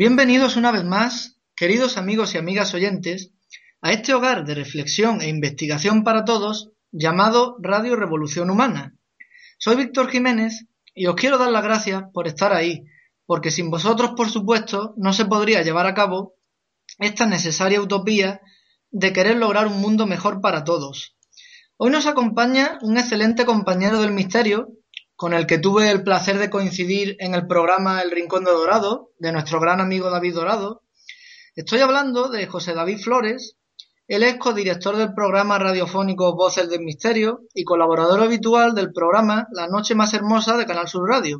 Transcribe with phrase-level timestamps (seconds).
[0.00, 3.32] Bienvenidos una vez más, queridos amigos y amigas oyentes,
[3.80, 8.94] a este hogar de reflexión e investigación para todos llamado Radio Revolución Humana.
[9.58, 12.84] Soy Víctor Jiménez y os quiero dar las gracias por estar ahí,
[13.26, 16.36] porque sin vosotros, por supuesto, no se podría llevar a cabo
[17.00, 18.40] esta necesaria utopía
[18.92, 21.16] de querer lograr un mundo mejor para todos.
[21.76, 24.68] Hoy nos acompaña un excelente compañero del misterio,
[25.18, 29.10] con el que tuve el placer de coincidir en el programa El Rincón de Dorado,
[29.18, 30.84] de nuestro gran amigo David Dorado.
[31.56, 33.56] Estoy hablando de José David Flores,
[34.06, 39.66] él es codirector del programa radiofónico Voces del Misterio y colaborador habitual del programa La
[39.66, 41.38] Noche Más Hermosa de Canal Sur Radio.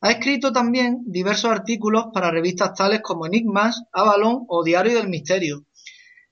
[0.00, 5.66] Ha escrito también diversos artículos para revistas tales como Enigmas, Avalon o Diario del Misterio.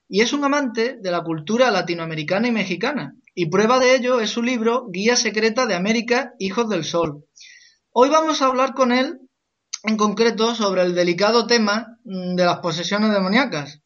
[0.09, 3.13] Y es un amante de la cultura latinoamericana y mexicana.
[3.39, 7.23] Y prueba de ello es su libro Guía Secreta de América, Hijos del Sol.
[7.91, 9.19] Hoy vamos a hablar con él
[9.83, 13.83] en concreto sobre el delicado tema mm, de las posesiones demoníacas.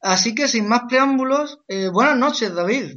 [0.00, 2.96] Así que sin más preámbulos, eh, buenas noches, David.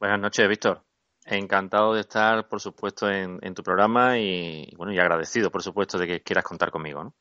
[0.00, 0.84] Buenas noches, Víctor.
[1.24, 6.08] Encantado de estar, por supuesto, en, tu programa y, bueno, y agradecido, por supuesto, de
[6.08, 7.04] que quieras contar conmigo.
[7.04, 7.14] ¿no?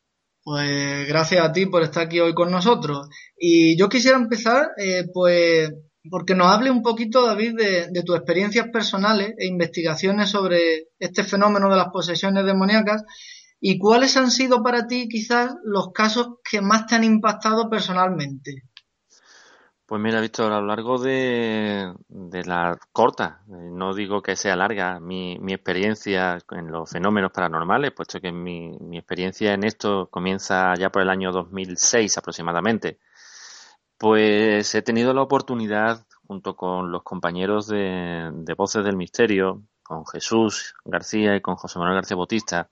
[0.44, 3.08] Pues gracias a ti por estar aquí hoy con nosotros.
[3.38, 5.70] Y yo quisiera empezar, eh, pues,
[6.10, 11.24] porque nos hable un poquito, David, de, de, tus experiencias personales e investigaciones sobre este
[11.24, 13.04] fenómeno de las posesiones demoníacas
[13.60, 18.64] y cuáles han sido para ti quizás los casos que más te han impactado personalmente.
[19.90, 21.92] Pues mira, Víctor, a lo largo de,
[22.46, 28.22] la corta, eh, no digo que sea larga, mi, experiencia en los fenómenos paranormales, puesto
[28.22, 33.00] que mi, experiencia en esto comienza ya por el año 2006 aproximadamente,
[34.00, 40.06] pues he tenido la oportunidad, junto con los compañeros de, de Voces del Misterio, con
[40.08, 42.70] Jesús García y con José Manuel García Bautista,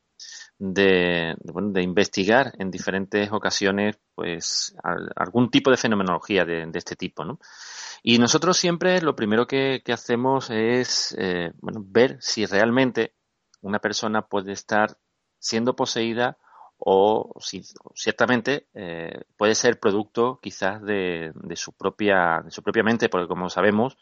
[0.60, 4.76] de, bueno, de investigar en diferentes ocasiones pues
[5.16, 7.40] algún tipo de fenomenología de, este tipo, ¿no?
[8.04, 13.14] Y nosotros siempre lo primero que, hacemos es eh, bueno, ver si realmente
[13.62, 14.98] una persona puede estar
[15.40, 16.38] siendo poseída
[16.78, 17.64] o si
[17.96, 23.28] ciertamente eh, puede ser producto quizás de, de, su propia de su propia mente porque
[23.28, 23.98] como sabemos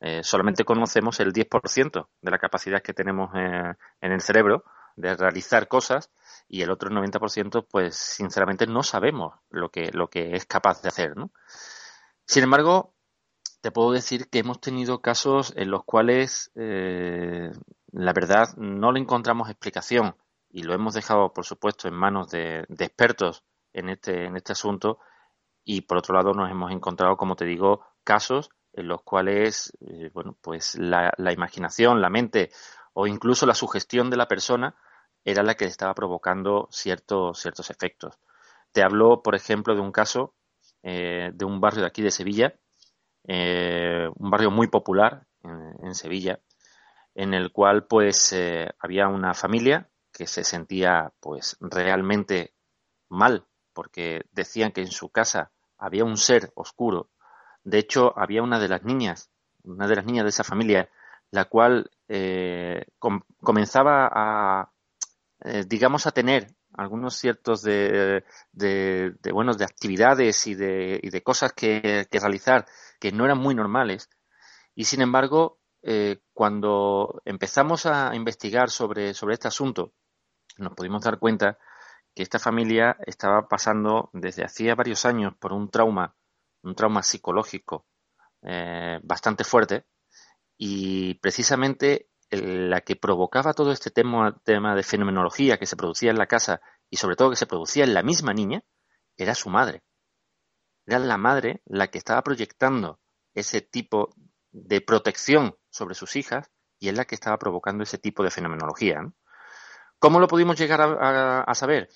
[0.00, 4.64] eh, solamente conocemos el 10% de la capacidad que tenemos en el cerebro
[4.96, 6.10] de realizar cosas
[6.48, 10.88] y el otro 90% pues sinceramente no sabemos lo que, lo que es capaz de
[10.88, 11.30] hacer, ¿no?
[12.26, 12.94] Sin embargo,
[13.60, 17.50] te puedo decir que hemos tenido casos en los cuales eh,
[17.92, 20.14] la verdad no le encontramos explicación
[20.50, 24.98] y lo hemos dejado, por supuesto, en manos de, expertos en este, en este asunto
[25.64, 30.10] y por otro lado nos hemos encontrado, como te digo, casos en los cuales, eh,
[30.12, 32.50] bueno, pues la, la, imaginación, la mente
[32.92, 34.74] o incluso la sugestión de la persona
[35.24, 38.18] era la que estaba provocando ciertos, ciertos efectos.
[38.72, 40.34] Te hablo, por ejemplo, de un caso
[40.82, 42.54] eh, de un barrio de aquí de Sevilla,
[43.24, 46.40] eh, un barrio muy popular en, Sevilla,
[47.14, 49.89] en el cual pues eh, había una familia
[50.20, 52.52] que se sentía pues realmente
[53.08, 57.08] mal porque decían que en su casa había un ser oscuro.
[57.64, 59.30] De hecho, había una de las niñas,
[59.64, 60.90] una de las niñas de esa familia,
[61.30, 61.90] la cual
[63.38, 64.70] comenzaba a,
[65.42, 71.22] eh, digamos, a tener algunos ciertos de, de, bueno, de actividades y de, y de
[71.22, 72.66] cosas que, realizar
[73.00, 74.10] que no eran muy normales.
[74.74, 79.94] Y sin embargo, eh, cuando empezamos a investigar sobre, sobre este asunto,
[80.60, 81.58] nos pudimos dar cuenta
[82.14, 86.14] que esta familia estaba pasando desde hacía varios años por un trauma,
[86.62, 87.86] un trauma psicológico
[88.42, 89.86] eh, bastante fuerte
[90.56, 96.18] y precisamente la que provocaba todo este tema, tema de fenomenología que se producía en
[96.18, 98.62] la casa y sobre todo que se producía en la misma niña,
[99.16, 99.82] era su madre.
[100.86, 103.00] Era la madre la que estaba proyectando
[103.34, 104.14] ese tipo
[104.52, 109.00] de protección sobre sus hijas y es la que estaba provocando ese tipo de fenomenología.
[110.00, 111.90] ¿Cómo lo pudimos llegar a, saber?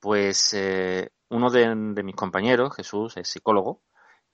[0.00, 3.82] Pues eh, uno de, mis compañeros, Jesús, es psicólogo,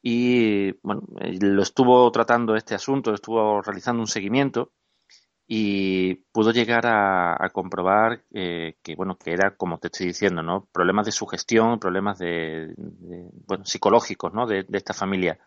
[0.02, 1.02] y bueno,
[1.40, 4.72] lo estuvo tratando este asunto, estuvo realizando un seguimiento
[5.46, 10.66] y pudo llegar a, comprobar eh, que bueno que era como te estoy diciendo no
[10.72, 12.72] problemas de sugestión problemas de,
[13.46, 15.38] bueno psicológicos no de, esta familia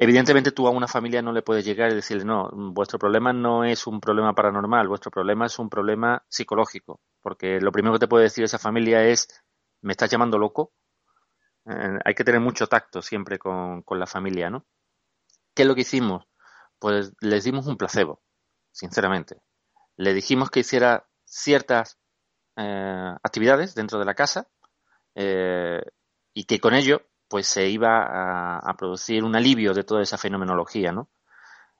[0.00, 3.64] evidentemente tú a una familia no le puedes llegar y decirle no vuestro problema no
[3.64, 8.08] es un problema paranormal vuestro problema es un problema psicológico porque lo primero que te
[8.08, 9.28] puede decir esa familia es
[9.82, 10.72] me estás llamando loco
[11.66, 14.66] eh, hay que tener mucho tacto siempre con, con la familia no
[15.54, 16.24] qué es lo que hicimos
[16.80, 18.22] pues les dimos un placebo
[18.72, 19.40] sinceramente.
[19.96, 21.98] Le dijimos que hiciera ciertas
[22.56, 24.48] eh, actividades dentro de la casa,
[25.14, 25.82] eh,
[26.32, 30.90] y que con ello pues se iba a, producir un alivio de toda esa fenomenología,
[30.90, 31.08] ¿no?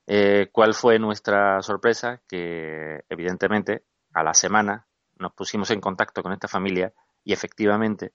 [0.06, 2.22] Eh, ¿Cuál fue nuestra sorpresa?
[2.28, 4.86] Que evidentemente a la semana
[5.18, 6.92] nos pusimos en contacto con esta familia
[7.24, 8.12] y efectivamente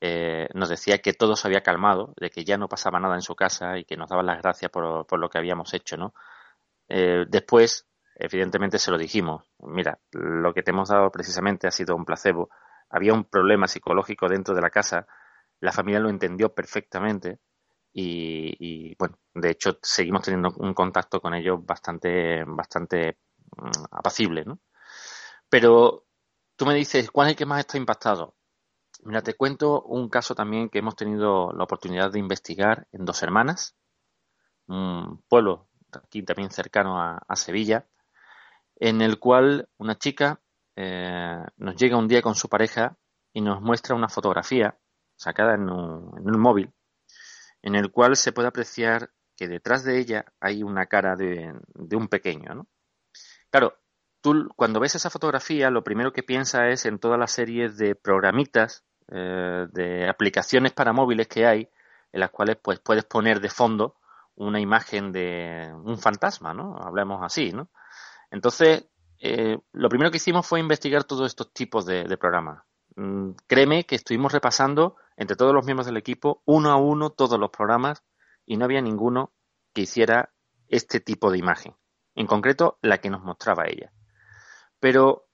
[0.00, 3.22] eh, nos decía que todo se había calmado, de que ya no pasaba nada en
[3.22, 6.14] su casa y que nos daban las gracias por, por lo que habíamos hecho, ¿no?
[6.88, 7.86] Eh, después,
[8.16, 9.44] evidentemente, se lo dijimos.
[9.60, 12.48] Mira, lo que te hemos dado precisamente ha sido un placebo.
[12.88, 15.06] Había un problema psicológico dentro de la casa.
[15.62, 17.38] La familia lo entendió perfectamente
[17.92, 23.18] y, bueno, de hecho, seguimos teniendo un contacto con ellos bastante, bastante
[23.56, 24.58] mm, apacible, ¿no?
[25.48, 26.06] Pero
[26.56, 28.34] tú me dices, ¿cuál es el que más está impactado?
[29.04, 33.22] Mira, te cuento un caso también que hemos tenido la oportunidad de investigar en Dos
[33.22, 33.76] Hermanas,
[34.66, 37.86] un pueblo aquí también cercano a, Sevilla,
[38.76, 40.40] en el cual una chica
[40.74, 42.96] eh, nos llega un día con su pareja
[43.32, 44.78] y nos muestra una fotografía
[45.22, 46.72] sacada en un, móvil,
[47.62, 52.08] en el cual se puede apreciar que detrás de ella hay una cara de, un
[52.08, 52.54] pequeño.
[52.54, 52.66] ¿no?
[53.50, 53.78] Claro,
[54.20, 57.94] tú cuando ves esa fotografía lo primero que piensas es en todas las series de
[57.94, 61.68] programitas, eh, de aplicaciones para móviles que hay,
[62.12, 63.96] en las cuales pues puedes poner de fondo
[64.34, 66.76] una imagen de un fantasma, ¿no?
[66.78, 67.70] Hablemos así, ¿no?
[68.30, 68.86] Entonces,
[69.24, 72.64] eh, lo primero que hicimos fue investigar todos estos tipos de, programas.
[72.96, 77.38] Mm, créeme que estuvimos repasando entre todos los miembros del equipo, uno a uno, todos
[77.38, 78.02] los programas
[78.44, 79.32] y no había ninguno
[79.72, 80.32] que hiciera
[80.68, 81.74] este tipo de imagen.
[82.14, 83.92] En concreto, la que nos mostraba ella.
[84.80, 85.26] Pero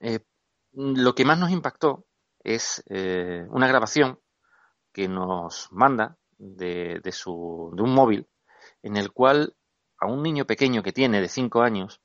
[0.00, 0.20] eh,
[0.72, 2.06] lo que más nos impactó
[2.42, 4.20] es eh, una grabación
[4.92, 8.28] que nos manda de, de, su, de un móvil
[8.82, 9.56] en el cual
[9.98, 12.00] a un niño pequeño que tiene de 5 años,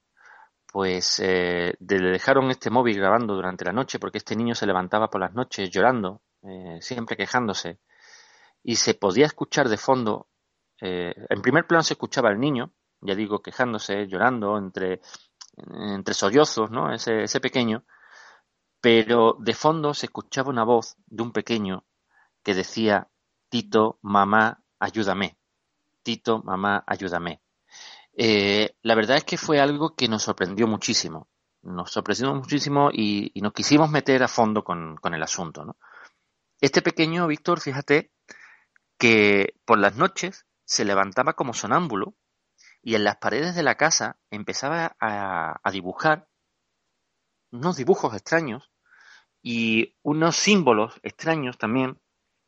[0.72, 5.10] pues eh, le dejaron este móvil grabando durante la noche porque este niño se levantaba
[5.10, 7.80] por las noches llorando, eh, siempre quejándose,
[8.64, 10.30] y se podía escuchar de fondo,
[10.80, 12.72] eh, en primer plano se escuchaba al niño,
[13.02, 15.02] ya digo, quejándose, llorando, entre,
[15.58, 16.94] entre sollozos, ¿no?
[16.94, 17.84] Ese, ese pequeño,
[18.80, 21.86] pero de fondo se escuchaba una voz de un pequeño
[22.44, 23.10] que decía,
[23.50, 25.38] Tito, mamá, ayúdame.
[26.04, 27.41] Tito, mamá, ayúdame.
[28.24, 31.28] Eh, la verdad es que fue algo que nos sorprendió muchísimo.
[31.64, 35.66] Nos sorprendió muchísimo y, nos quisimos meter a fondo con, el asunto.
[35.66, 35.76] ¿no?
[36.60, 38.12] Este pequeño Víctor, fíjate,
[39.00, 42.14] que por las noches se levantaba como sonámbulo
[42.84, 46.28] y en las paredes de la casa empezaba a, a dibujar
[47.50, 48.72] unos dibujos extraños
[49.42, 52.00] y unos símbolos extraños también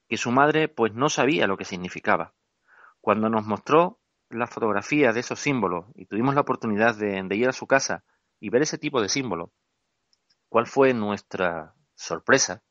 [0.07, 2.35] que su madre pues no sabía lo que significaba.
[3.01, 4.02] Cuando nos mostró
[4.33, 8.03] la fotografía de esos símbolos y tuvimos la oportunidad de, ir a su casa
[8.39, 9.49] y ver ese tipo de símbolos,
[10.49, 12.63] ¿cuál fue nuestra sorpresa?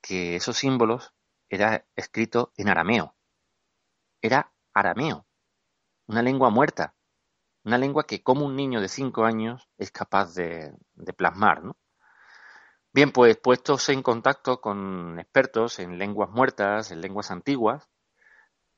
[0.00, 1.14] Que esos símbolos
[1.48, 3.14] era escrito en arameo.
[4.20, 5.26] Era arameo,
[6.06, 6.94] una lengua muerta,
[7.64, 11.76] una lengua que como un niño de cinco años es capaz de, de plasmar, ¿no?
[12.92, 17.88] Bien, pues puestos en contacto con expertos en lenguas muertas, en lenguas antiguas,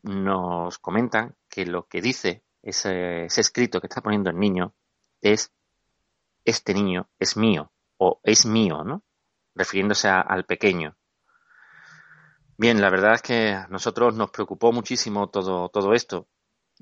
[0.03, 4.75] nos comentan que lo que dice ese, escrito que está poniendo el niño
[5.21, 5.53] es
[6.45, 9.03] este niño es mío o es mío, ¿no?
[9.55, 10.97] Refiriéndose al pequeño.
[12.57, 16.29] Bien, la verdad es que a nosotros nos preocupó muchísimo todo, todo esto,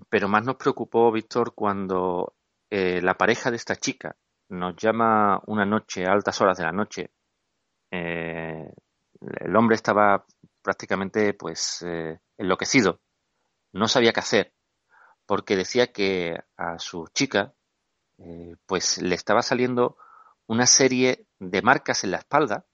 [0.08, 2.34] pero más nos preocupó, Víctor, cuando
[2.70, 4.16] eh, la pareja de esta chica
[4.50, 7.10] nos llama una noche, a altas horas de la noche,
[7.90, 8.72] eh,
[9.20, 10.25] el hombre estaba
[10.62, 13.00] prácticamente pues eh, enloquecido,
[13.72, 14.54] no sabía qué hacer,
[15.26, 17.54] porque decía que a su chica
[18.18, 19.96] eh, pues le estaba saliendo
[20.46, 22.66] una serie de marcas en la espalda,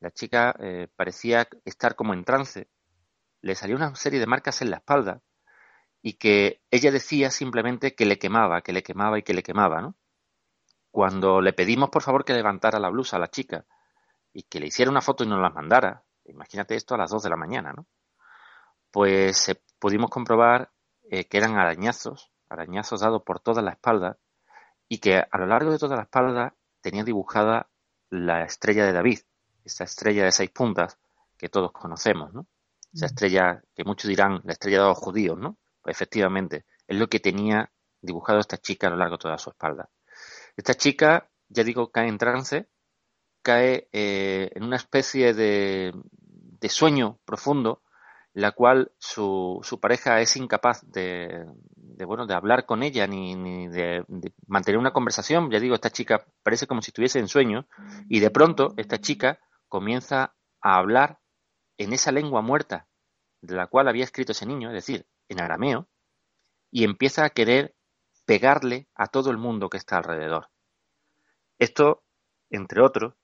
[0.00, 0.54] la chica
[0.94, 2.68] parecía estar como en trance,
[3.40, 5.22] le salió una serie de marcas en la espalda
[6.02, 9.80] y que ella decía simplemente que le quemaba, que le quemaba y que le quemaba,
[9.80, 9.96] ¿no?
[10.92, 13.66] Cuando le pedimos por favor que levantara la blusa a la chica,
[14.32, 17.22] y que le hiciera una foto y nos la mandara, imagínate esto a las 2
[17.24, 17.86] de la mañana, ¿no?
[18.90, 20.72] Pues eh, pudimos comprobar
[21.10, 24.18] eh, que eran arañazos, arañazos dados por toda la espalda
[24.88, 27.68] y que a lo largo de toda la espalda tenía dibujada
[28.10, 29.20] la estrella de David,
[29.64, 30.98] esa estrella de seis puntas
[31.36, 32.46] que todos conocemos, ¿no?
[32.92, 33.10] Esa mm.
[33.12, 35.58] estrella que muchos dirán la estrella de los judíos, ¿no?
[35.82, 37.70] Pues efectivamente, es lo que tenía
[38.00, 39.90] dibujado esta chica a lo largo de toda su espalda.
[40.56, 42.68] Esta chica, ya digo, cae en trance
[43.42, 45.94] cae eh, en una especie de,
[46.68, 47.82] sueño profundo,
[48.38, 51.44] la cual su, su pareja es incapaz de,
[52.06, 54.04] bueno, de hablar con ella ni, de,
[54.46, 55.50] mantener una conversación.
[55.50, 57.66] Ya digo, esta chica parece como si estuviese en sueño
[58.08, 61.18] y de pronto esta chica comienza a hablar
[61.78, 62.86] en esa lengua muerta
[63.40, 65.88] de la cual había escrito ese niño, es decir, en arameo,
[66.70, 67.74] y empieza a querer
[68.24, 70.48] pegarle a todo el mundo que está alrededor.
[71.58, 72.04] Esto,
[72.50, 73.14] entre otros,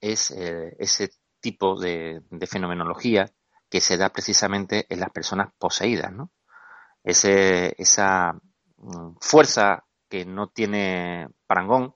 [0.00, 3.30] es eh, ese tipo de, fenomenología
[3.74, 6.30] que se da precisamente en las personas poseídas, ¿no?
[7.02, 8.40] esa
[8.76, 11.92] mm, fuerza que no tiene parangón,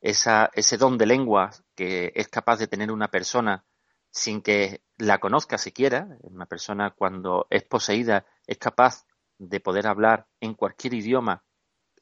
[0.00, 3.66] esa, ese don de lengua que es capaz de tener una persona
[4.10, 9.04] sin que la conozca siquiera, una persona cuando es poseída es capaz
[9.36, 11.44] de poder hablar en cualquier idioma,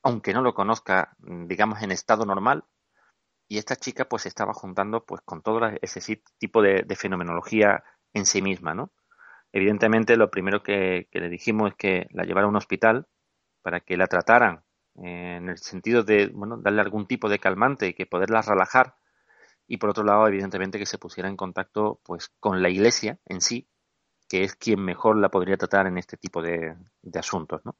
[0.05, 2.65] aunque no lo conozca, digamos, en estado normal,
[3.49, 8.41] y esta chica pues estaba juntando pues con todo ese tipo de, fenomenología en sí
[8.41, 8.93] misma, ¿no?
[9.53, 13.07] Evidentemente lo primero que, le dijimos es que la llevara a un hospital
[13.63, 14.63] para que la trataran
[15.03, 18.95] eh, en el sentido de, bueno, darle algún tipo de calmante y que poderla relajar
[19.71, 23.41] y por otro lado, evidentemente que se pusiera en contacto pues con la iglesia en
[23.41, 23.69] sí,
[24.29, 26.75] que es quien mejor la podría tratar en este tipo de,
[27.15, 27.77] asuntos, ¿no?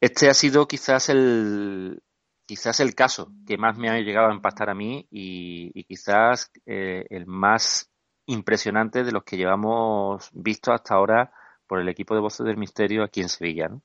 [0.00, 2.02] Este ha sido quizás el,
[2.46, 7.06] quizás el caso que más me ha llegado a impactar a mí y, quizás eh,
[7.10, 7.91] el más
[8.26, 11.32] impresionante de los que llevamos visto hasta ahora
[11.66, 13.68] por el equipo de Voces del Misterio aquí en Sevilla.
[13.68, 13.82] ¿no?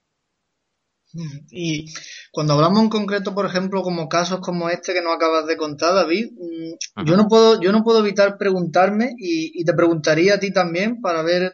[1.49, 1.93] Y
[2.31, 5.95] cuando hablamos en concreto, por ejemplo, como casos como este que nos acabas de contar,
[5.95, 10.39] David, mm, yo no puedo, yo no puedo evitar preguntarme y, y te preguntaría a
[10.39, 11.53] ti también para ver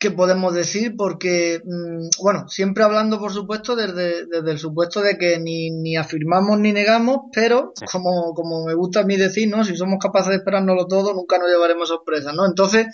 [0.00, 0.94] ¿Qué podemos decir?
[0.96, 5.96] Porque, mm, bueno, siempre hablando, por supuesto, desde, desde el supuesto de que ni, ni
[5.96, 9.64] afirmamos ni negamos, pero como, como me gusta a mí decir, ¿no?
[9.64, 12.46] Si somos capaces de esperárnoslo todo, nunca nos llevaremos sorpresas, ¿no?
[12.46, 12.86] Entonces,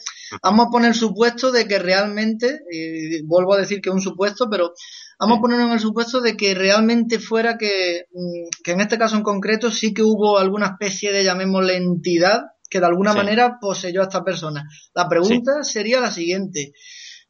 [0.42, 4.48] vamos a poner supuesto de que realmente, y vuelvo a decir que es un supuesto,
[4.48, 4.72] pero
[5.20, 8.96] vamos a ponerlo en el supuesto de que realmente fuera que, mm, que en este
[8.96, 13.58] caso en concreto sí que hubo alguna especie de, llamémosle, entidad que de alguna manera
[13.60, 14.68] poseyó a esta persona.
[14.94, 16.72] La pregunta sería la siguiente.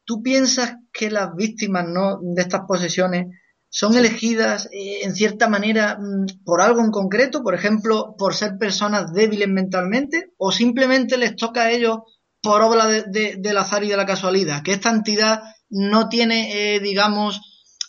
[0.02, 2.18] ¿Tú piensas que las víctimas ¿no?
[2.22, 3.26] de estas posesiones
[3.68, 8.56] son elegidas eh, en cierta manera mm, por algo en concreto, por ejemplo, por ser
[8.58, 11.98] personas débiles mentalmente, o simplemente les toca a ellos
[12.40, 14.62] por obra de, del azar y de la casualidad?
[14.62, 17.42] Que esta entidad no tiene, eh, digamos,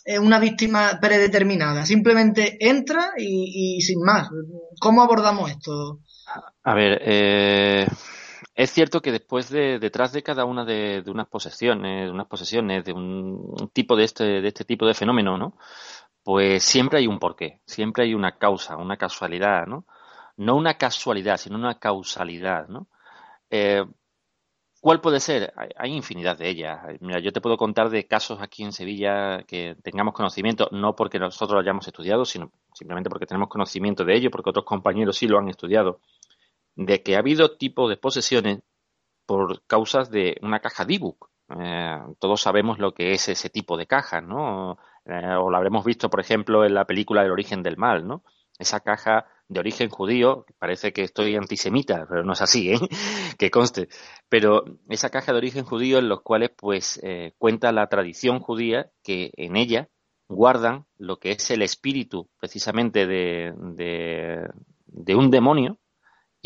[0.04, 4.28] eh, una víctima predeterminada, simplemente entra y, y, sin más.
[4.78, 6.00] ¿Cómo abordamos esto?
[6.62, 7.86] A ver, eh,
[8.54, 12.84] es cierto que después de, detrás de cada una de, unas posesiones, de unas posesiones,
[12.84, 15.56] de un, tipo de este, de este tipo de fenómeno, ¿no?
[16.22, 19.86] Pues siempre hay un porqué, siempre hay una causa, una casualidad, ¿no?
[20.36, 22.88] No una casualidad, sino una causalidad, ¿no?
[23.50, 23.84] Eh,
[24.80, 25.52] ¿Cuál puede ser?
[25.76, 26.78] Hay, infinidad de ellas.
[27.00, 31.18] Mira, yo te puedo contar de casos aquí en Sevilla que tengamos conocimiento, no porque
[31.18, 35.26] nosotros lo hayamos estudiado, sino simplemente porque tenemos conocimiento de ello, porque otros compañeros sí
[35.26, 36.00] lo han estudiado
[36.76, 38.60] de que ha habido tipo de posesiones
[39.26, 41.30] por causas de una caja D-Book.
[41.58, 44.78] Eh, todos sabemos lo que es ese tipo de caja, ¿no?
[45.04, 48.22] Eh, o lo habremos visto, por ejemplo, en la película El origen del mal, ¿no?
[48.58, 52.78] Esa caja de origen judío, parece que estoy antisemita, pero no es así, ¿eh?
[53.38, 53.88] que conste.
[54.28, 58.90] Pero esa caja de origen judío en los cuales, pues, eh, cuenta la tradición judía
[59.02, 59.88] que en ella
[60.28, 63.52] guardan lo que es el espíritu, precisamente, de,
[64.86, 65.78] de un demonio,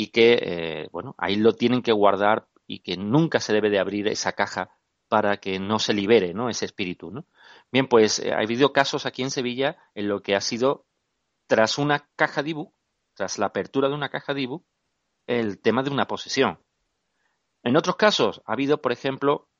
[0.00, 3.78] y que, eh, bueno, ahí lo tienen que guardar y que nunca se debe de
[3.78, 4.74] abrir esa caja
[5.08, 6.48] para que no se libere, ¿no?
[6.48, 7.26] Ese espíritu, ¿no?
[7.70, 10.86] Bien, pues eh, ha habido casos aquí en Sevilla en lo que ha sido,
[11.46, 12.72] tras una caja Dibu,
[13.12, 14.64] tras la apertura de una caja Dibu,
[15.26, 16.58] el tema de una posesión.
[17.62, 19.50] En otros casos ha habido, por ejemplo,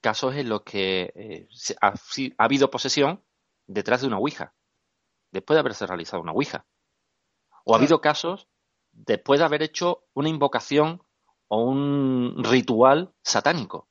[0.00, 1.48] casos en los que eh,
[1.80, 1.94] ha,
[2.38, 3.22] habido posesión
[3.68, 4.52] detrás de una Ouija,
[5.30, 6.66] después de haberse realizado una Ouija.
[7.64, 8.48] O ha habido casos
[8.96, 11.02] después de haber hecho una invocación
[11.48, 13.88] o un ritual satánico.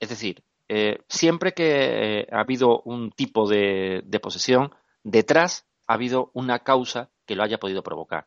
[0.00, 4.70] Es decir, eh, siempre que eh, ha habido un tipo de, posesión,
[5.02, 8.26] detrás ha habido una causa que lo haya podido provocar.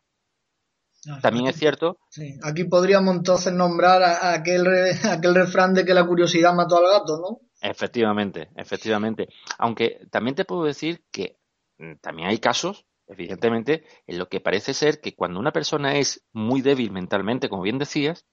[1.09, 1.97] Ah, También es cierto.
[2.09, 2.37] Sí.
[2.43, 4.65] Aquí podríamos entonces nombrar a, aquel,
[5.09, 7.41] aquel refrán de que la curiosidad mató al gato, ¿no?
[7.61, 9.29] Efectivamente, efectivamente.
[9.57, 11.39] Aunque también te puedo decir que
[11.77, 16.25] mm, también hay casos evidentemente, en lo que parece ser que cuando una persona es
[16.33, 18.25] muy débil mentalmente, como bien decías,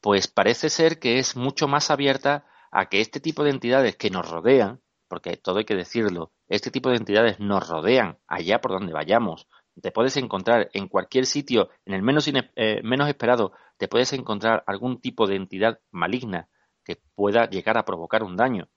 [0.00, 4.10] pues parece ser que es mucho más abierta a que este tipo de entidades que
[4.10, 8.72] nos rodean, porque todo hay que decirlo, este tipo de entidades nos rodean allá por
[8.72, 9.48] donde vayamos.
[9.80, 14.64] Te puedes encontrar en cualquier sitio, en el menos, eh, menos esperado, te puedes encontrar
[14.66, 16.48] algún tipo de entidad maligna
[16.84, 18.68] que pueda llegar a provocar un daño.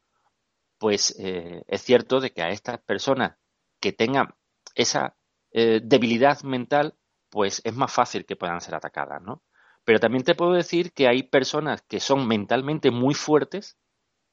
[0.77, 3.37] Pues eh, es cierto de que a estas personas
[3.79, 4.35] que tengan
[4.75, 5.15] esa
[5.51, 6.95] eh, debilidad mental,
[7.29, 9.43] pues es más fácil que puedan ser atacadas, ¿no?
[9.83, 13.77] Pero también te puedo decir que hay personas que son mentalmente muy fuertes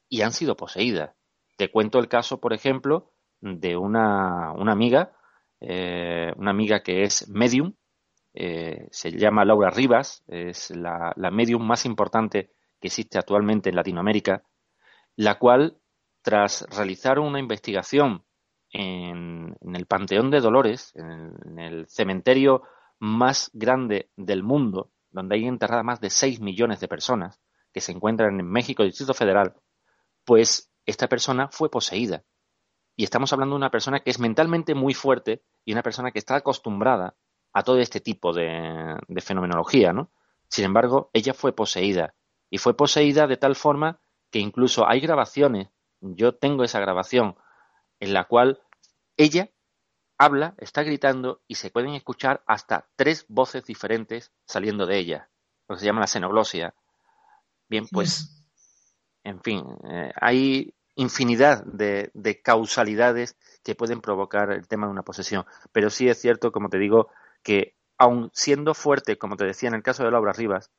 [0.09, 1.15] y han sido poseídas.
[1.55, 5.13] Te cuento el caso, por ejemplo, de una, amiga,
[5.59, 7.73] eh, una amiga que es medium,
[8.33, 14.43] eh, se llama Laura Rivas, es la, medium más importante que existe actualmente en Latinoamérica,
[15.15, 15.79] la cual,
[16.21, 18.26] tras realizar una investigación
[18.71, 22.63] en, el Panteón de Dolores, en, el cementerio
[22.99, 27.39] más grande del mundo, donde hay enterradas más de 6 millones de personas,
[27.73, 29.55] que se encuentran en México, Distrito Federal,
[30.25, 32.23] pues esta persona fue poseída.
[32.95, 36.19] Y estamos hablando de una persona que es mentalmente muy fuerte y una persona que
[36.19, 37.15] está acostumbrada
[37.53, 40.11] a todo este tipo de, fenomenología, ¿no?
[40.49, 42.15] Sin embargo, ella fue poseída
[42.49, 43.99] y fue poseída de tal forma
[44.31, 45.69] que incluso hay grabaciones,
[46.01, 47.35] yo tengo esa grabación,
[47.99, 48.61] en la cual
[49.17, 49.49] ella
[50.17, 55.29] habla, está gritando y se pueden escuchar hasta tres voces diferentes saliendo de ella,
[55.67, 56.73] lo que se llama la xenoglosia.
[57.69, 58.43] Bien, pues,
[59.23, 65.45] en fin, eh, hay infinidad de, causalidades que pueden provocar el tema de una posesión.
[65.71, 67.09] Pero sí es cierto, como te digo,
[67.43, 70.71] que aun siendo fuerte, como te decía en el caso de Laura Rivas,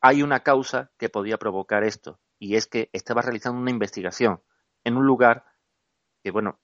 [0.00, 4.42] hay una causa que podía provocar esto, y es que estaba realizando una investigación
[4.84, 5.44] en un lugar
[6.22, 6.60] que, bueno,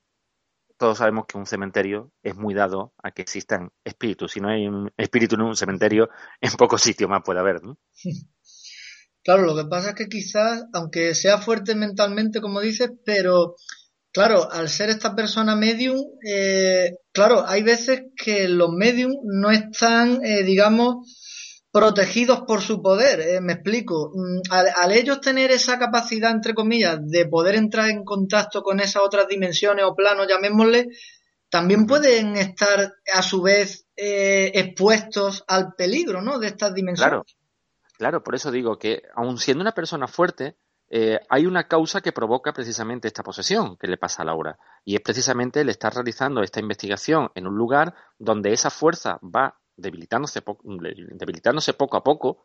[0.79, 4.33] todos sabemos que un cementerio es muy dado a que existan espíritus.
[4.33, 6.09] Si no hay un espíritu en un cementerio,
[6.41, 7.79] en pocos sitios más puede haber, ¿no?
[9.25, 13.57] Claro, lo que pasa es que quizás, aunque sea fuerte mentalmente, como dices, pero
[14.11, 20.25] claro, al ser esta persona medium, eh, claro, hay veces que los medium no están,
[20.25, 21.19] eh, digamos,
[21.73, 23.21] protegidos por su poder.
[23.21, 24.13] Eh, me explico.
[24.15, 29.03] Mm, al, ellos tener esa capacidad, entre comillas, de poder entrar en contacto con esas
[29.03, 30.89] otras dimensiones o planos, llamémosle,
[31.51, 36.39] también pueden estar a su vez expuestos al peligro, ¿no?
[36.39, 37.11] De estas dimensiones.
[37.11, 37.25] Claro.
[37.99, 40.57] Claro, por eso digo que, aun siendo una persona fuerte,
[40.89, 44.57] eh, hay una causa que provoca precisamente esta posesión que le pasa a Laura.
[44.85, 49.59] Y es precisamente el estar realizando esta investigación en un lugar donde esa fuerza va
[49.79, 52.45] debilitándose, debilitándose poco a poco.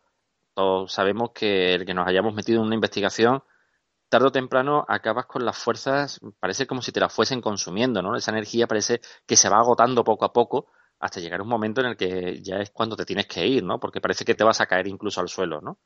[0.53, 3.43] Todos sabemos que el que nos hayamos metido en una investigación,
[4.07, 8.15] tarde o temprano acabas con las fuerzas, parece como si te las fuesen consumiendo, ¿no?
[8.15, 10.67] Esa energía parece que se va agotando poco a poco
[10.99, 13.79] hasta llegar un momento en el que ya es cuando te tienes que ir, ¿no?
[13.79, 15.79] Porque parece que te vas a caer incluso al suelo, ¿no?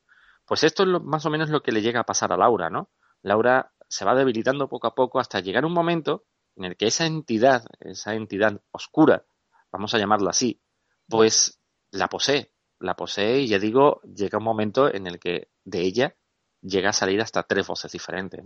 [0.44, 2.90] Pues esto es más o menos lo que le llega a pasar a Laura, ¿no?
[3.22, 6.24] Laura se va debilitando poco a poco hasta llegar un momento
[6.56, 9.24] en el que esa entidad, esa entidad oscura,
[9.72, 10.60] vamos a llamarla así,
[11.08, 11.58] pues
[11.90, 16.16] la posee, la posee y ya digo, llega un momento en el que de ella
[16.62, 18.44] llega a salir hasta tres voces diferentes.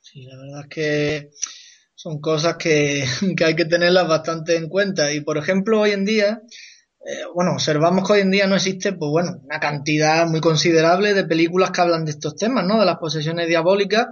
[0.00, 1.30] Sí, la verdad es que
[1.94, 3.04] son cosas que,
[3.44, 5.12] hay que tenerlas bastante en cuenta.
[5.12, 6.42] Y por ejemplo, hoy en día,
[7.04, 11.14] eh, bueno, observamos que hoy en día no existe, pues bueno, una cantidad muy considerable
[11.14, 12.78] de películas que hablan de estos temas, ¿no?
[12.78, 14.06] De las posesiones diabólicas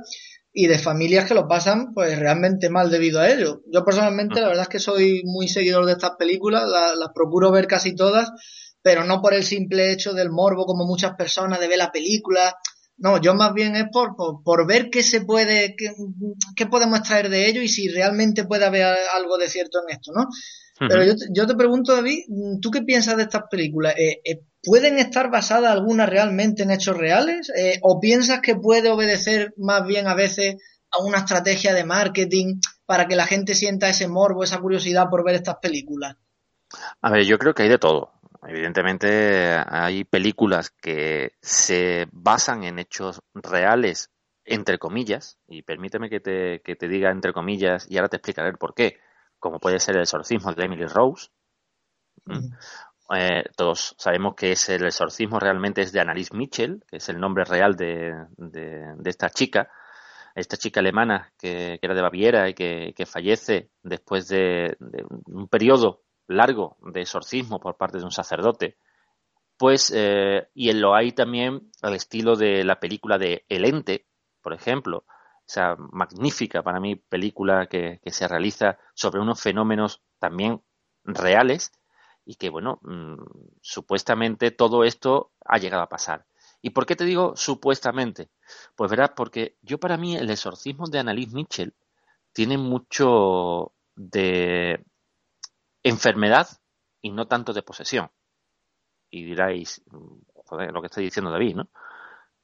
[0.55, 3.61] y de familias que lo pasan, pues realmente mal debido a ello.
[3.71, 7.67] Yo personalmente, la verdad es que soy muy seguidor de estas películas, las procuro ver
[7.67, 8.31] casi todas,
[8.81, 12.57] pero no por el simple hecho del morbo como muchas personas de ver la película
[12.97, 17.49] no, yo más bien es por, por, ver qué se puede, qué, podemos extraer de
[17.49, 20.29] ello y si realmente puede haber algo de cierto en esto, ¿no?
[20.78, 22.24] Pero yo, yo, te pregunto, David,
[22.60, 23.94] ¿tú qué piensas de estas películas?
[23.96, 27.50] Eh, eh, ¿Pueden estar basadas algunas realmente en hechos reales?
[27.56, 30.56] Eh, ¿O piensas que puede obedecer más bien a veces
[30.90, 35.24] a una estrategia de marketing para que la gente sienta ese morbo, esa curiosidad por
[35.24, 36.16] ver estas películas?
[37.00, 38.12] A ver, yo creo que hay de todo.
[38.46, 44.10] Evidentemente hay películas que se basan en hechos reales,
[44.44, 48.50] entre comillas, y permíteme que te, que te diga entre comillas, y ahora te explicaré
[48.50, 48.98] el por qué,
[49.44, 51.28] como puede ser el exorcismo de Emily Rose.
[53.14, 57.20] Eh, todos sabemos que es el exorcismo realmente es de Annalise Mitchell, que es el
[57.20, 59.70] nombre real de, de, esta chica,
[60.35, 64.78] esta chica alemana que, era de Baviera y que, que fallece después de,
[65.26, 68.78] un periodo largo de exorcismo por parte de un sacerdote,
[69.59, 74.07] pues, eh, y lo hay también al estilo de la película de El Ente,
[74.40, 75.04] por ejemplo,
[75.46, 80.62] esa magnífica para mí película que, se realiza sobre unos fenómenos también
[81.04, 81.72] reales
[82.24, 83.16] y que, bueno, mm,
[83.61, 86.26] supuestamente todo esto ha llegado a pasar.
[86.62, 88.30] ¿Y por qué te digo supuestamente?
[88.74, 91.74] Pues verás, porque yo para mí el exorcismo de Annalise Mitchell
[92.33, 94.83] tiene mucho de
[95.83, 96.48] enfermedad
[97.02, 98.11] y no tanto de posesión.
[99.11, 99.83] Y diráis,
[100.46, 101.68] joder, lo que está diciendo David, ¿no?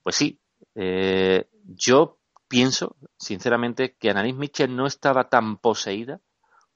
[0.02, 0.38] Pues sí,
[0.74, 2.19] eh, yo
[2.50, 6.20] pienso, sinceramente, que Annalise Mitchell no estaba tan poseída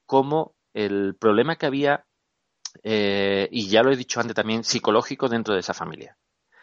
[0.05, 2.05] como el problema que había
[2.81, 6.17] eh, y ya lo he dicho antes también, psicológico dentro de esa familia.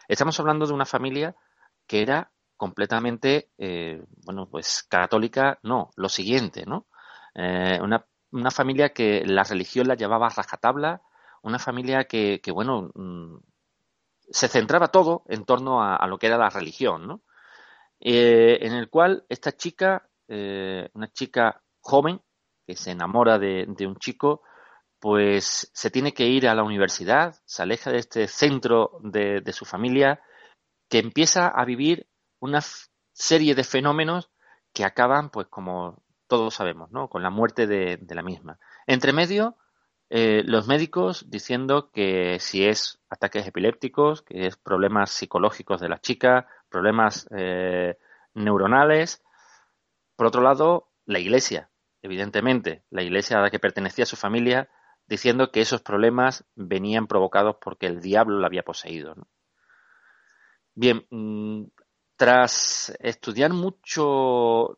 [0.08, 1.36] Estamos hablando de una familia
[1.86, 6.86] que era completamente, eh, bueno, pues católica, no, lo siguiente, ¿no?
[7.34, 11.02] Eh, una, una, familia que la religión la llevaba a rajatabla,
[11.42, 13.36] una familia que, que bueno, mm,
[14.30, 17.22] se centraba todo en torno a, lo que era la religión, ¿no?
[18.04, 22.20] En el cual esta chica, una chica joven,
[22.66, 24.42] que se enamora de, de un chico,
[25.02, 29.64] pues se tiene que ir a la universidad, se aleja de este centro de, su
[29.64, 30.20] familia,
[30.88, 32.06] que empieza a vivir
[32.38, 32.60] una
[33.12, 34.30] serie de fenómenos
[34.72, 37.08] que acaban, pues como todos sabemos, ¿no?
[37.08, 38.60] con la muerte de, la misma.
[38.86, 39.56] Entre medio,
[40.08, 45.98] eh, los médicos diciendo que si es ataques epilépticos, que es problemas psicológicos de la
[46.00, 47.96] chica, problemas eh,
[48.34, 49.22] neuronales.
[50.16, 51.70] Por otro lado, la iglesia,
[52.02, 54.68] evidentemente, la iglesia a la que pertenecía su familia,
[55.06, 59.14] diciendo que esos problemas venían provocados porque el diablo la había poseído.
[60.74, 61.64] Bien, mm,
[62.16, 64.76] tras estudiar mucho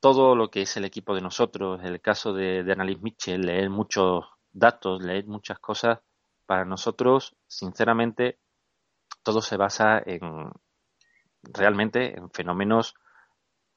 [0.00, 3.70] todo lo que es el equipo de nosotros, el caso de, de Annalise Mitchell, leer
[3.70, 5.98] muchos datos, leer muchas cosas,
[6.46, 8.38] para nosotros, sinceramente,
[9.22, 10.50] todo se basa en
[11.52, 12.94] realmente en fenómenos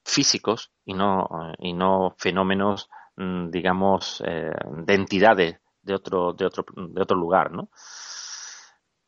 [0.04, 1.28] físicos y no,
[1.60, 4.52] y no fenómenos, mm, digamos, eh,
[4.86, 7.70] de entidades de otro, de otro, de otro lugar, ¿no?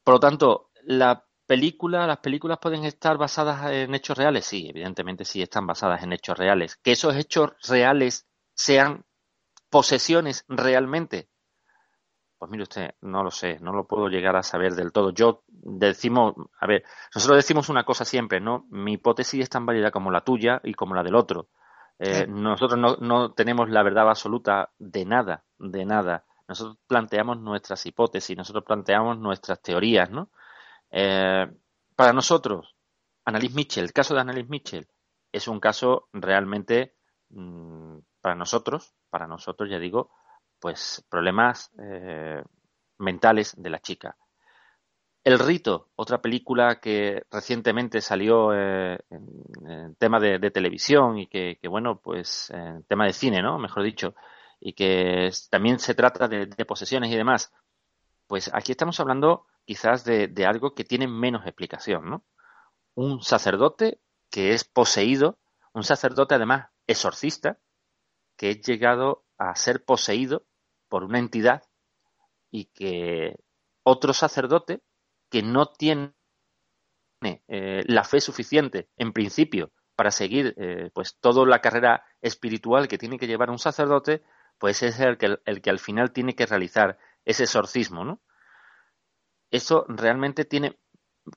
[0.03, 5.25] Por lo tanto, la película, las películas pueden estar basadas en hechos reales, sí, evidentemente
[5.25, 6.77] sí están basadas en hechos reales.
[6.77, 9.05] Que esos hechos reales sean
[9.69, 11.29] posesiones realmente,
[12.41, 15.11] pues mire usted, no lo sé, no lo puedo llegar a saber del todo.
[15.11, 18.65] Yo decimos, a ver, nosotros decimos una cosa siempre, ¿no?
[18.71, 21.49] Mi hipótesis es tan válida como la tuya y como la del otro.
[21.99, 26.25] Eh, nosotros no, no, tenemos la verdad absoluta de nada, de nada.
[26.47, 30.31] Nosotros planteamos nuestras hipótesis, nosotros planteamos nuestras teorías, ¿no?
[30.89, 31.45] Eh,
[31.95, 32.75] para nosotros,
[33.23, 34.87] Annalise Mitchell, el caso de Annalise Mitchell
[35.31, 36.95] es un caso realmente
[37.29, 40.09] mm, para nosotros, para nosotros ya digo,
[40.61, 42.41] pues problemas eh,
[42.99, 44.15] mentales de la chica.
[45.23, 51.99] El Rito, otra película que recientemente salió eh, en, tema de, televisión y que, bueno,
[51.99, 53.59] pues en tema de cine, ¿no?
[53.59, 54.15] Mejor dicho,
[54.59, 57.51] y que también se trata de, posesiones y demás,
[58.27, 62.23] pues aquí estamos hablando quizás de, algo que tiene menos explicación, ¿no?
[62.95, 63.99] Un sacerdote
[64.31, 65.37] que es poseído,
[65.73, 67.59] un sacerdote además exorcista,
[68.37, 70.45] que es llegado a ser poseído
[70.91, 71.63] por una entidad
[72.51, 73.37] y que
[73.83, 74.81] otro sacerdote
[75.29, 76.13] que no tiene
[77.47, 82.97] eh, la fe suficiente en principio para seguir eh, pues toda la carrera espiritual que
[82.97, 84.21] tiene que llevar un sacerdote,
[84.57, 88.21] pues es el que, el que al final tiene que realizar ese exorcismo, ¿no?
[89.49, 90.77] Eso realmente tiene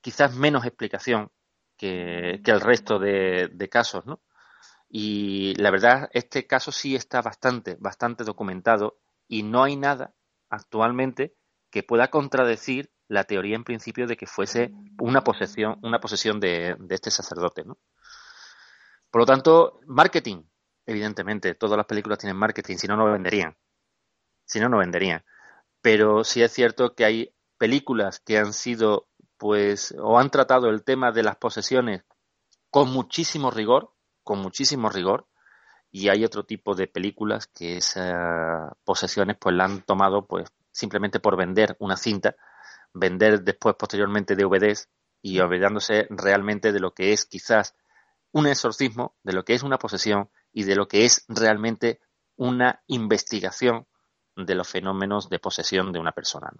[0.00, 1.30] quizás menos explicación
[1.76, 4.20] que, el resto de, casos, ¿no?
[4.88, 10.14] Y la verdad, este caso sí está bastante, bastante documentado y no hay nada
[10.50, 11.34] actualmente
[11.70, 16.76] que pueda contradecir la teoría en principio de que fuese una posesión, una posesión de,
[16.78, 17.78] de este sacerdote, ¿no?
[19.10, 20.44] Por lo tanto, marketing,
[20.86, 23.56] Evidentemente, todas las películas tienen marketing, si no, no venderían.
[24.44, 25.24] Si no, no venderían.
[25.80, 29.08] Pero sí es cierto que hay películas que han sido,
[29.38, 32.04] pues, o han tratado el tema de las posesiones
[32.70, 35.26] con muchísimo rigor, con muchísimo rigor,
[35.96, 41.20] y hay otro tipo de películas que esas posesiones, pues, la han tomado, pues, simplemente
[41.20, 42.34] por vender una cinta,
[42.92, 44.88] vender después, posteriormente, DVDs
[45.22, 47.76] y olvidándose realmente de lo que es quizás
[48.32, 52.00] un exorcismo, de lo que es una posesión y de lo que es realmente
[52.34, 53.86] una investigación
[54.34, 56.50] de los fenómenos de posesión de una persona.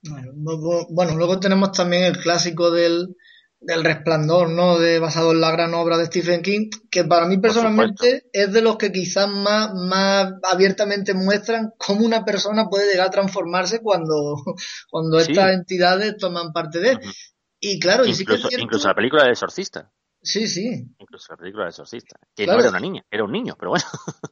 [0.00, 3.18] Bueno, luego tenemos también el clásico del,
[3.66, 4.78] resplandor, ¿no?
[4.78, 8.62] De, basado en la gran obra de Stephen King, que para mí personalmente es de
[8.62, 14.36] los que quizás más, más abiertamente muestran cómo una persona puede llegar a transformarse cuando,
[14.90, 16.98] cuando estas entidades toman parte de él.
[17.60, 19.90] Y claro, y sí que incluso la película del exorcista.
[20.24, 20.86] Sí, sí.
[20.98, 22.18] Incluso la película de Exorcista.
[22.34, 23.84] Que no era una niña, era un niño, pero bueno.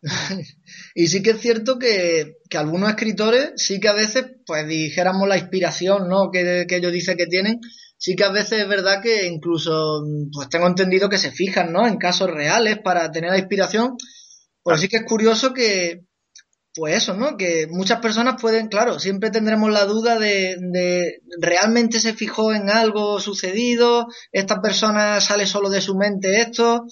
[0.95, 5.37] y sí que es cierto que, algunos escritores sí que a veces, pues dijéramos la
[5.37, 6.31] inspiración, ¿no?
[6.33, 7.61] Que, que ellos dicen que tienen,
[8.03, 11.87] sí que a veces es verdad que incluso, pues tengo entendido que se fijan, ¿no?
[11.87, 13.97] En casos reales para tener la inspiración.
[14.65, 16.01] Pues sí que es curioso que,
[16.75, 17.37] pues eso, ¿no?
[17.37, 22.71] Que muchas personas pueden, claro, siempre tendremos la duda de, de, realmente se fijó en
[22.71, 26.87] algo sucedido, esta persona sale solo de su mente esto,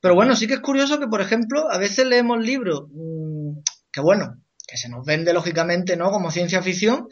[0.00, 4.00] pero bueno, sí que es curioso que, por ejemplo, a veces leemos libros mm, que
[4.00, 6.12] bueno, que se nos vende lógicamente, ¿no?
[6.12, 7.08] Como ciencia ficción,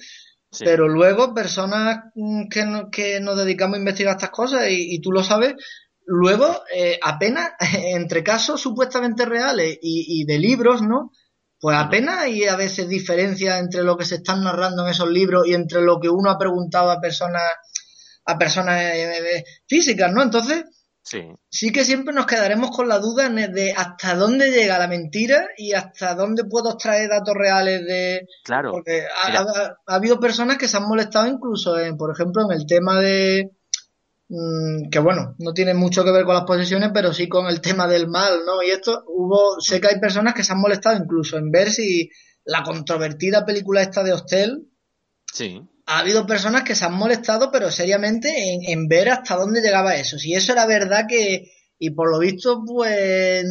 [0.58, 5.22] pero luego personas mm, que, que nos dedicamos a investigar estas cosas, y, tú lo
[5.22, 5.54] sabes,
[6.06, 11.12] luego eh, apenas entre casos supuestamente reales y, de libros, ¿no?
[11.60, 15.46] Pues apenas hay a veces diferencia entre lo que se están narrando en esos libros
[15.46, 17.42] y entre lo que uno ha preguntado a personas
[18.24, 20.22] a personas eh, eh, físicas, ¿no?
[20.22, 20.64] Entonces,
[21.10, 21.26] Sí.
[21.48, 25.72] sí que siempre nos quedaremos con la duda de hasta dónde llega la mentira y
[25.72, 28.28] hasta dónde puedo extraer datos reales de...
[28.44, 28.70] Claro.
[28.70, 33.00] Porque ha, habido personas que se han molestado incluso, en, por ejemplo, en el tema
[33.00, 33.50] de...
[34.28, 37.60] Mm, que bueno, no tiene mucho que ver con las posesiones, pero sí con el
[37.60, 38.62] tema del mal, ¿no?
[38.62, 39.60] Y esto hubo...
[39.60, 42.08] Sé que hay personas que se han molestado incluso en ver si
[42.44, 44.68] la controvertida película esta de Hostel...
[45.32, 48.30] Sí ha habido personas que se han molestado, pero seriamente,
[48.68, 50.18] en, ver hasta dónde llegaba eso.
[50.18, 51.50] Si eso era verdad que,
[51.80, 53.44] y por lo visto, pues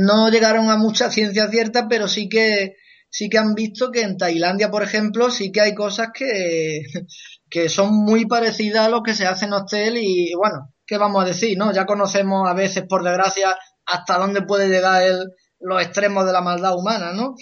[0.00, 2.74] no llegaron a mucha ciencia cierta, pero sí que,
[3.08, 6.82] sí que han visto que en Tailandia, por ejemplo, sí que hay cosas que,
[7.48, 11.22] que son muy parecidas a lo que se hace en hostel y, bueno, ¿qué vamos
[11.22, 11.56] a decir?
[11.56, 11.72] ¿No?
[11.72, 15.28] Ya conocemos a veces, por desgracia, hasta dónde puede llegar el,
[15.60, 17.36] los extremos de la maldad humana, ¿no?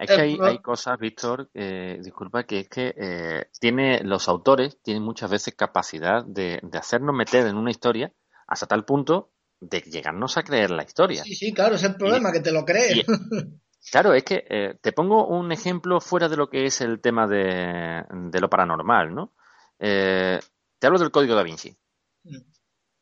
[0.00, 4.80] Es que hay, hay cosas, Víctor, eh, disculpa, que es que eh, tiene los autores
[4.82, 8.10] tienen muchas veces capacidad de, hacernos meter en una historia
[8.46, 11.22] hasta tal punto de llegarnos a creer la historia.
[11.22, 13.04] Sí, sí, claro, es el problema, que te lo crees.
[13.92, 17.26] claro, es que eh, te pongo un ejemplo fuera de lo que es el tema
[17.26, 19.34] de, de lo paranormal, ¿no?
[19.78, 21.76] te hablo del Código da Vinci.
[22.24, 22.38] Mm.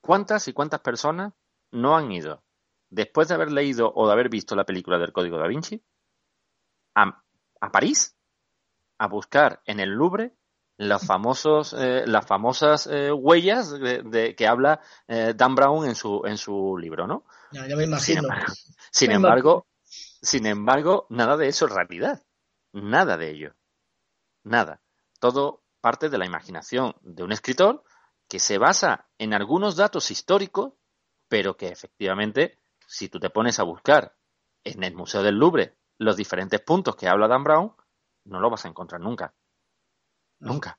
[0.00, 1.32] ¿Cuántas y cuántas personas
[1.70, 2.42] no han ido,
[2.90, 5.80] después de haber leído o de haber visto la película del Código da Vinci,
[7.61, 8.16] a, París
[8.98, 10.34] a buscar en el Louvre
[10.76, 16.22] los famosos, eh, las famosas eh, huellas de, que habla eh, Dan Brown en su,
[16.24, 17.24] en su libro, ¿no?
[17.50, 18.22] Ya, me imagino.
[18.92, 22.22] Sin embargo, sin embargo, nada de eso es realidad.
[22.72, 23.54] Nada de ello.
[24.44, 24.80] Nada.
[25.18, 27.82] Todo parte de la imaginación de un escritor
[28.28, 30.74] que se basa en algunos datos históricos,
[31.28, 34.14] pero que efectivamente, si tú te pones a buscar
[34.62, 37.72] en el Museo del Louvre los diferentes puntos que habla Dan Brown,
[38.24, 39.34] no lo vas a encontrar nunca.
[40.40, 40.78] Nunca.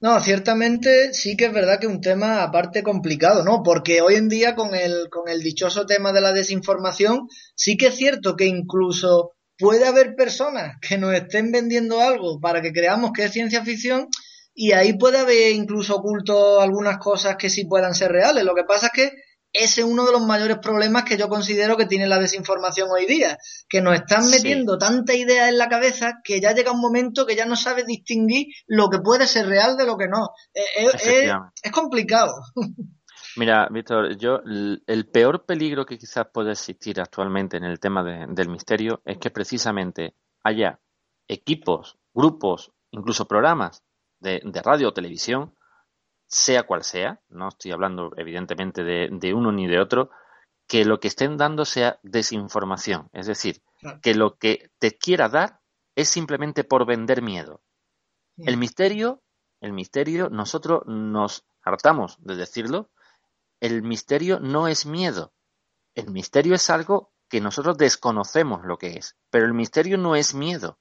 [0.00, 3.62] No, ciertamente sí que es verdad que un tema aparte complicado, ¿no?
[3.64, 7.88] Porque hoy en día con el, con el dichoso tema de la desinformación, sí que
[7.88, 13.10] es cierto que incluso puede haber personas que nos estén vendiendo algo para que creamos
[13.12, 14.08] que es ciencia ficción
[14.54, 18.44] y ahí puede haber incluso oculto algunas cosas que sí puedan ser reales.
[18.44, 19.12] Lo que pasa es que
[19.52, 23.06] ese es uno de los mayores problemas que yo considero que tiene la desinformación hoy
[23.06, 27.26] día, que nos están metiendo tanta idea en la cabeza que ya llega un momento
[27.26, 30.30] que ya no sabes distinguir lo que puede ser real de lo que no.
[30.54, 31.32] Eh, eh,
[31.62, 32.32] es, complicado.
[33.36, 38.48] Mira, Víctor, yo el peor peligro que quizás pueda existir actualmente en el tema del
[38.48, 40.80] misterio es que precisamente haya
[41.28, 43.84] equipos, grupos, incluso programas
[44.20, 45.54] de radio o televisión
[46.28, 50.10] sea cual sea, no estoy hablando evidentemente de, uno ni de otro,
[50.66, 53.08] que lo que estén dando sea desinformación.
[53.12, 53.62] Es decir,
[54.02, 55.60] que lo que te quiera dar
[55.96, 57.62] es simplemente por vender miedo.
[58.36, 58.60] El mm.
[58.60, 59.22] misterio,
[59.60, 62.90] el misterio, nosotros nos hartamos de decirlo,
[63.60, 65.32] el misterio no es miedo.
[65.94, 70.34] El misterio es algo que nosotros desconocemos lo que es, pero el misterio no es
[70.34, 70.78] miedo.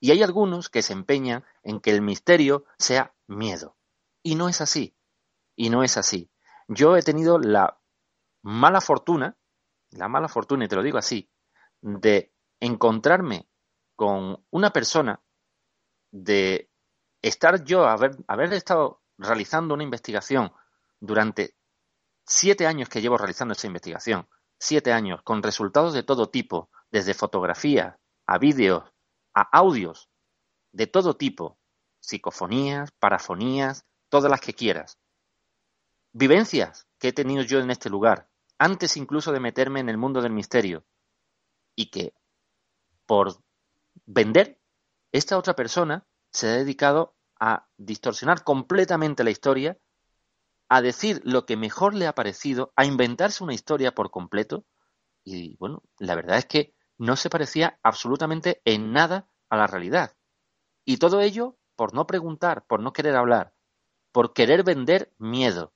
[0.00, 3.76] Y hay algunos que se empeñan en que el misterio sea miedo.
[4.22, 4.96] Y no es así.
[5.56, 6.30] Y no es así.
[6.68, 7.78] Yo he tenido la
[8.42, 9.36] mala fortuna,
[9.90, 11.30] la mala fortuna, y te lo digo así,
[11.80, 13.48] de encontrarme
[13.96, 15.22] con una persona,
[16.10, 16.70] de
[17.20, 20.52] estar yo, haber, haber estado realizando una investigación
[21.00, 21.56] durante
[22.26, 27.14] siete años que llevo realizando esta investigación, siete años, con resultados de todo tipo, desde
[27.14, 28.84] fotografías, a vídeos,
[29.34, 30.08] a audios,
[30.72, 31.58] de todo tipo,
[32.00, 34.98] psicofonías, parafonías, todas las que quieras.
[36.12, 40.20] Vivencias que he tenido yo en este lugar, antes incluso de meterme en el mundo
[40.20, 40.84] del misterio,
[41.74, 42.12] y que
[43.06, 43.38] por
[44.04, 44.60] vender,
[45.12, 49.78] esta otra persona se ha dedicado a distorsionar completamente la historia,
[50.68, 54.66] a decir lo que mejor le ha parecido, a inventarse una historia por completo,
[55.24, 60.14] y bueno, la verdad es que no se parecía absolutamente en nada a la realidad.
[60.84, 63.51] Y todo ello por no preguntar, por no querer hablar,
[64.12, 65.72] por querer vender miedo.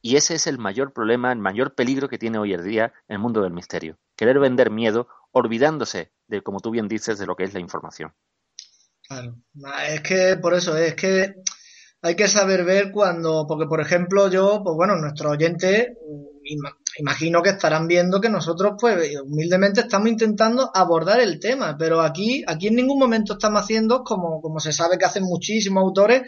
[0.00, 3.18] Y ese es el mayor problema, el mayor peligro que tiene hoy en día el
[3.18, 3.98] mundo del misterio.
[4.16, 8.12] Querer vender miedo, olvidándose de, como tú bien dices, de lo que es la información.
[9.02, 9.36] Claro,
[9.88, 11.34] es que por eso, es que
[12.02, 15.96] hay que saber ver cuando, porque por ejemplo yo, pues bueno, nuestro oyente,
[16.98, 22.44] imagino que estarán viendo que nosotros, pues, humildemente estamos intentando abordar el tema, pero aquí,
[22.46, 26.22] aquí en ningún momento estamos haciendo, como, como se sabe que hacen muchísimos autores,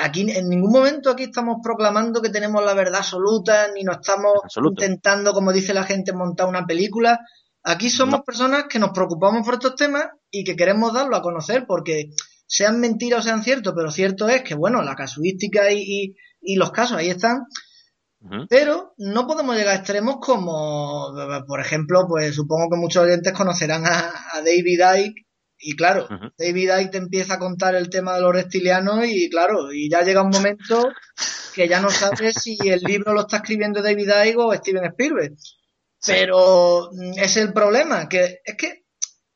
[0.00, 4.40] aquí en ningún momento aquí estamos proclamando que tenemos la verdad absoluta, ni nos estamos
[4.56, 7.20] intentando, como dice la gente, montar una película.
[7.62, 11.66] Aquí somos personas que nos preocupamos por estos temas y que queremos darlo a conocer
[11.66, 12.10] porque
[12.46, 16.70] sean mentiras o sean ciertos, pero cierto es que, bueno, la casuística y, y los
[16.70, 17.46] casos ahí están
[18.48, 21.12] pero no podemos llegar a extremos como,
[21.46, 24.12] por ejemplo, pues supongo que muchos oyentes conocerán a,
[24.44, 25.26] David Icke.
[25.58, 29.72] Y claro, David Icke te empieza a contar el tema de los reptilianos y claro,
[29.72, 30.90] y ya llega un momento
[31.54, 35.36] que ya no sabes si el libro lo está escribiendo David Icke o Steven Spielberg.
[36.06, 38.84] Pero mm, es el problema, que es que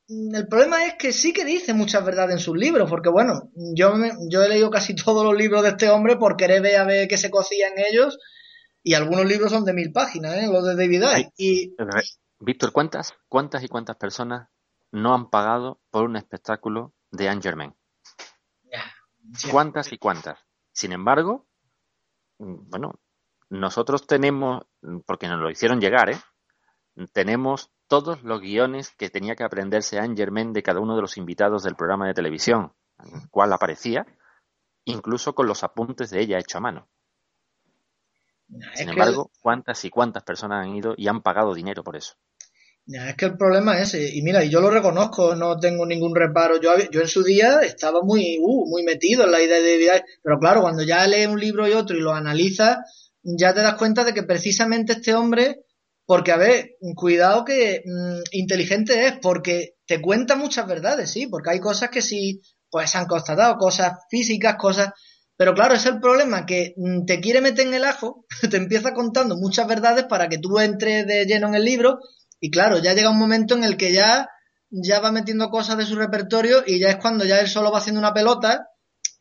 [0.07, 3.49] mm, el problema es que sí que dice muchas verdades en sus libros, porque bueno,
[3.55, 3.93] yo,
[4.29, 7.07] yo he leído casi todos los libros de este hombre por querer ver a ver
[7.07, 8.19] qué se cocía en ellos
[8.83, 10.47] y algunos libros son de mil páginas, ¿eh?
[10.47, 11.33] los de David Icke.
[11.37, 11.75] Y,
[12.39, 14.49] Víctor, ¿cuántas, ¿cuántas y cuántas personas
[14.91, 17.75] no han pagado por un espectáculo de Anne Germain?
[19.51, 20.39] ¿Cuántas y cuántas?
[20.71, 21.47] Sin embargo,
[22.39, 22.99] mm, bueno,
[23.49, 24.63] nosotros tenemos,
[25.05, 26.19] porque nos lo hicieron llegar, ¿eh?
[27.13, 31.17] tenemos todos los guiones que tenía que aprenderse Anne Germain de cada uno de los
[31.17, 34.05] invitados del programa de televisión, en el cual aparecía,
[34.85, 36.87] incluso con los apuntes de ella hecho a mano.
[38.75, 42.15] Sin embargo, ¿cuántas y cuántas personas han ido y han pagado dinero por eso?
[42.93, 43.93] Es que el problema es.
[43.93, 46.59] Y mira, y yo lo reconozco, no tengo ningún reparo.
[46.59, 50.03] Yo, yo en su día estaba muy, uh, muy metido en la idea de vida.
[50.23, 52.77] Pero claro, cuando ya lees un libro y otro y lo analizas,
[53.23, 55.61] ya te das cuenta de que precisamente este hombre,
[56.05, 61.51] porque a ver, cuidado que mm, inteligente es, porque te cuenta muchas verdades, sí, porque
[61.51, 64.91] hay cosas que sí, pues se han constatado, cosas físicas, cosas
[65.41, 68.93] pero claro, es el problema que mm, te quiere meter en el ajo, te empieza
[68.93, 71.97] contando muchas verdades para que tú entres de lleno en el libro
[72.41, 74.27] y claro, ya llega un momento en el que ya,
[74.69, 77.77] ya va metiendo cosas de su repertorio y ya es cuando ya él solo va
[77.77, 78.67] haciendo una pelota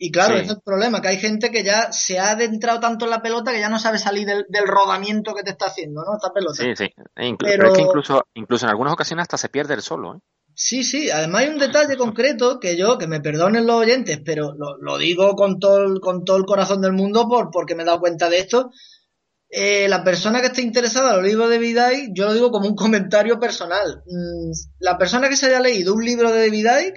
[0.03, 3.05] y claro, ese es el problema, que hay gente que ya se ha adentrado tanto
[3.05, 6.15] en la pelota que ya no sabe salir del, rodamiento que te está haciendo, ¿no?
[6.17, 6.55] Esta pelota.
[6.55, 6.85] Sí, sí.
[7.15, 7.69] E pero...
[7.69, 10.19] es que incluso, incluso en algunas ocasiones hasta se pierde el solo, ¿eh?
[10.55, 14.55] Sí, sí, además hay un detalle concreto que yo, que me perdonen los oyentes, pero
[14.55, 17.87] lo, digo con todo, el, con todo el corazón del mundo por, porque me he
[17.87, 18.71] dado cuenta de esto.
[19.53, 22.69] Eh, la persona que esté interesada en los libros de David yo lo digo como
[22.69, 24.03] un comentario personal.
[24.07, 26.93] Mm, la persona que se haya leído un libro de David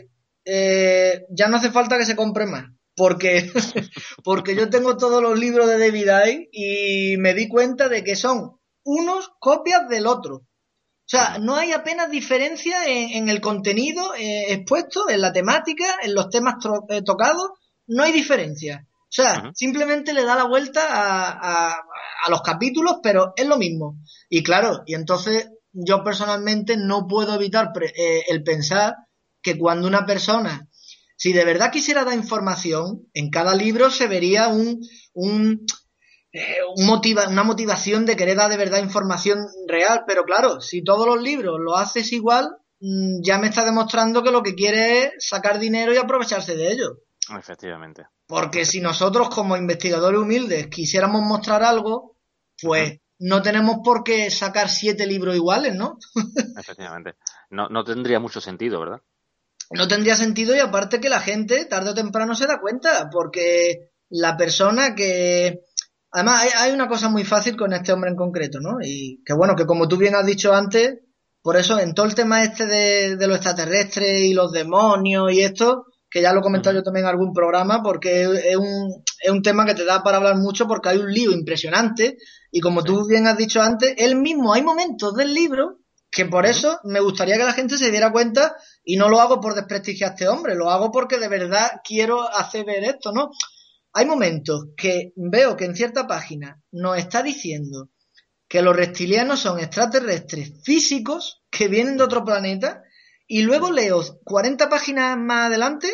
[0.46, 2.66] eh, ya no hace falta que se compre más.
[2.96, 3.52] Porque,
[4.24, 8.60] porque yo tengo todos los libros de David y me di cuenta de que son
[8.84, 10.36] unos copias del otro.
[11.06, 16.16] O sea, no hay apenas diferencia en, el contenido eh, expuesto, en la temática, en
[16.16, 16.56] los temas
[16.89, 17.52] eh, tocados,
[17.88, 18.88] no hay diferencia.
[19.13, 21.80] O sea, simplemente le da la vuelta a,
[22.32, 23.99] los capítulos, pero es lo mismo.
[24.28, 28.95] Y claro, y entonces yo personalmente no puedo evitar eh, el pensar
[29.43, 30.67] que cuando una persona,
[31.15, 34.80] si de verdad quisiera dar información, en cada libro se vería un,
[35.13, 35.63] un
[36.32, 36.58] eh,
[37.28, 41.60] una motivación de querer dar de verdad información real, pero claro, si todos los libros
[41.60, 42.49] lo haces igual,
[42.80, 46.71] mm, ya me está demostrando que lo que quiere es sacar dinero y aprovecharse de
[46.71, 47.03] ello.
[47.38, 48.08] Efectivamente.
[48.28, 52.18] Porque si nosotros como investigadores humildes quisiéramos mostrar algo,
[52.62, 55.97] pues no tenemos por qué sacar siete libros iguales, ¿no?
[56.58, 57.16] Efectivamente.
[57.50, 59.02] No, no tendría mucho sentido, ¿verdad?
[59.72, 63.91] No tendría sentido y aparte que la gente tarde o temprano se da cuenta, porque
[64.10, 65.64] la persona que,
[66.16, 68.78] Además, hay, una cosa muy fácil con este hombre en concreto, ¿no?
[68.84, 71.00] Y que bueno, que como tú bien has dicho antes,
[71.41, 75.41] por eso en todo el tema este de, de los extraterrestres y los demonios y
[75.41, 79.32] esto, que ya lo he comentado yo también en algún programa, porque es un, es
[79.32, 82.18] un tema que te da para hablar mucho porque hay un lío impresionante.
[82.51, 85.80] Y como tú bien has dicho antes, él mismo hay momentos del libro
[86.11, 89.41] que por eso me gustaría que la gente se diera cuenta y no lo hago
[89.41, 93.32] por desprestigiar a este hombre, lo hago porque de verdad quiero hacer ver esto, ¿no?
[93.93, 97.89] hay momentos que veo que en cierta página nos está diciendo
[98.47, 102.84] que los reptilianos son extraterrestres físicos que vienen de otro planeta
[103.28, 105.89] y luego leo 40 páginas más adelante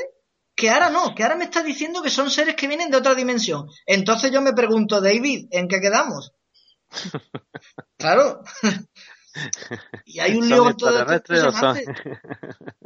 [0.55, 3.15] que ahora no, que ahora me está diciendo que son seres que vienen de otra
[3.15, 3.67] dimensión.
[3.86, 6.34] Entonces yo me pregunto, David, ¿en qué quedamos?
[7.97, 8.41] claro.
[10.05, 11.05] Y hay un lío todo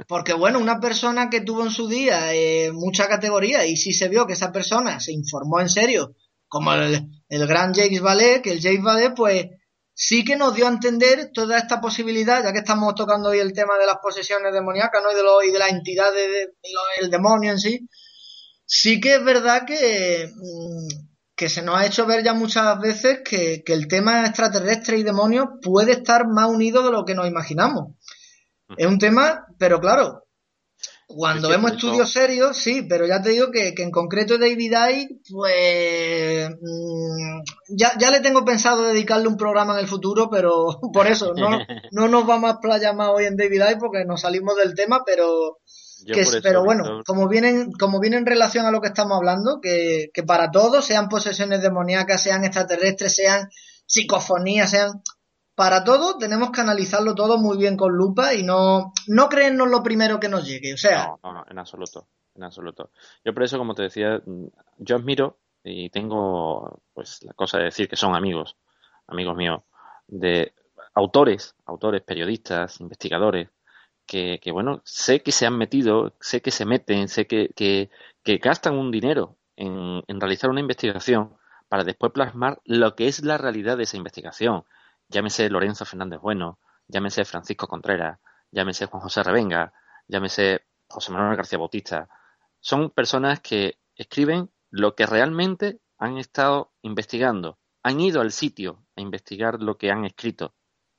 [0.08, 4.10] Porque bueno, una persona que tuvo en su día eh, mucha categoría y si se
[4.10, 6.16] vio que esa persona se informó en serio,
[6.48, 9.48] como el, gran James Ballet, que el James Ballet pues
[9.94, 13.54] sí que nos dio a entender toda esta posibilidad, ya que estamos tocando hoy el
[13.54, 15.12] tema de las posesiones demoníacas ¿no?
[15.12, 17.88] y, de lo, y de la entidad del demonio en sí,
[18.66, 23.22] sí que es verdad que, mm, que se nos ha hecho ver ya muchas veces
[23.24, 27.96] que, el tema extraterrestre y demonios puede estar más unido de lo que nos imaginamos.
[28.78, 30.23] Es un tema, pero claro,
[31.16, 36.50] cuando vemos estudios serios, sí, pero ya te digo que, en concreto David Icke, pues
[36.50, 37.42] mm,
[37.78, 41.50] ya, ya le tengo pensado dedicarle un programa en el futuro, pero por eso no,
[41.92, 45.04] no nos vamos a explayar más hoy en David Icke porque nos salimos del tema,
[45.06, 45.60] pero
[46.42, 50.24] pero bueno, como viene, como viene en relación a lo que estamos hablando, que, que
[50.24, 53.50] para todos, sean posesiones demoníacas, sean extraterrestres, sean
[53.86, 55.02] psicofonías, sean
[55.56, 59.84] para todo tenemos que analizarlo todo muy bien con lupa y no, no creernos lo
[59.84, 60.74] primero que nos llegue.
[60.74, 61.16] O sea.
[61.24, 62.08] No, no, en absoluto.
[62.36, 62.90] En absoluto.
[63.24, 64.22] Yo por eso, como te decía,
[64.78, 68.58] yo admiro y tengo pues la cosa de decir que son amigos,
[69.08, 69.62] amigos míos,
[70.08, 70.54] de
[70.96, 73.50] autores, autores, periodistas, investigadores,
[74.06, 77.90] que, que bueno, sé que se han metido, sé que se meten, sé que, que,
[78.24, 81.38] que gastan un dinero en, en realizar una investigación
[81.70, 84.66] para después plasmar lo que es la realidad de esa investigación
[85.10, 88.20] llámese Lorenzo Fernández Bueno, llámese Francisco Contreras,
[88.52, 89.74] llámese Juan José Revenga,
[90.08, 92.10] llámese José Manuel García Bautista.
[92.60, 99.02] Son personas que escriben lo que realmente han estado investigando, han ido al sitio a
[99.02, 100.56] investigar lo que han escrito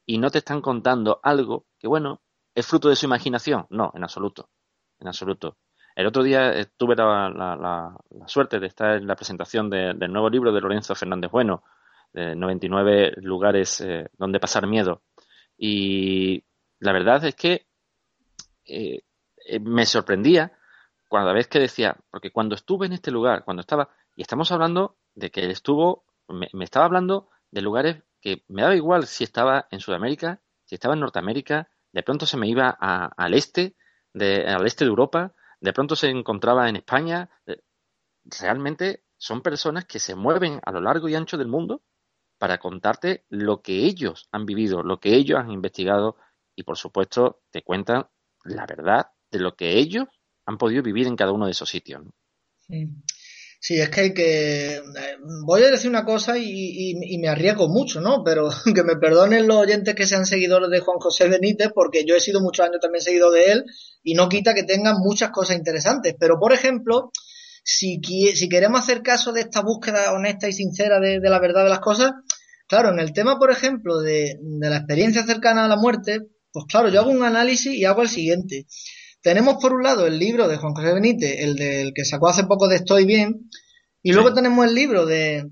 [0.06, 2.22] y no te están contando algo que, bueno,
[2.54, 3.66] es fruto de su imaginación.
[3.70, 4.50] No, en absoluto,
[4.98, 5.56] en absoluto.
[5.96, 7.96] El otro día tuve la,
[8.26, 11.62] suerte de estar en la presentación del nuevo libro de Lorenzo Fernández Bueno,
[12.14, 15.02] 99 lugares eh, donde pasar miedo.
[15.56, 16.44] Y
[16.78, 17.66] la verdad es que
[18.66, 19.02] eh,
[19.46, 20.52] eh, me sorprendía
[21.10, 24.96] cada vez que decía, porque cuando estuve en este lugar, cuando estaba, y estamos hablando
[25.14, 29.68] de que él estuvo, me, estaba hablando de lugares que me daba igual si estaba
[29.70, 33.76] en Sudamérica, si estaba en Norteamérica, de pronto se me iba al este,
[34.12, 37.30] de, al este de Europa, de pronto se encontraba en España.
[38.24, 41.82] Realmente son personas que se mueven a lo largo y ancho del mundo
[42.44, 46.16] para contarte lo que ellos han vivido, lo que ellos han investigado
[46.54, 48.04] y por supuesto te cuentan
[48.44, 50.04] la verdad de lo que ellos
[50.44, 52.02] han podido vivir en cada uno de esos sitios.
[52.68, 53.80] Sí.
[53.80, 54.82] es que hay que...
[55.46, 58.22] Voy a decir una cosa y, me arriesgo mucho, ¿no?
[58.22, 62.14] Pero que me perdonen los oyentes que sean seguidores de Juan José Benítez, porque yo
[62.14, 63.64] he sido muchos años también seguidor de él
[64.02, 66.14] y no quita que tengan muchas cosas interesantes.
[66.20, 67.10] Pero, por ejemplo,
[67.64, 67.98] si,
[68.34, 71.80] si queremos hacer caso de esta búsqueda honesta y sincera de, la verdad de las
[71.80, 72.12] cosas,
[72.68, 76.20] claro, en el tema, por ejemplo, de, la experiencia cercana a la muerte,
[76.52, 78.66] pues claro, yo hago un análisis y hago el siguiente.
[79.22, 82.44] Tenemos por un lado el libro de Juan José Benítez, el del que sacó hace
[82.44, 83.48] poco de Estoy Bien,
[84.02, 85.50] y luego tenemos el libro de,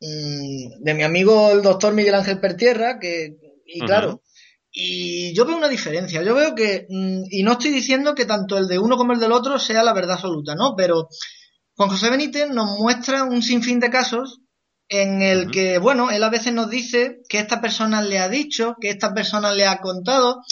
[0.00, 4.22] mm, de mi amigo el doctor Miguel Ángel Pertierra, que, y claro,
[4.80, 6.22] y yo veo una diferencia.
[6.22, 9.18] Yo veo que, mm, y no estoy diciendo que tanto el de uno como el
[9.18, 10.76] del otro sea la verdad absoluta, ¿no?
[10.76, 11.08] Pero
[11.74, 14.40] Juan José Benítez nos muestra un sinfín de casos
[14.88, 18.76] en el que, bueno, él a veces nos dice que esta persona le ha dicho,
[18.80, 20.42] que esta persona le ha contado.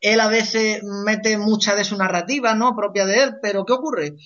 [0.00, 2.74] Él a veces mete mucha de su narrativa, ¿no?
[2.74, 4.16] Propia de él, pero ¿qué ocurre?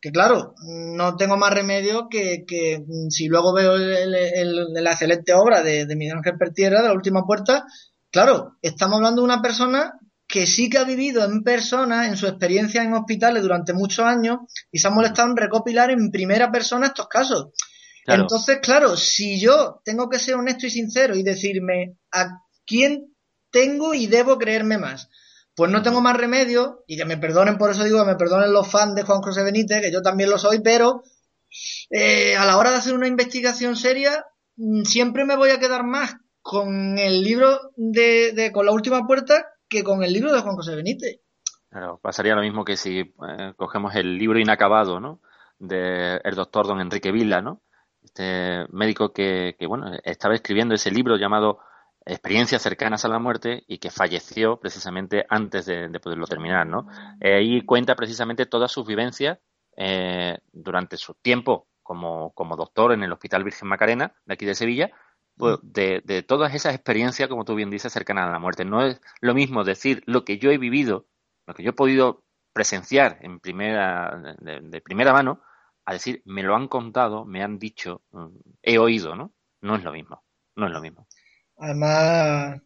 [0.00, 0.54] Que claro,
[0.96, 5.94] no tengo más remedio que, que mm, si luego veo la excelente obra de, de
[5.94, 7.66] Miguel Ángel Pertierra, de la última puerta,
[8.10, 9.94] Claro, estamos hablando de una persona
[10.26, 14.38] que sí que ha vivido en persona, en su experiencia en hospitales durante muchos años,
[14.70, 17.48] y se ha molestado en recopilar en primera persona estos casos.
[18.06, 23.14] Entonces, claro, si yo tengo que ser honesto y sincero y decirme a quién
[23.50, 25.08] tengo y debo creerme más,
[25.54, 28.52] pues no tengo más remedio, y que me perdonen, por eso digo que me perdonen
[28.52, 31.02] los fans de Juan José Benítez, que yo también lo soy, pero
[31.90, 34.24] eh, a la hora de hacer una investigación seria,
[34.56, 39.46] mm, siempre me voy a quedar más con el libro de, con la última puerta
[39.68, 41.20] que con el libro de Juan José Benítez.
[41.68, 45.20] Claro, pasaría lo mismo que si eh, cogemos el libro inacabado, ¿no?
[45.58, 47.62] De el doctor don Enrique Vila, ¿no?
[48.02, 51.60] Este médico que, que, bueno, estaba escribiendo ese libro llamado
[52.06, 56.88] Experiencias cercanas a la muerte y que falleció precisamente antes de, poderlo terminar, ¿no?
[57.20, 59.38] Eh, ahí cuenta precisamente todas sus vivencias
[59.76, 64.54] eh, durante su tiempo como, como doctor en el Hospital Virgen Macarena de aquí de
[64.54, 64.90] Sevilla
[65.62, 68.64] de, de, todas esas experiencias, como tú bien dices, cercanas a la muerte.
[68.64, 71.06] No es lo mismo decir lo que yo he vivido,
[71.46, 75.42] lo que yo he podido presenciar en primera, de, primera mano,
[75.84, 79.32] a decir, me lo han contado, me han dicho, mm, he oído, ¿no?
[79.60, 80.22] No es lo mismo,
[80.56, 81.06] no es lo mismo.
[81.58, 82.60] Además,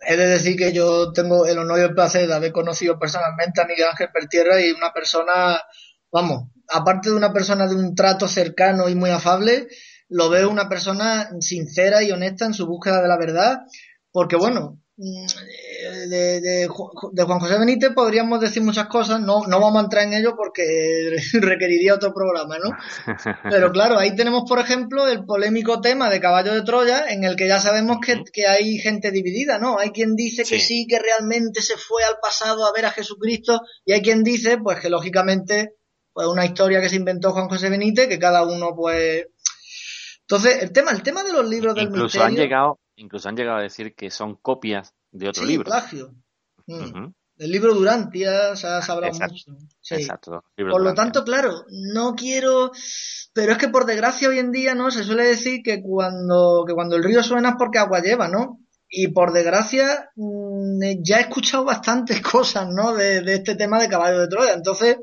[0.00, 3.60] he de decir que yo tengo el honor y el placer de haber conocido personalmente
[3.60, 5.60] a Miguel Ángel Pertierra y una persona,
[6.10, 9.68] vamos, aparte de una persona de un trato cercano y muy afable,
[10.08, 13.60] lo veo una persona sincera y honesta en su búsqueda de la verdad,
[14.12, 15.26] porque bueno, mm,
[16.08, 20.14] de, de, Juan José Benítez podríamos decir muchas cosas, no, no vamos a entrar en
[20.14, 22.70] ello porque requeriría otro programa, ¿no?
[23.50, 27.36] Pero claro, ahí tenemos, por ejemplo, el polémico tema de Caballo de Troya, en el
[27.36, 29.78] que ya sabemos que, que hay gente dividida, ¿no?
[29.78, 33.60] Hay quien dice que sí, que realmente se fue al pasado a ver a Jesucristo,
[33.84, 35.74] y hay quien dice, pues que lógicamente,
[36.12, 39.26] pues una historia que se inventó Juan José Benítez, que cada uno, pues...
[40.28, 43.58] Entonces, el tema, el tema de los libros del incluso Han llegado, incluso han llegado
[43.58, 45.66] a decir que son copias de otro libro.
[45.66, 46.14] plagio.
[46.66, 47.12] Mm.
[47.38, 49.52] El libro Durantia se ha hablado mucho.
[49.90, 50.42] Exacto.
[50.56, 52.72] Por lo tanto, claro, no quiero.
[53.34, 54.90] Pero es que por desgracia hoy en día, ¿no?
[54.90, 58.60] Se suele decir que cuando, que cuando el río suena es porque agua lleva, ¿no?
[58.88, 62.94] Y por desgracia, mm, ya he escuchado bastantes cosas, ¿no?
[62.94, 64.54] De, este tema de caballo de Troya.
[64.54, 64.96] Entonces.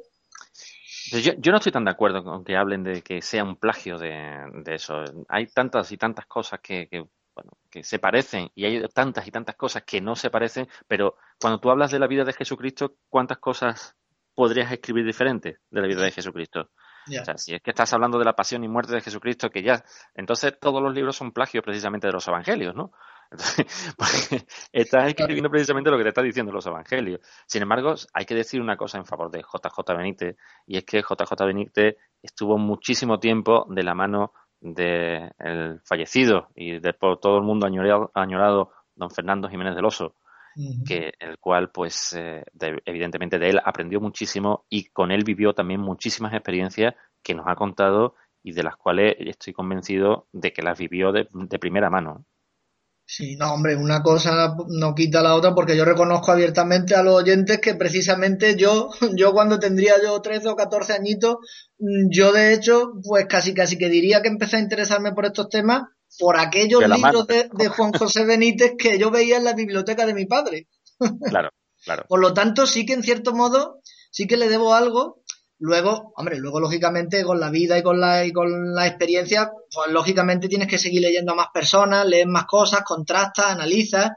[1.21, 4.63] Yo, no estoy tan de acuerdo con que hablen de que sea un plagio de,
[4.67, 5.03] eso.
[5.29, 9.55] Hay tantas y tantas cosas que bueno, que se parecen y hay tantas y tantas
[9.55, 13.39] cosas que no se parecen, pero cuando tú hablas de la vida de Jesucristo, ¿cuántas
[13.39, 13.95] cosas
[14.35, 16.69] podrías escribir diferentes de la vida de Jesucristo?
[17.07, 19.61] O sea, si es que estás hablando de la pasión y muerte de Jesucristo, que
[19.61, 19.83] ya,
[20.13, 22.93] entonces todos los libros son plagios precisamente de los evangelios, ¿no?
[23.97, 27.19] porque estás escribiendo precisamente lo que te está diciendo los evangelios.
[27.45, 31.01] Sin embargo, hay que decir una cosa en favor de JJ Benítez, y es que
[31.01, 37.43] JJ Benítez estuvo muchísimo tiempo de la mano del fallecido y de por todo el
[37.43, 40.15] mundo añorado, añorado don Fernando Jiménez del Oso,
[40.85, 42.43] que el cual, pues, eh,
[42.85, 47.55] evidentemente de él aprendió muchísimo y con él vivió también muchísimas experiencias que nos ha
[47.55, 52.25] contado y de las cuales estoy convencido de que las vivió de primera mano.
[53.15, 57.13] Sí, no, hombre, una cosa no quita la otra porque yo reconozco abiertamente a los
[57.13, 61.35] oyentes que precisamente yo, yo cuando tendría yo 13 o 14 añitos,
[61.77, 65.47] mm, yo de hecho, pues casi casi que diría que empecé a interesarme por estos
[65.49, 65.83] temas
[66.17, 70.15] por aquellos libros de, de, Juan José Benítez que yo veía en la biblioteca de
[70.15, 70.67] mi padre.
[71.29, 71.49] Claro,
[71.85, 72.05] claro.
[72.09, 75.22] Por lo tanto, sí que en cierto modo, sí que le debo algo
[75.65, 79.93] Luego, hombre, luego lógicamente con la vida y con la, y con la experiencia, pues
[79.93, 84.11] lógicamente tienes que seguir leyendo a más personas, lees más cosas, contrastas, analizas.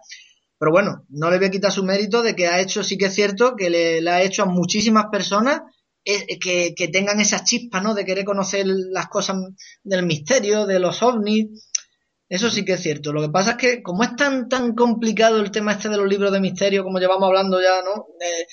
[0.58, 3.04] Pero bueno, no le voy a quitar su mérito de que ha hecho, sí que
[3.04, 5.60] es cierto, que le, ha hecho a muchísimas personas
[6.04, 7.94] eh, que, que, tengan esas chispas, ¿no?
[7.94, 9.36] De querer conocer las cosas
[9.84, 11.70] del misterio, de los ovnis.
[12.28, 13.12] Eso sí que es cierto.
[13.12, 16.08] Lo que pasa es que, como es tan, tan complicado el tema este de los
[16.08, 18.06] libros de misterio, como llevamos hablando ya, ¿no?
[18.20, 18.46] Eh,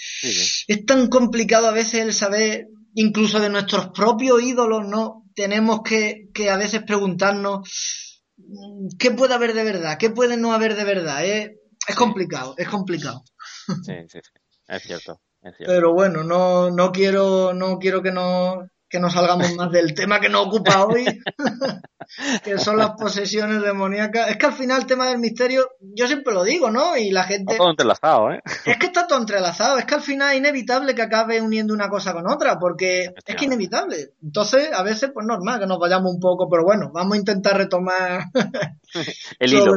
[0.68, 5.26] es tan complicado a veces el saber incluso de nuestros propios ídolos, ¿no?
[5.36, 10.54] Tenemos que, que a veces preguntarnos mm, qué puede haber de verdad, qué puede no
[10.54, 11.26] haber de verdad.
[11.26, 11.60] ¿eh?
[11.88, 13.24] Es complicado, es complicado.
[13.84, 14.32] Sí, sí, sí.
[14.68, 15.74] Es cierto, es cierto.
[15.74, 20.20] Pero bueno, no, no quiero, no quiero que no, que no salgamos más del tema
[20.20, 21.04] que nos ocupa hoy,
[22.44, 24.30] que son las posesiones demoníacas.
[24.30, 26.96] Es que al final el tema del misterio, yo siempre lo digo, ¿no?
[26.96, 27.54] Y la gente...
[27.54, 28.42] Está todo entrelazado, ¿eh?
[28.66, 31.90] Es que está todo entrelazado, es que al final es inevitable que acabe uniendo una
[31.90, 34.12] cosa con otra, porque es que inevitable.
[34.22, 37.58] Entonces, a veces, pues normal que nos vayamos un poco, pero bueno, vamos a intentar
[37.58, 38.26] retomar
[39.40, 39.74] el, hilo.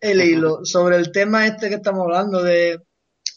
[0.00, 2.80] el hilo, sobre el tema este que estamos hablando de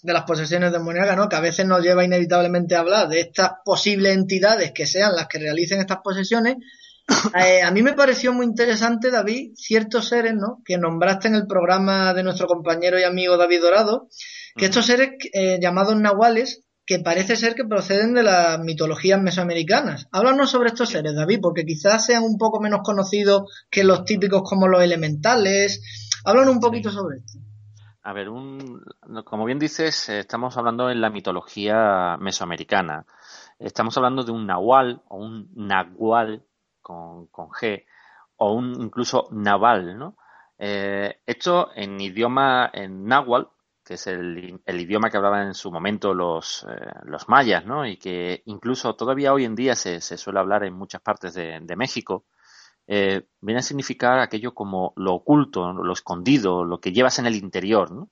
[0.04, 1.30] de las posesiones demoníacas, ¿no?
[1.30, 5.28] Que a veces nos lleva inevitablemente a hablar de estas posibles entidades que sean las
[5.28, 6.58] que realicen estas posesiones.
[7.36, 10.62] Eh, a mí me pareció muy interesante, David, ciertos seres, ¿no?
[10.64, 14.08] Que nombraste en el programa de nuestro compañero y amigo David Dorado,
[14.56, 20.08] que estos seres eh, llamados nahuales, que parece ser que proceden de las mitologías mesoamericanas.
[20.12, 24.44] Háblanos sobre estos seres, David, porque quizás sean un poco menos conocidos que los típicos
[24.44, 25.82] como los elementales.
[26.24, 27.40] Háblanos un poquito sobre esto.
[28.06, 28.84] A ver, un,
[29.24, 33.06] como bien dices, eh, estamos hablando en la mitología mesoamericana.
[33.58, 36.44] Estamos hablando de un nahual o un nahual
[36.82, 37.86] con, con G
[38.36, 40.18] o un incluso naval, ¿no?
[40.58, 43.48] Eh, esto en idioma en náhuatl,
[43.86, 47.86] que es el, idioma que hablaban en su momento los, eh, los mayas, ¿no?
[47.86, 51.76] Y que incluso todavía hoy en día se, se suele hablar en muchas partes de
[51.78, 52.26] México
[52.88, 57.36] eh, viene a significar aquello como lo oculto, lo escondido, lo que llevas en el
[57.36, 57.92] interior.
[57.92, 58.10] ¿no?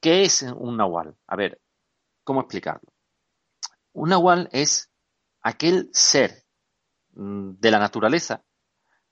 [0.00, 1.16] ¿Qué es un nahual?
[1.26, 1.60] A ver,
[2.24, 2.92] ¿cómo explicarlo?
[3.92, 4.90] Un nahual es
[5.40, 6.44] aquel ser
[7.14, 8.44] mm, de la naturaleza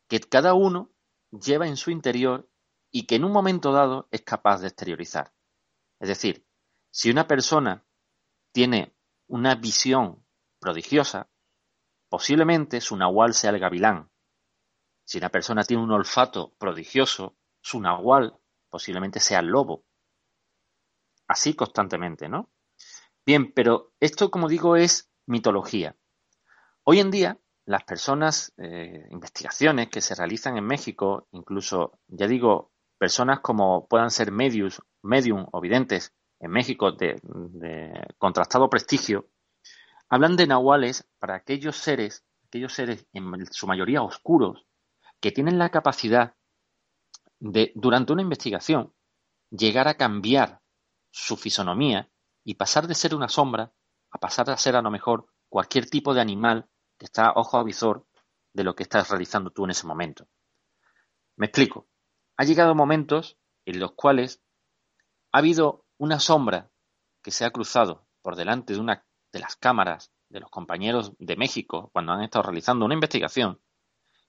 [0.09, 0.91] que cada uno
[1.31, 2.49] lleva en su interior
[2.91, 5.33] y que en un momento dado es capaz de exteriorizar.
[5.99, 6.47] Es decir,
[6.91, 7.85] si una persona
[8.53, 8.95] tiene
[9.27, 10.25] una visión
[10.61, 11.29] prodigiosa,
[12.09, 14.11] posiblemente su nahual sea el gavilán,
[15.05, 18.37] si una persona tiene un olfato prodigioso, su nahual
[18.69, 19.85] posiblemente sea el lobo.
[21.29, 22.51] Así constantemente, ¿no?
[23.25, 25.97] Bien, pero esto, como digo, es mitología.
[26.83, 32.73] Hoy en día, las personas, eh, investigaciones que se realizan en México, incluso, ya digo,
[32.99, 37.21] personas como puedan ser medios, medium o videntes en México de,
[38.19, 39.31] contrastado prestigio,
[40.11, 44.67] hablan de nahuales para aquellos seres, aquellos seres en su mayoría oscuros,
[45.21, 46.35] que tienen la capacidad
[47.41, 48.95] de, durante una investigación,
[49.51, 50.61] llegar a cambiar
[51.11, 52.11] su fisonomía
[52.45, 53.73] y pasar de ser una sombra
[54.11, 57.65] a pasar a ser a lo mejor cualquier tipo de animal que está ojo a
[57.65, 58.07] visor
[58.53, 60.29] de lo que estás realizando tú en ese momento.
[61.37, 61.89] Me explico.
[62.37, 64.43] Ha llegado momentos en los cuales
[65.33, 66.71] ha habido una sombra
[67.23, 71.37] que se ha cruzado por delante de una de las cámaras de los compañeros de
[71.37, 73.61] México cuando han estado realizando una investigación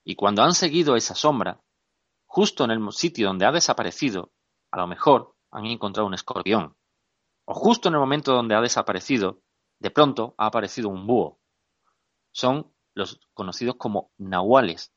[0.08, 1.60] y cuando han seguido esa sombra,
[2.26, 4.32] justo en el sitio donde ha desaparecido,
[4.70, 6.76] a lo mejor han encontrado un escorpión.
[7.44, 9.42] O justo en el momento donde ha desaparecido,
[9.80, 11.40] de pronto ha aparecido un búho.
[12.30, 14.92] Son los conocidos como nahuales,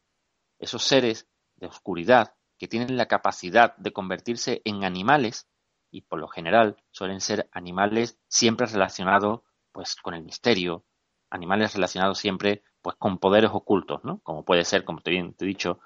[0.59, 5.49] esos seres de oscuridad que tienen la capacidad de convertirse en animales
[5.89, 9.41] y por lo general suelen ser animales siempre relacionados
[9.71, 10.85] pues con el misterio,
[11.31, 14.19] animales relacionados siempre pues con poderes ocultos, ¿no?
[14.19, 15.79] Como puede ser, como te, he dicho,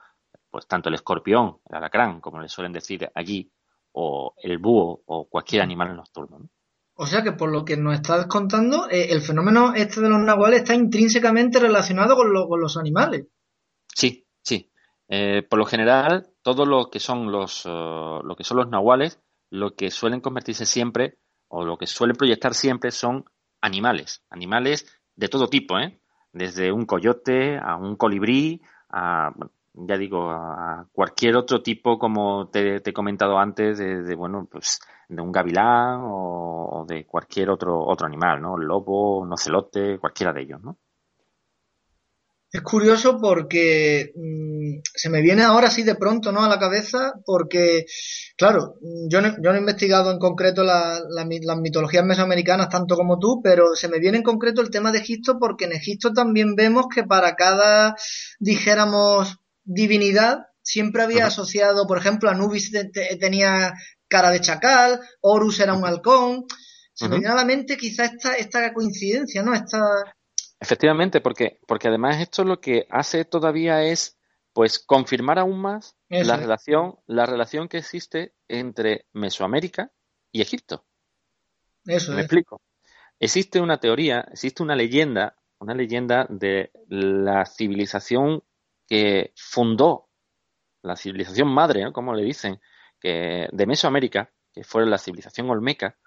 [0.49, 3.51] pues tanto el escorpión, el alacrán, como le suelen decir allí,
[3.93, 6.39] o el búho o cualquier animal nocturno.
[6.39, 6.49] ¿no?
[6.95, 10.19] O sea que por lo que nos estás contando, eh, el fenómeno este de los
[10.19, 13.27] nahuales está intrínsecamente relacionado con, los animales.
[13.87, 14.71] Sí, sí.
[15.07, 19.19] Eh, por lo general, todo lo que son los, eh, lo que son los nahuales,
[19.49, 21.17] lo que suelen convertirse siempre
[21.47, 23.25] o lo que suelen proyectar siempre son
[23.61, 25.99] animales, animales de todo tipo, ¿eh?
[26.33, 29.31] Desde un coyote a un colibrí, a,
[29.73, 35.21] ya digo, a cualquier otro tipo, como te, he comentado antes, de, bueno, pues de
[35.21, 38.57] un gavilán o, de cualquier otro otro animal, ¿no?
[38.57, 39.33] Lobo, un
[39.99, 40.77] cualquiera de ellos, ¿no?
[42.51, 44.52] Es curioso porque mm,
[44.95, 46.43] se me viene ahora así de pronto, ¿no?
[46.43, 47.85] A la cabeza, porque,
[48.37, 48.75] claro,
[49.09, 51.01] yo no, yo no he investigado en concreto las
[51.61, 55.37] mitologías mesoamericanas tanto como tú, pero se me viene en concreto el tema de Egipto
[55.39, 57.95] porque en Egipto también vemos que para cada,
[58.39, 62.71] dijéramos, divinidad siempre había asociado, por ejemplo, Anubis
[63.19, 63.73] tenía
[64.07, 66.45] cara de chacal, Horus era un halcón.
[66.93, 69.53] Se me viene a la mente quizá esta, esta coincidencia, ¿no?
[69.53, 69.81] Esta...
[70.59, 74.15] Efectivamente, porque, porque además esto lo que hace todavía es
[74.53, 79.91] pues confirmar aún más la relación, la relación que existe entre Mesoamérica
[80.31, 80.85] y Egipto.
[81.85, 82.61] Eso Me explico.
[83.19, 88.43] Existe una teoría, existe una leyenda, una leyenda de la civilización
[88.87, 90.09] que fundó
[90.81, 92.61] la civilización madre, como le dicen,
[92.99, 95.97] que de Mesoamérica, que fue la civilización olmeca,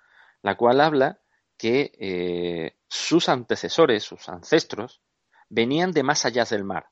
[0.42, 1.20] la cual habla
[1.56, 5.02] que eh, sus antecesores, sus ancestros,
[5.48, 6.90] venían de más allá del mar.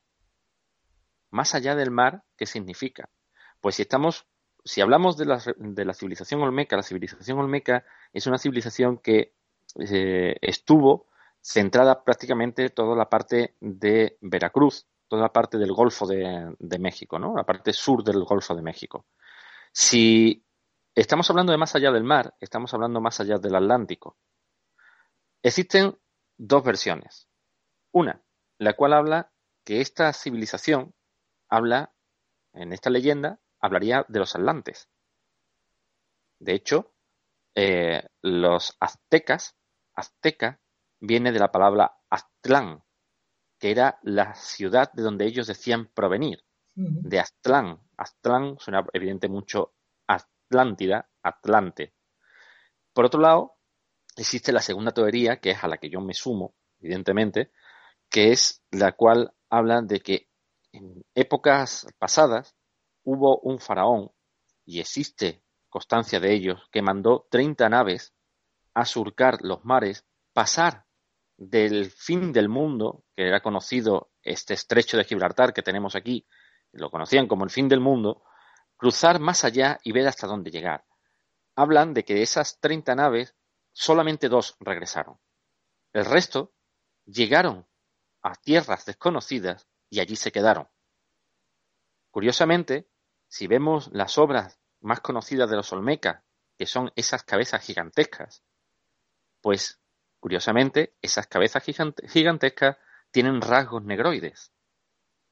[1.35, 3.09] Más allá del mar, ¿qué significa?
[3.59, 4.25] Pues si estamos,
[4.63, 7.83] si hablamos de la, de la civilización olmeca, la civilización olmeca
[8.13, 9.33] es una civilización que
[9.77, 11.07] eh, estuvo
[11.41, 17.35] centrada prácticamente toda la parte de Veracruz, toda la parte del Golfo de, México, ¿no?
[17.35, 19.05] La parte sur del Golfo de México.
[19.73, 20.41] Si
[20.95, 24.15] estamos hablando de más allá del mar, estamos hablando más allá del Atlántico.
[25.43, 25.99] Existen
[26.37, 27.27] dos versiones.
[27.91, 28.21] Una,
[28.57, 29.33] la cual habla
[29.65, 30.95] que esta civilización
[31.49, 31.93] habla,
[32.53, 34.89] en esta leyenda, hablaría de los atlantes.
[36.39, 36.93] De hecho,
[37.55, 39.55] eh, los aztecas,
[39.93, 40.59] azteca,
[40.99, 42.83] viene de la palabra aztlán,
[43.59, 46.43] que era la ciudad de donde ellos decían provenir,
[46.75, 47.79] de Aztlán.
[47.95, 49.73] Aztlán suena evidente mucho
[50.07, 51.93] Atlántida, Atlante.
[52.93, 53.55] Por otro lado,
[54.15, 57.51] existe la segunda teoría, que es a la que yo me sumo, evidentemente,
[58.09, 60.27] que es la cual habla de que
[60.75, 62.55] en épocas pasadas
[63.03, 64.11] hubo un faraón,
[64.65, 68.13] y existe constancia de ellos, que mandó 30 naves
[68.73, 70.85] a surcar los mares, pasar
[71.37, 76.27] del fin del mundo, que era conocido este estrecho de Gibraltar que tenemos aquí,
[76.71, 78.23] lo conocían como el fin del mundo,
[78.75, 80.85] cruzar más allá y ver hasta dónde llegar.
[81.55, 83.35] Hablan de que de esas 30 naves,
[83.71, 85.19] solamente dos regresaron.
[85.93, 86.53] El resto
[87.05, 87.65] llegaron
[88.21, 90.67] a tierras desconocidas y allí se quedaron.
[92.11, 92.89] Curiosamente,
[93.27, 96.23] si vemos las obras más conocidas de los Olmeca,
[96.57, 98.43] que son esas cabezas gigantescas,
[99.41, 99.81] pues
[100.25, 101.63] Curiosamente, esas cabezas
[102.07, 102.77] gigantescas
[103.11, 104.51] tienen rasgos negroides.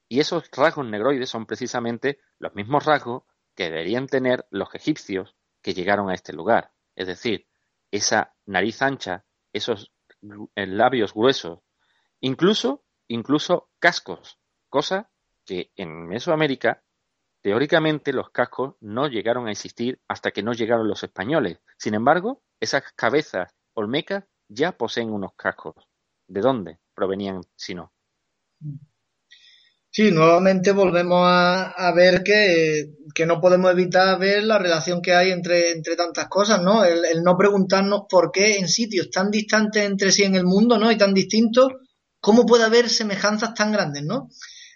[0.08, 3.24] Y esos rasgos negroides son precisamente los mismos rasgos
[3.56, 6.74] que deberían tener los egipcios que llegaron a este lugar.
[6.96, 7.48] Es decir,
[7.90, 9.92] esa nariz ancha, esos
[10.54, 11.62] eh, labios gruesos,
[12.20, 14.40] incluso, incluso cascos,
[14.74, 15.10] cosa
[15.46, 16.82] que en Mesoamérica
[17.44, 21.60] Teóricamente los cascos no llegaron a existir hasta que no llegaron los españoles.
[21.78, 25.76] Sin embargo, esas cabezas olmecas ya poseen unos cascos.
[26.26, 27.92] ¿De dónde provenían si no?
[29.90, 32.94] Sí, nuevamente volvemos a, ver que,
[33.28, 36.86] no podemos evitar ver la relación que hay entre, entre tantas cosas, ¿no?
[36.86, 40.90] El, no preguntarnos por qué en sitios tan distantes entre sí en el mundo, ¿no?
[40.90, 41.74] Y tan distintos,
[42.22, 44.30] ¿cómo puede haber semejanzas tan grandes, ¿no?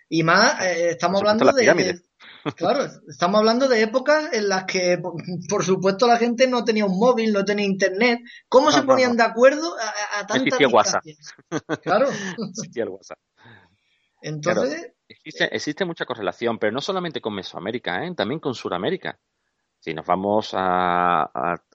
[0.09, 2.01] Y más, eh, estamos hablando de,
[2.55, 5.01] Claro, estamos hablando de épocas en las que,
[5.49, 8.21] por, supuesto, la gente no tenía un móvil, no tenía internet.
[8.47, 11.03] ¿Cómo se ponían de acuerdo a, a tantas WhatsApp.
[11.81, 12.07] Claro.
[12.49, 13.19] Existía el WhatsApp.
[14.21, 14.93] Entonces...
[15.07, 18.13] existe, mucha correlación, pero no solamente con Mesoamérica, ¿eh?
[18.15, 19.19] también con Sudamérica.
[19.79, 21.29] Si nos vamos a,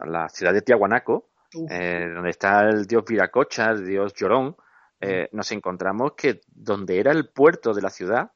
[0.05, 1.31] la ciudad de Tiahuanaco,
[1.71, 4.57] eh, donde está el dios Viracocha, el dios Llorón,
[5.05, 8.31] eh, nos encontramos que donde era el puerto de la ciudad,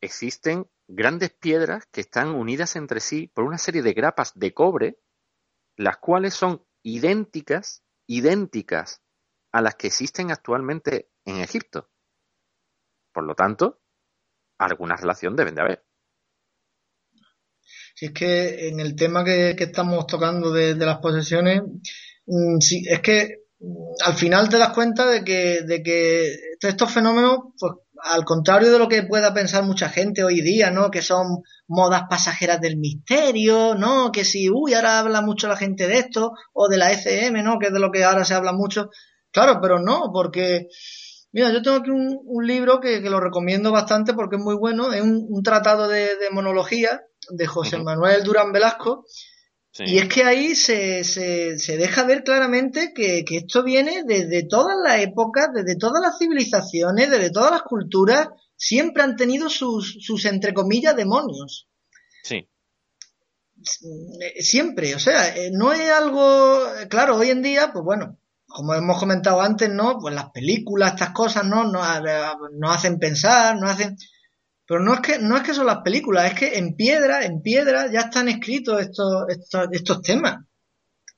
[0.00, 5.00] existen grandes piedras que están unidas entre sí por una serie de grapas de cobre,
[5.76, 9.02] las cuales son idénticas, idénticas
[9.50, 11.90] a las que existen actualmente en Egipto.
[13.12, 13.80] Por lo tanto,
[14.58, 15.84] alguna relación deben de haber.
[17.96, 21.62] Si es que en el tema que, estamos tocando de, las posesiones,
[22.26, 22.58] mm,
[22.90, 23.45] es que
[24.04, 28.78] al final te das cuenta de que, de que estos fenómenos, pues al contrario de
[28.78, 30.90] lo que pueda pensar mucha gente hoy día, ¿no?
[30.90, 34.12] Que son modas pasajeras del misterio, ¿no?
[34.12, 37.58] Que si, uy, ahora habla mucho la gente de esto, o de la ECM, ¿no?
[37.58, 38.90] Que es de lo que ahora se habla mucho.
[39.32, 40.68] Claro, pero no, porque,
[41.32, 45.02] mira, yo tengo aquí un, libro que, lo recomiendo bastante porque es muy bueno, es
[45.02, 49.04] un, tratado de, monología de José Manuel Durán Velasco,
[49.84, 54.46] y es que ahí se, se, se deja ver claramente que, que, esto viene desde
[54.46, 59.98] todas las épocas, desde todas las civilizaciones, desde todas las culturas, siempre han tenido sus,
[60.00, 61.68] sus entre comillas, demonios.
[62.22, 62.48] Sí.
[64.40, 68.98] Siempre, o sea, eh, no es algo, claro, hoy en día, pues bueno, como hemos
[68.98, 69.98] comentado antes, ¿no?
[69.98, 71.64] Pues las películas, estas cosas, ¿no?
[71.64, 71.86] Nos,
[72.52, 73.96] nos hacen pensar, nos hacen
[74.66, 77.40] pero no es que, no es que son las películas, es que en piedra, en
[77.40, 80.44] piedra ya están escritos estos, estos, estos temas.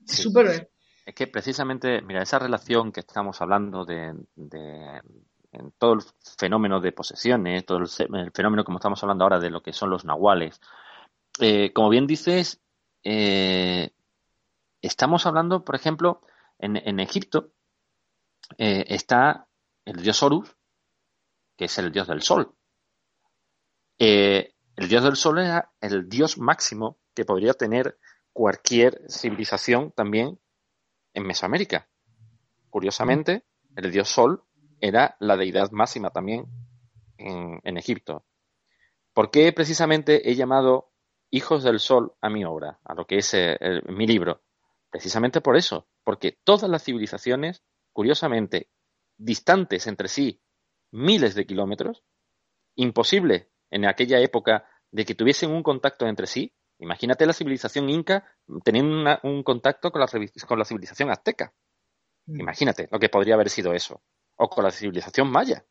[0.07, 0.71] Súper
[1.05, 5.01] Es que precisamente, mira, esa relación que estamos hablando de, de
[5.53, 6.01] en todo el
[6.39, 7.89] fenómeno de posesiones, todo el,
[8.33, 10.61] fenómeno como estamos hablando ahora de lo que son los nahuales,
[11.41, 12.61] eh, como bien dices,
[13.03, 13.91] eh,
[14.83, 16.21] estamos hablando, por ejemplo,
[16.59, 17.53] en, en Egipto
[18.59, 19.47] eh, está
[19.85, 20.55] el dios Horus,
[21.57, 22.55] que es el dios del sol.
[23.99, 27.99] Eh, el dios del sol era el dios máximo que podría tener
[28.33, 30.39] cualquier civilización también
[31.15, 31.89] en Mesoamérica.
[32.71, 33.45] Curiosamente,
[33.75, 34.45] el dios sol
[34.81, 36.47] era la deidad máxima también
[37.17, 38.25] en, Egipto.
[39.13, 40.93] ¿Por qué precisamente he llamado
[41.31, 44.43] Hijos del Sol a mi obra, a lo que es eh, mi libro?
[44.91, 48.71] Precisamente por eso, porque todas las civilizaciones, curiosamente,
[49.17, 50.41] distantes entre sí
[50.93, 52.05] miles de kilómetros,
[52.77, 56.53] imposible en aquella época de que tuviesen un contacto entre sí.
[56.79, 58.25] Imagínate la civilización inca
[58.65, 60.07] teniendo un contacto con la,
[60.47, 61.53] con la civilización azteca.
[62.27, 62.41] Mm.
[62.41, 64.03] Imagínate lo que podría haber sido eso.
[64.37, 65.65] O con la civilización maya.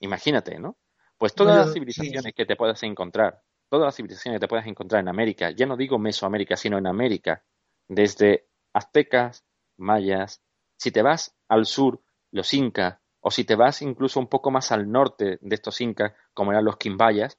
[0.00, 0.76] Imagínate, ¿no?
[1.16, 3.40] Pues todas las civilizaciones que te puedas encontrar,
[3.70, 6.86] todas las civilizaciones que te puedas encontrar en América, ya no digo Mesoamérica, sino en
[6.86, 7.44] América,
[7.88, 9.44] desde aztecas,
[9.78, 10.42] mayas,
[10.76, 14.70] si te vas al sur, los incas, o si te vas incluso un poco más
[14.70, 17.38] al norte de estos incas, como eran los quimbayas,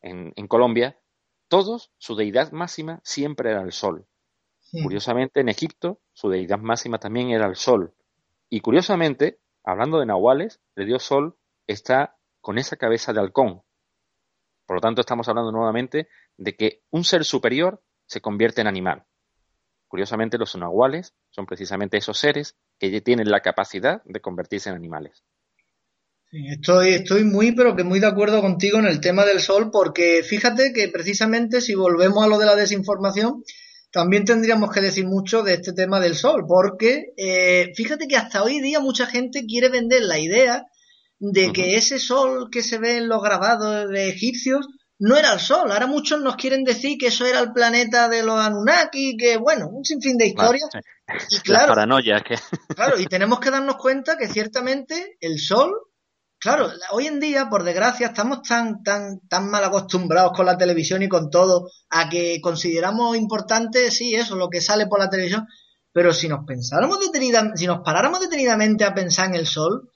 [0.00, 0.98] en, Colombia,
[1.46, 4.06] todos, su deidad máxima siempre era el sol.
[4.82, 7.92] Curiosamente, en Egipto, su deidad máxima también era el sol.
[8.48, 13.60] Y curiosamente, hablando de nahuales, el dios sol está con esa cabeza de halcón.
[14.64, 16.08] Por lo tanto, estamos hablando nuevamente
[16.38, 19.04] de que un ser superior se convierte en animal.
[19.90, 25.24] Curiosamente, los nahuales son precisamente esos seres que tienen la capacidad de convertirse en animales.
[26.30, 30.22] estoy, estoy muy, pero que muy de acuerdo contigo en el tema del sol, porque
[30.22, 33.42] fíjate que precisamente si volvemos a lo de la desinformación,
[33.90, 38.44] también tendríamos que decir mucho de este tema del sol, porque eh, fíjate que hasta
[38.44, 40.66] hoy día mucha gente quiere vender la idea
[41.18, 44.68] de que ese sol que se ve en los grabados de egipcios
[45.00, 45.72] no era el Sol.
[45.72, 49.68] Ahora muchos nos quieren decir que eso era el planeta de los Anunnaki, que bueno,
[49.68, 50.68] un sinfín de historias.
[51.30, 52.36] Y claro, paranoia que...
[52.74, 55.72] claro, y tenemos que darnos cuenta que ciertamente el Sol,
[56.38, 61.02] claro, hoy en día, por desgracia, estamos tan, tan, tan mal acostumbrados con la televisión
[61.02, 65.46] y con todo, a que consideramos importante, sí, eso, lo que sale por la televisión,
[65.92, 69.90] pero si nos pensáramos detenidamente, si nos paráramos detenidamente a pensar en el Sol,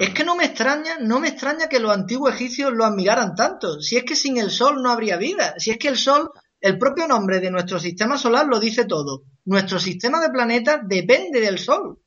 [0.00, 3.82] Es que no me extraña, no me extraña que los antiguos egipcios lo admiraran tanto.
[3.82, 5.56] Si es que sin el sol no habría vida.
[5.58, 9.24] Si es que el sol, el propio nombre de nuestro sistema solar lo dice todo.
[9.44, 12.02] Nuestro sistema de planetas depende del sol.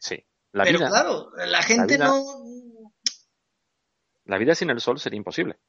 [0.00, 0.16] Sí.
[0.50, 2.24] La Pero claro, la gente no.
[4.24, 5.60] La vida sin el sol sería imposible.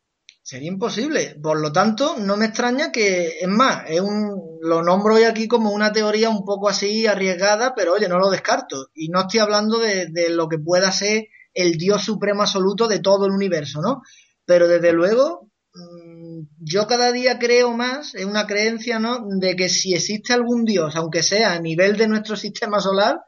[0.41, 1.37] Sería imposible.
[1.39, 5.47] Por lo tanto, no me extraña que, es más, es un, lo nombro hoy aquí
[5.47, 8.89] como una teoría un poco así arriesgada, pero oye, no lo descarto.
[8.95, 11.27] Y no estoy hablando de, de lo que pueda ser
[11.61, 14.01] el Dios supremo absoluto de todo el universo, ¿no?
[14.45, 19.25] Pero desde luego, mm, yo cada día creo más en una creencia, ¿no?
[19.27, 23.21] De que si existe algún Dios, aunque sea a nivel de nuestro sistema solar,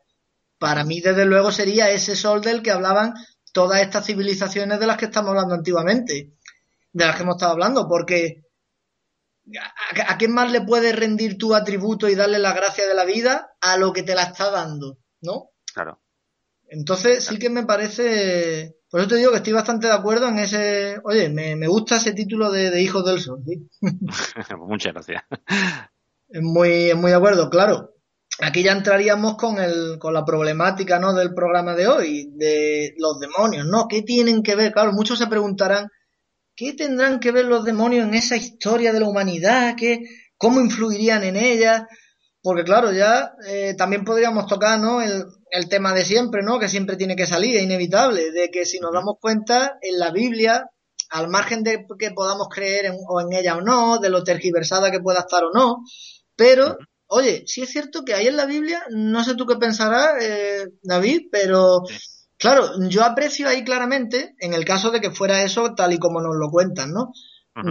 [0.57, 3.13] para mí desde luego sería ese sol del que hablaban
[3.51, 6.34] todas estas civilizaciones de las que estamos hablando antiguamente,
[6.93, 8.43] de las que hemos estado hablando, porque
[9.59, 13.05] ¿a, a quién más le puedes rendir tu atributo y darle la gracia de la
[13.05, 15.49] vida a lo que te la está dando, ¿no?
[15.73, 16.01] Claro.
[16.74, 20.39] Entonces sí que me parece, por eso te digo que estoy bastante de acuerdo en
[20.39, 23.43] ese, oye, me, me gusta ese título de, Hijos del Sol.
[24.57, 25.22] Muchas gracias.
[26.30, 27.95] Es muy, es muy de acuerdo, claro.
[28.39, 31.13] Aquí ya entraríamos con, el, con la problemática ¿no?
[31.13, 33.89] del programa de hoy, de los demonios, ¿no?
[33.89, 34.72] ¿Qué tienen que ver?
[34.72, 35.89] Claro, muchos se preguntarán,
[36.55, 39.76] ¿qué tendrán que ver los demonios en esa historia de la humanidad?
[39.78, 40.05] ¿Qué,
[40.38, 41.86] ¿Cómo influirían en ella?
[42.41, 45.01] Porque claro, ya eh, también podríamos tocar, ¿no?
[45.01, 46.60] El, el tema de siempre, ¿no?
[46.60, 50.12] Que siempre tiene que salir, es inevitable, de que si nos damos cuenta, en la
[50.12, 50.70] Biblia,
[51.10, 54.91] al margen de que podamos creer en, o en ella o no, de lo tergiversada
[54.91, 55.84] que pueda estar o no,
[56.36, 56.78] pero,
[57.08, 60.68] oye, sí es cierto que ahí en la Biblia, no sé tú qué pensarás, eh,
[60.82, 61.84] David, pero
[62.38, 66.22] claro, yo aprecio ahí claramente, en el caso de que fuera eso tal y como
[66.22, 67.12] nos lo cuentan, ¿no?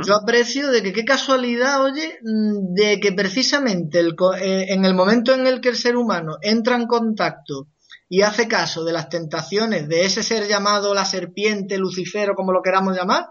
[0.05, 4.95] Yo aprecio de que qué casualidad, oye, mm, de que precisamente el, eh, en el
[4.95, 7.69] momento en el que el ser humano entra en contacto
[8.07, 12.61] y hace caso de las tentaciones de ese ser llamado la serpiente, Lucifero, como lo
[12.61, 13.29] queramos llamar,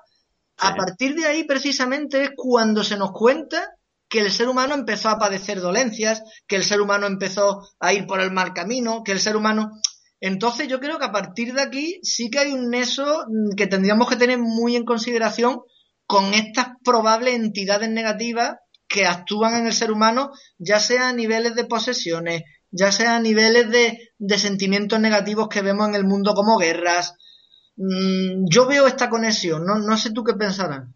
[0.58, 3.76] a partir de ahí precisamente es cuando se nos cuenta
[4.10, 8.08] que el ser humano empezó a padecer dolencias, que el ser humano empezó a ir
[8.08, 9.72] por el mal camino, que el ser humano...
[10.20, 13.68] Entonces yo creo que a partir de aquí sí que hay un neso mm, que
[13.68, 15.62] tendríamos que tener muy en consideración
[16.10, 18.55] con estas probables entidades negativas
[18.88, 23.20] que actúan en el ser humano, ya sea a niveles de posesiones, ya sea a
[23.20, 27.16] niveles de, sentimientos negativos que vemos en el mundo como guerras.
[27.76, 30.88] Mm, yo veo esta conexión, no, no sé tú qué pensarás.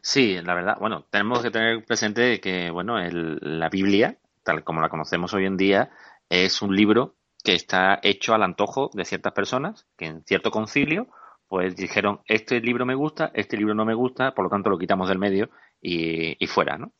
[0.00, 4.90] Sí, la verdad, bueno, tenemos que tener presente que, bueno, la Biblia, tal como la
[4.90, 5.90] conocemos hoy en día,
[6.28, 11.08] es un libro que está hecho al antojo de ciertas personas que en cierto concilio
[11.50, 14.78] pues dijeron, este libro me gusta, este libro no me gusta, por lo tanto lo
[14.78, 15.50] quitamos del medio
[15.82, 16.92] y, fuera, ¿no?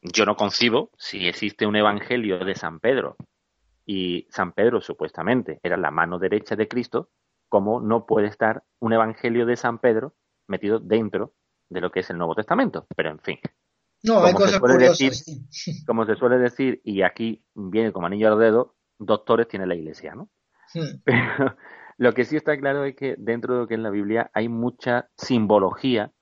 [0.00, 3.16] Yo no concibo si existe un evangelio de San Pedro
[3.84, 7.10] y San Pedro supuestamente era la mano derecha de Cristo,
[7.48, 10.14] ¿cómo no puede estar un evangelio de San Pedro
[10.46, 11.32] metido dentro
[11.68, 12.86] de lo que es el Nuevo Testamento?
[12.94, 13.40] Pero en fin.
[14.04, 15.12] No, hay cosas decir,
[15.86, 20.14] Como se suele decir, y aquí viene como anillo al dedo, doctores tiene la iglesia,
[20.14, 20.30] ¿no?
[21.04, 21.56] Pero,
[21.96, 24.48] lo que sí está claro es que dentro de lo que es la Biblia hay
[24.48, 26.12] mucha simbología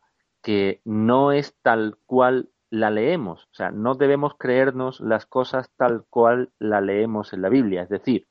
[0.42, 3.44] que no es tal cual la leemos.
[3.52, 7.82] O sea, no debemos creernos las cosas tal cual la leemos en la Biblia.
[7.82, 8.26] Es decir,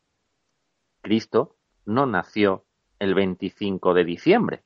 [1.02, 2.66] Cristo no nació
[3.00, 4.64] el 25 de diciembre.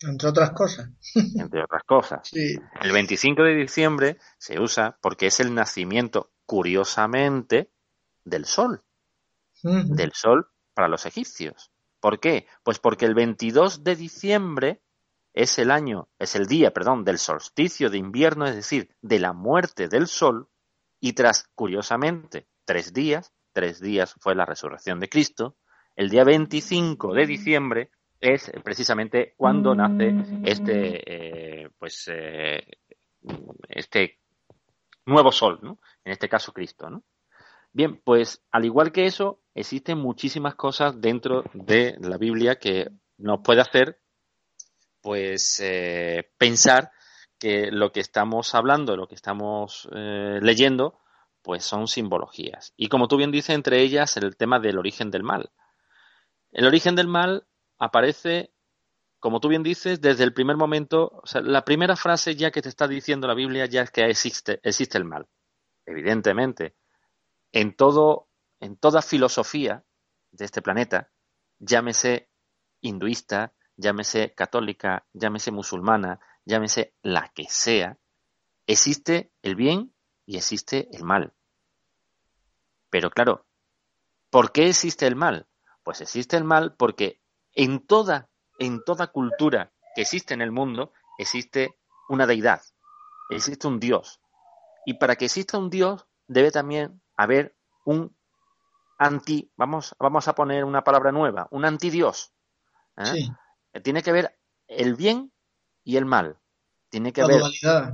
[0.00, 0.90] Entre otras cosas.
[1.38, 2.30] Entre otras cosas.
[2.34, 7.70] El 25 de diciembre se usa porque es el nacimiento, curiosamente,
[8.24, 8.82] del sol.
[9.62, 11.72] Del sol para los egipcios.
[12.04, 12.46] ¿Por qué?
[12.62, 14.82] Pues porque el 22 de diciembre
[15.32, 19.32] es el año, es el día, perdón, del solsticio de invierno, es decir, de la
[19.32, 20.50] muerte del sol,
[21.00, 25.56] y tras, curiosamente, tres días, tres días fue la resurrección de Cristo,
[25.96, 27.90] el día 25 de diciembre
[28.20, 32.66] es precisamente cuando nace este, eh, pues, eh,
[33.66, 34.20] este
[35.06, 35.78] nuevo sol, ¿no?
[36.04, 37.02] En este caso Cristo, ¿no?
[37.74, 43.40] Bien, pues al igual que eso, existen muchísimas cosas dentro de la Biblia que nos
[43.40, 44.00] puede hacer
[45.02, 46.92] pues eh, pensar
[47.36, 51.00] que lo que estamos hablando, lo que estamos eh, leyendo,
[51.42, 52.72] pues son simbologías.
[52.76, 55.50] Y como tú bien dices, entre ellas el tema del origen del mal.
[56.52, 58.54] El origen del mal aparece,
[59.18, 62.62] como tú bien dices, desde el primer momento, o sea, la primera frase ya que
[62.62, 65.26] te está diciendo la Biblia ya es que existe, existe el mal.
[65.84, 66.76] Evidentemente,
[67.54, 68.28] en todo,
[68.58, 69.84] en toda filosofía
[70.32, 71.12] de este planeta,
[71.60, 72.28] llámese
[72.80, 77.96] hinduista, llámese católica, llámese musulmana, llámese la que sea,
[78.66, 79.94] existe el bien
[80.26, 81.32] y existe el mal.
[82.90, 83.46] Pero claro,
[84.30, 85.46] ¿por qué existe el mal?
[85.84, 87.20] Pues existe el mal porque
[87.52, 91.78] en toda, en toda cultura que existe en el mundo, existe
[92.08, 92.62] una deidad,
[93.30, 94.20] existe un Dios.
[94.84, 97.54] Y para que exista un Dios, debe también haber
[97.84, 98.16] un
[98.98, 102.32] anti, vamos, vamos a poner una palabra nueva, un antidios.
[102.96, 103.28] ¿eh?
[103.82, 104.38] Tiene que haber
[104.68, 105.32] el bien
[105.82, 106.38] y el mal.
[106.88, 107.42] Tiene que haber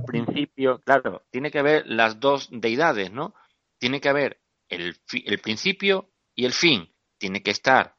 [0.05, 3.33] principio, claro, tiene que haber las dos deidades, ¿no?
[3.79, 4.95] Tiene que haber el,
[5.25, 6.93] el principio y el fin.
[7.17, 7.97] Tiene que estar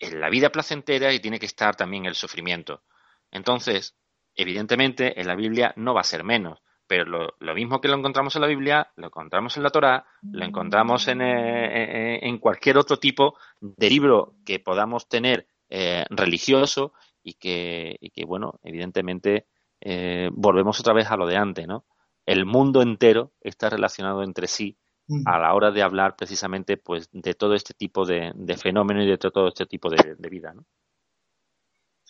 [0.00, 2.82] en la vida placentera y tiene que estar también el sufrimiento.
[3.30, 3.96] Entonces,
[4.34, 7.04] evidentemente, en la Biblia no va a ser menos pero
[7.38, 11.06] lo, mismo que lo encontramos en la Biblia, lo encontramos en la Torá, lo encontramos
[11.06, 17.96] en, eh, en cualquier otro tipo de libro que podamos tener eh, religioso y que,
[18.00, 19.46] y que, bueno, evidentemente
[19.80, 21.84] eh, volvemos otra vez a lo de antes, ¿no?
[22.26, 24.76] El mundo entero está relacionado entre sí
[25.06, 25.28] mm.
[25.28, 29.10] a la hora de hablar precisamente pues de todo este tipo de, de fenómenos y
[29.10, 30.64] de todo este tipo de, de vida, ¿no?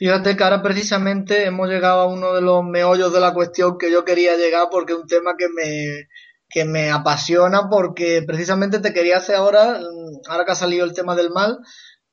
[0.00, 3.92] Fíjate que ahora precisamente hemos llegado a uno de los meollos de la cuestión que
[3.92, 6.08] yo quería llegar porque es un tema que me,
[6.48, 9.78] que me apasiona porque precisamente te quería hacer ahora,
[10.26, 11.58] ahora que ha salido el tema del mal,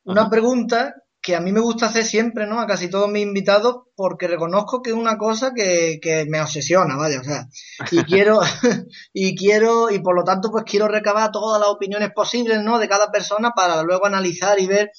[0.03, 2.59] una pregunta que a mí me gusta hacer siempre, ¿no?
[2.59, 6.97] A casi todos mis invitados porque reconozco que es una cosa que, que me obsesiona,
[6.97, 7.47] vaya, o sea,
[7.89, 8.41] y quiero,
[9.13, 12.79] y quiero, y por lo tanto pues quiero recabar todas las opiniones posibles, ¿no?
[12.79, 14.91] De cada persona para luego analizar y ver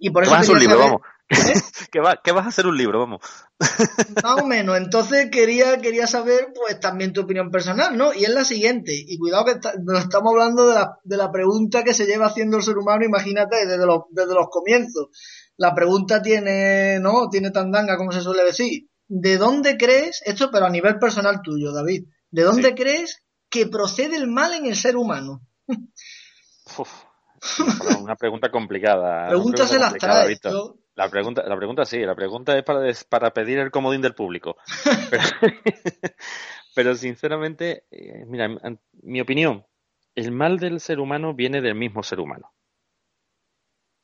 [0.00, 1.00] y por eso un libro, vamos.
[1.90, 3.00] ¿Qué, va, vas a hacer un libro?
[3.00, 3.20] Vamos.
[4.22, 4.76] Más o menos.
[4.76, 8.12] Entonces quería, quería saber, pues, también tu opinión personal, ¿no?
[8.12, 8.92] Y es la siguiente.
[8.94, 12.62] Y cuidado que estamos hablando de la, de la pregunta que se lleva haciendo el
[12.62, 15.08] ser humano, imagínate, desde los, desde los comienzos.
[15.56, 17.28] La pregunta tiene, ¿no?
[17.30, 18.88] Tiene tandanga, como se suele decir.
[19.06, 24.16] ¿De dónde crees, esto pero a nivel personal tuyo, David, ¿de dónde crees que procede
[24.16, 25.42] el mal en el ser humano?
[28.00, 29.28] una pregunta complicada.
[29.28, 30.38] Preguntas se las trae.
[30.96, 34.56] La pregunta, la pregunta sí, la pregunta es para, para pedir el comodín del público.
[36.74, 38.48] Pero, sinceramente, eh, mira,
[39.02, 39.66] mi opinión,
[40.14, 42.52] el mal del ser humano viene del mismo ser humano.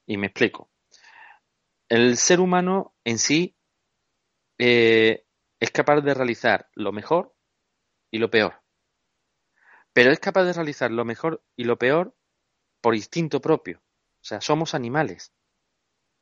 [0.07, 0.71] Y me explico.
[1.89, 3.57] El ser humano en sí
[4.59, 5.27] eh,
[5.61, 7.35] es capaz de realizar lo mejor
[8.11, 8.63] y lo peor.
[9.93, 12.17] Pero es capaz de realizar lo mejor y lo peor
[12.81, 13.79] por instinto propio.
[13.79, 15.33] O sea, somos animales.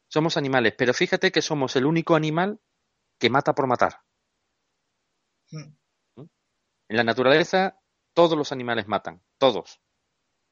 [0.08, 2.60] Somos animales, pero fíjate que somos el único animal
[3.18, 4.00] que mata por matar.
[5.50, 5.76] Hmm.
[6.16, 6.28] ¿Mm?
[6.88, 7.80] En la naturaleza
[8.14, 9.80] todos los animales matan, todos.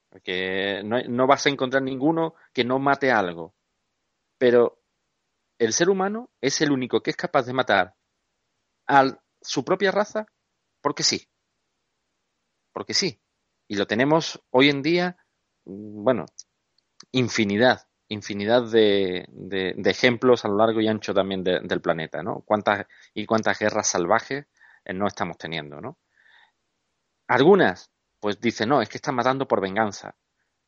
[0.09, 3.55] Porque no, vas a encontrar ninguno que no mate algo.
[4.39, 4.83] Pero
[5.59, 7.97] el ser humano es el único que es capaz de matar
[8.87, 10.27] a su propia raza
[10.81, 11.29] porque sí.
[12.73, 13.21] Porque sí.
[13.67, 15.17] Y lo tenemos hoy en día,
[15.65, 16.27] mm, bueno,
[17.11, 22.43] infinidad infinidad de, de, ejemplos a lo largo y ancho también del planeta, ¿no?
[22.43, 24.47] Cuántas y cuántas guerras salvajes
[24.85, 25.99] eh, no estamos teniendo, ¿no?
[27.29, 27.91] Algunas,
[28.21, 30.15] pues dicen, no, es que está matando por venganza.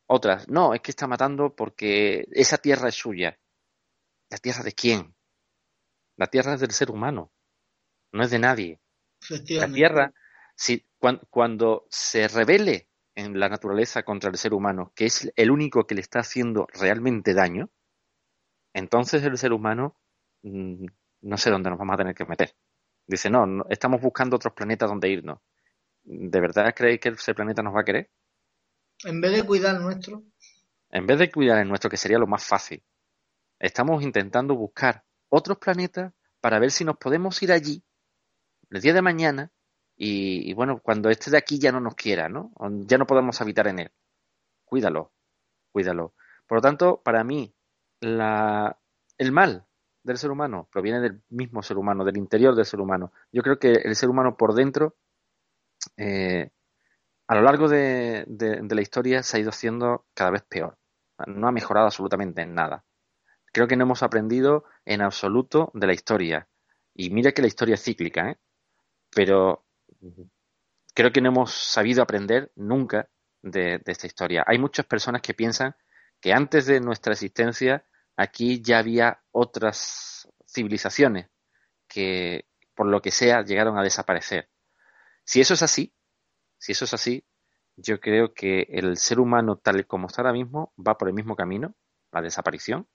[0.07, 3.39] Otras, no, es que está matando porque esa tierra es suya.
[4.29, 5.15] ¿La tierra de quién?
[6.17, 7.31] La tierra es del ser humano,
[8.11, 8.81] no es de nadie.
[9.29, 10.13] La tierra,
[10.55, 10.85] si,
[11.29, 12.88] cuando se revele
[13.19, 16.67] en la naturaleza contra el ser humano, que es el único que le está haciendo
[16.73, 17.69] realmente daño,
[18.73, 19.99] entonces el ser humano
[20.43, 20.85] mm,
[21.21, 22.55] no sé dónde nos vamos a tener que meter.
[23.05, 25.39] Dice, no, estamos buscando otros planetas donde irnos.
[26.03, 28.09] ¿De verdad creéis que ese planeta nos va a querer?
[29.03, 30.23] En vez de cuidar el nuestro.
[30.91, 32.83] En vez de cuidar el nuestro, que sería lo más fácil,
[33.59, 37.83] estamos intentando buscar otros planetas para ver si nos podemos ir allí
[38.71, 39.51] el día de mañana
[40.01, 42.53] y, bueno, cuando este de aquí ya no nos quiera, ¿no?
[42.87, 43.91] Ya no podemos habitar en él.
[44.63, 45.11] Cuídalo,
[45.73, 46.13] cuídalo.
[46.47, 47.53] Por lo tanto, para mí,
[47.99, 48.79] la,
[49.17, 49.65] el mal
[50.01, 53.11] del ser humano proviene del mismo ser humano, del interior del ser humano.
[53.33, 54.95] Yo creo que el ser humano por dentro,
[55.97, 56.49] eh,
[57.27, 60.77] a lo largo de, de, la historia, se ha ido haciendo cada vez peor.
[61.27, 62.85] No ha mejorado absolutamente en nada.
[63.51, 66.47] Creo que no hemos aprendido en absoluto de la historia.
[66.93, 68.37] Y mira que la historia es cíclica, ¿eh?
[69.13, 69.65] Pero
[70.93, 73.09] creo que no hemos sabido aprender nunca
[73.41, 74.43] de, esta historia.
[74.45, 75.75] Hay muchas personas que piensan
[76.19, 77.85] que antes de nuestra existencia
[78.17, 81.29] aquí ya había otras civilizaciones
[81.87, 82.45] que
[82.75, 84.49] por lo que sea llegaron a desaparecer.
[85.23, 85.93] Si eso es así,
[86.57, 87.25] si eso es así,
[87.75, 91.35] yo creo que el ser humano tal como está ahora mismo va por el mismo
[91.35, 91.75] camino,
[92.11, 92.87] la desaparición.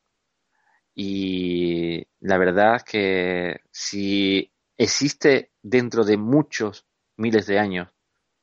[0.94, 6.86] Y la verdad es que si existe dentro de muchos
[7.16, 7.88] miles de años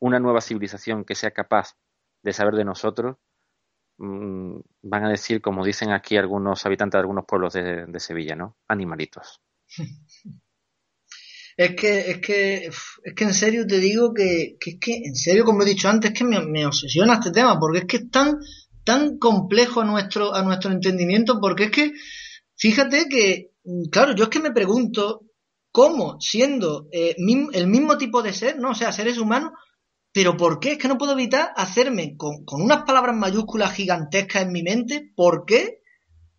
[0.01, 1.78] una nueva civilización que sea capaz
[2.24, 3.17] de saber de nosotros,
[3.97, 8.57] mm, van a decir, como dicen aquí algunos habitantes de algunos pueblos de, Sevilla, ¿no?
[8.67, 9.39] Animalitos.
[11.57, 15.15] Es que, es que, es que en serio te digo que, que es que, en
[15.15, 18.09] serio, como he dicho antes, que me, me, obsesiona este tema, porque es que es
[18.09, 18.38] tan,
[18.86, 21.91] tan complejo a nuestro, a nuestro entendimiento, porque es que,
[22.55, 25.26] fíjate que, mm, claro, yo es que me pregunto
[25.72, 27.15] cómo, siendo eh,
[27.53, 28.72] el mismo tipo de ser, ¿no?
[28.72, 29.51] O sea, seres humanos,
[30.13, 30.74] pero ¿por qué?
[30.74, 35.11] Es que no puedo evitar hacerme con, con unas palabras mayúsculas gigantescas en mi mente,
[35.15, 35.82] ¿por qué?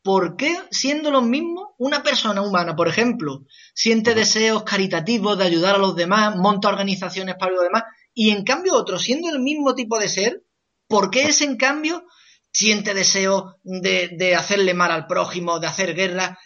[0.03, 5.77] ¿Por qué, siendo lo mismo, una persona humana, por ejemplo, siente deseos caritativos de ayudar
[5.77, 9.75] a los demás, monta organizaciones para los demás, y en cambio otro, siendo el mismo
[9.75, 10.43] tipo de ser,
[10.89, 12.05] ¿por qué ese en cambio
[12.51, 16.37] siente deseo de, de hacerle mal al prójimo, de hacer guerra?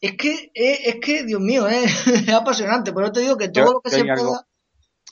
[0.00, 2.92] Es que, es, que, Dios mío, es, apasionante.
[2.92, 4.46] Por eso te digo que todo lo que se pueda.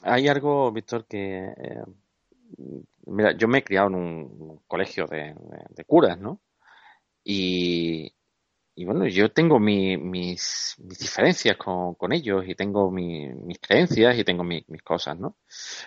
[0.02, 1.46] hay algo, Víctor, que.
[1.46, 1.82] Eh,
[3.06, 5.34] mira, yo me he criado en un colegio de,
[5.86, 6.40] curas, ¿no?
[7.24, 8.12] Y,
[8.84, 14.82] bueno, yo tengo mis, mis, diferencias con, ellos y tengo mis creencias y tengo mis
[14.84, 15.36] cosas, ¿no?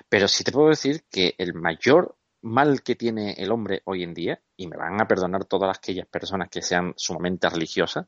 [0.10, 4.14] Pero sí te puedo decir que el mayor mal que tiene el hombre hoy en
[4.14, 8.08] día, y me van a perdonar todas aquellas personas que sean sumamente religiosas,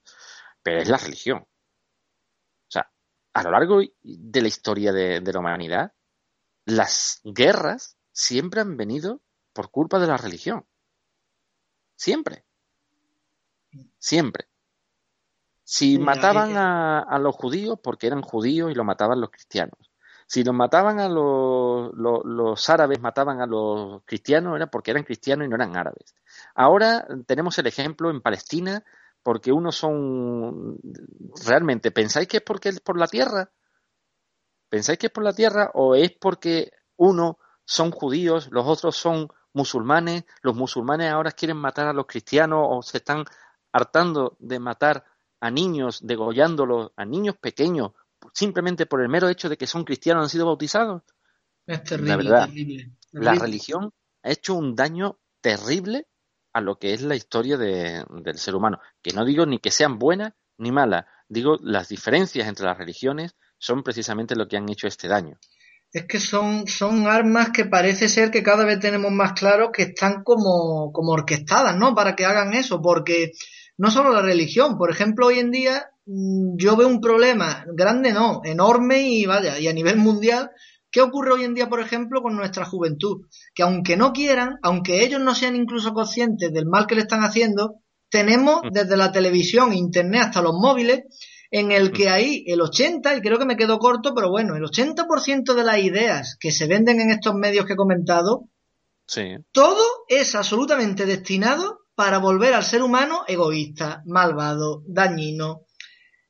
[0.63, 1.39] pero es la religión.
[1.39, 2.91] O sea,
[3.33, 5.93] a lo largo de la historia de, la humanidad,
[6.65, 9.21] las guerras siempre han venido
[9.53, 10.65] por culpa de la religión.
[11.95, 12.45] Siempre.
[13.99, 14.47] Siempre.
[15.63, 19.91] Si mataban a, los judíos porque eran judíos y lo mataban los cristianos.
[20.27, 25.45] Si los mataban a los, los, árabes, mataban a los cristianos, era porque eran cristianos
[25.45, 26.15] y no eran árabes.
[26.55, 28.83] Ahora tenemos el ejemplo en Palestina
[29.23, 30.79] porque unos son
[31.45, 33.51] realmente, ¿pensáis que es porque es por la tierra?
[34.69, 39.27] ¿Pensáis que es por la tierra o es porque uno son judíos, los otros son
[39.53, 43.25] musulmanes, los musulmanes ahora quieren matar a los cristianos o se están
[43.71, 45.05] hartando de matar
[45.39, 47.91] a niños, degollándolos, a niños pequeños,
[48.33, 51.01] simplemente por el mero hecho de que son cristianos, han sido bautizados?
[51.65, 52.49] Es terrible, la verdad,
[53.11, 53.93] La religión
[54.23, 56.07] ha hecho un daño terrible
[56.53, 58.79] a lo que es la historia de, del ser humano.
[59.01, 63.35] Que no digo ni que sean buenas ni malas, digo las diferencias entre las religiones
[63.57, 65.37] son precisamente lo que han hecho este daño.
[65.93, 69.83] Es que son, son armas que parece ser que cada vez tenemos más claro que
[69.83, 71.93] están como, como orquestadas, ¿no?
[71.93, 73.31] Para que hagan eso, porque
[73.77, 78.13] no solo la religión, por ejemplo, hoy en día mm, yo veo un problema grande,
[78.13, 80.51] no, enorme y vaya, y a nivel mundial,
[80.91, 83.25] ¿Qué ocurre hoy en día, por ejemplo, con nuestra juventud?
[83.55, 87.23] Que aunque no quieran, aunque ellos no sean incluso conscientes del mal que le están
[87.23, 87.75] haciendo,
[88.09, 88.71] tenemos mm.
[88.71, 91.03] desde la televisión, internet hasta los móviles,
[91.49, 92.13] en el que mm.
[92.13, 95.79] ahí el 80, y creo que me quedo corto, pero bueno, el 80% de las
[95.79, 98.49] ideas que se venden en estos medios que he comentado,
[99.51, 105.65] todo es absolutamente destinado para volver al ser humano egoísta, malvado, dañino,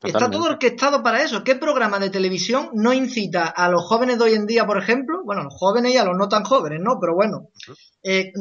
[0.04, 1.44] Está todo orquestado para eso.
[1.44, 5.22] ¿Qué programa de televisión no incita a los jóvenes de hoy en día, por ejemplo?
[5.24, 6.98] Bueno, a los jóvenes y a los no tan jóvenes, ¿no?
[7.00, 7.50] Pero bueno,
[8.02, 8.32] eh,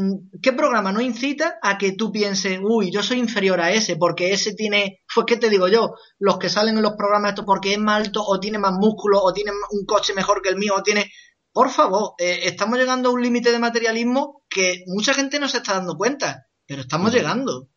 [0.41, 4.33] ¿qué programa no incita a que tú pienses, uy, yo soy inferior a ese, porque
[4.33, 5.95] ese tiene, pues, ¿qué te digo yo?
[6.19, 9.21] Los que salen en los programas estos porque es más alto, o tiene más músculo,
[9.23, 11.11] o tiene un coche mejor que el mío, o tiene.
[11.53, 15.59] Por favor, eh, estamos llegando a un límite de materialismo que mucha gente no se
[15.59, 17.69] está dando cuenta, pero estamos llegando.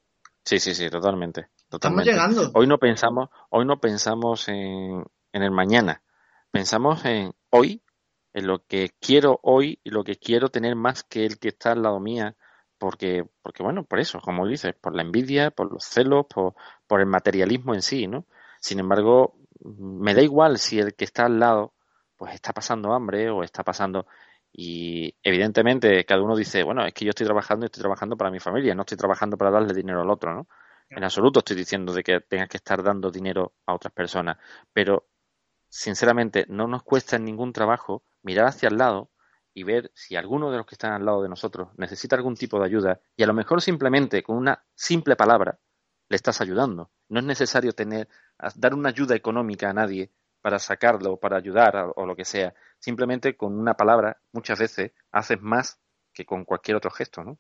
[0.45, 1.48] Sí, sí, sí, totalmente.
[1.74, 2.52] Estamos llegando.
[2.54, 6.04] Hoy no pensamos, hoy no pensamos en, el mañana.
[6.52, 7.82] Pensamos en hoy,
[8.34, 11.72] en lo que quiero hoy y lo que quiero tener más que el que está
[11.72, 12.36] al lado mía.
[12.78, 16.54] Porque, porque bueno, por eso, como dices, por la envidia, por los celos, por,
[16.86, 18.26] por el materialismo en sí, ¿no?
[18.60, 21.74] Sin embargo, me da igual si el que está al lado,
[22.18, 24.06] pues está pasando hambre o está pasando
[24.52, 28.30] y evidentemente cada uno dice, bueno, es que yo estoy trabajando y estoy trabajando para
[28.30, 30.48] mi familia, no estoy trabajando para darle dinero al otro, ¿no?
[30.89, 34.38] En absoluto estoy diciendo de que tengas que estar dando dinero a otras personas,
[34.72, 35.07] pero
[35.68, 39.10] sinceramente no nos cuesta ningún trabajo mirar hacia el lado
[39.53, 42.60] y ver si alguno de los que están al lado de nosotros necesita algún tipo
[42.60, 45.60] de ayuda y a lo mejor simplemente con una simple palabra
[46.10, 46.91] le estás ayudando.
[47.10, 48.07] No es necesario tener
[48.55, 50.11] dar una ayuda económica a nadie
[50.41, 52.53] para sacarlo, para ayudar o lo que sea.
[52.80, 55.80] Simplemente con una palabra muchas veces haces más
[56.14, 57.39] que con cualquier otro gesto, ¿no?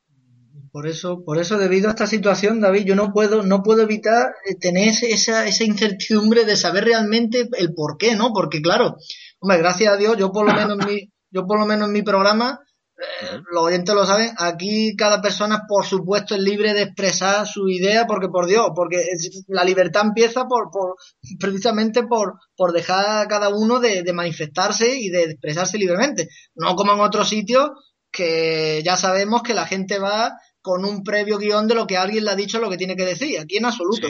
[0.71, 4.33] Por eso, por eso debido a esta situación, David, yo no puedo, no puedo evitar
[4.45, 8.31] eh, tener esa, esa incertidumbre de saber realmente el por qué, ¿no?
[8.33, 8.97] Porque claro,
[9.39, 11.93] hombre, gracias a Dios, yo por lo menos en mi, yo por lo menos en
[11.93, 12.59] mi programa,
[12.95, 17.67] eh, los oyentes lo saben, aquí cada persona, por supuesto, es libre de expresar su
[17.67, 19.03] idea, porque por Dios, porque
[19.47, 20.95] la libertad empieza por, por
[21.39, 26.29] precisamente por, por dejar a cada uno de, de manifestarse y de expresarse libremente.
[26.53, 27.71] No como en otros sitios
[28.13, 32.23] que ya sabemos que la gente va con un previo guion de lo que alguien
[32.23, 34.07] le ha dicho lo que tiene que decir, aquí en absoluto.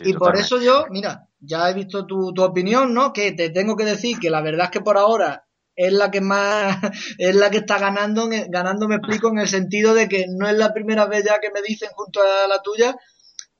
[0.00, 3.12] y por eso yo, mira, ya he visto tu, tu opinión, ¿no?
[3.12, 5.46] Que te tengo que decir que la verdad es que por ahora
[5.76, 6.76] es la que más
[7.18, 10.54] es la que está ganando ganando me explico en el sentido de que no es
[10.54, 12.94] la primera vez ya que me dicen junto a la tuya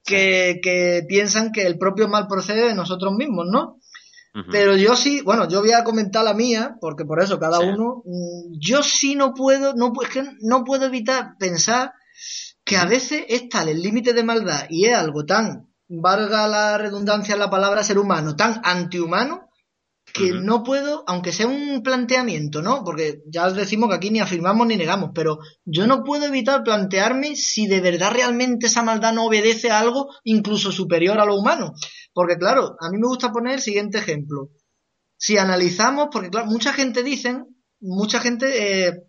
[0.05, 3.79] que, que piensan que el propio mal procede de nosotros mismos, ¿no?
[4.51, 8.03] Pero yo sí, bueno, yo voy a comentar la mía, porque por eso cada uno,
[8.05, 11.93] mm, yo sí no puedo, no, es que no puedo evitar pensar
[12.65, 16.79] que a veces es tal el límite de maldad y es algo tan, valga la
[16.79, 19.51] redundancia en la palabra ser humano, tan antihumano,
[20.13, 22.85] que no puedo, aunque sea un planteamiento, ¿no?
[22.85, 26.63] Porque ya os decimos que aquí ni afirmamos ni negamos, pero yo no puedo evitar
[26.63, 31.37] plantearme si de verdad realmente esa maldad no obedece a algo incluso superior a lo
[31.37, 31.75] humano.
[32.13, 34.51] Porque claro, a mí me gusta poner el siguiente ejemplo.
[35.17, 37.47] Si analizamos, porque claro, mucha gente dicen,
[37.81, 39.05] mucha gente eh,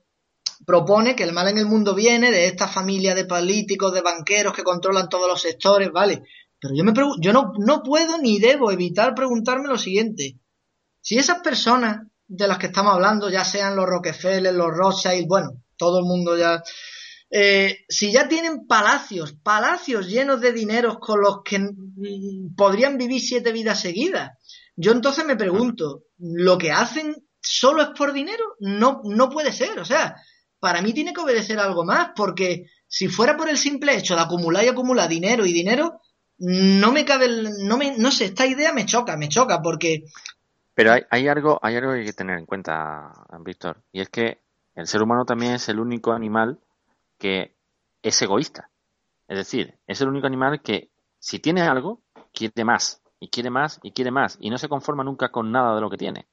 [0.66, 4.54] propone que el mal en el mundo viene de esta familia de políticos, de banqueros
[4.54, 6.24] que controlan todos los sectores, ¿vale?
[6.60, 10.40] Pero yo me yo no, no puedo ni debo evitar preguntarme lo siguiente.
[11.02, 15.62] Si esas personas de las que estamos hablando, ya sean los Rockefeller, los Rothschild, bueno,
[15.78, 16.64] todo el mundo ya,
[17.36, 23.20] eh, si ya tienen palacios, palacios llenos de dineros con los que mm, podrían vivir
[23.20, 24.38] siete vidas seguidas,
[24.76, 28.44] yo entonces me pregunto, ¿lo que hacen solo es por dinero?
[28.60, 30.16] No, no puede ser, o sea,
[30.60, 34.22] para mí tiene que obedecer algo más, porque si fuera por el simple hecho de
[34.22, 36.02] acumular y acumular dinero y dinero,
[36.38, 37.30] no me cabe,
[37.64, 40.04] no me, no sé, esta idea me choca, me choca, porque
[40.76, 43.12] pero hay, hay, algo, hay algo que hay que tener en cuenta,
[43.44, 44.44] Víctor, y es que
[44.76, 46.60] el ser humano también es el único animal
[47.24, 47.56] que
[48.02, 48.70] es egoísta.
[49.30, 52.02] Es decir, es el único animal que si tiene algo,
[52.34, 55.74] quiere más, y quiere más, y quiere más, y no se conforma nunca con nada
[55.74, 56.28] de lo que tiene.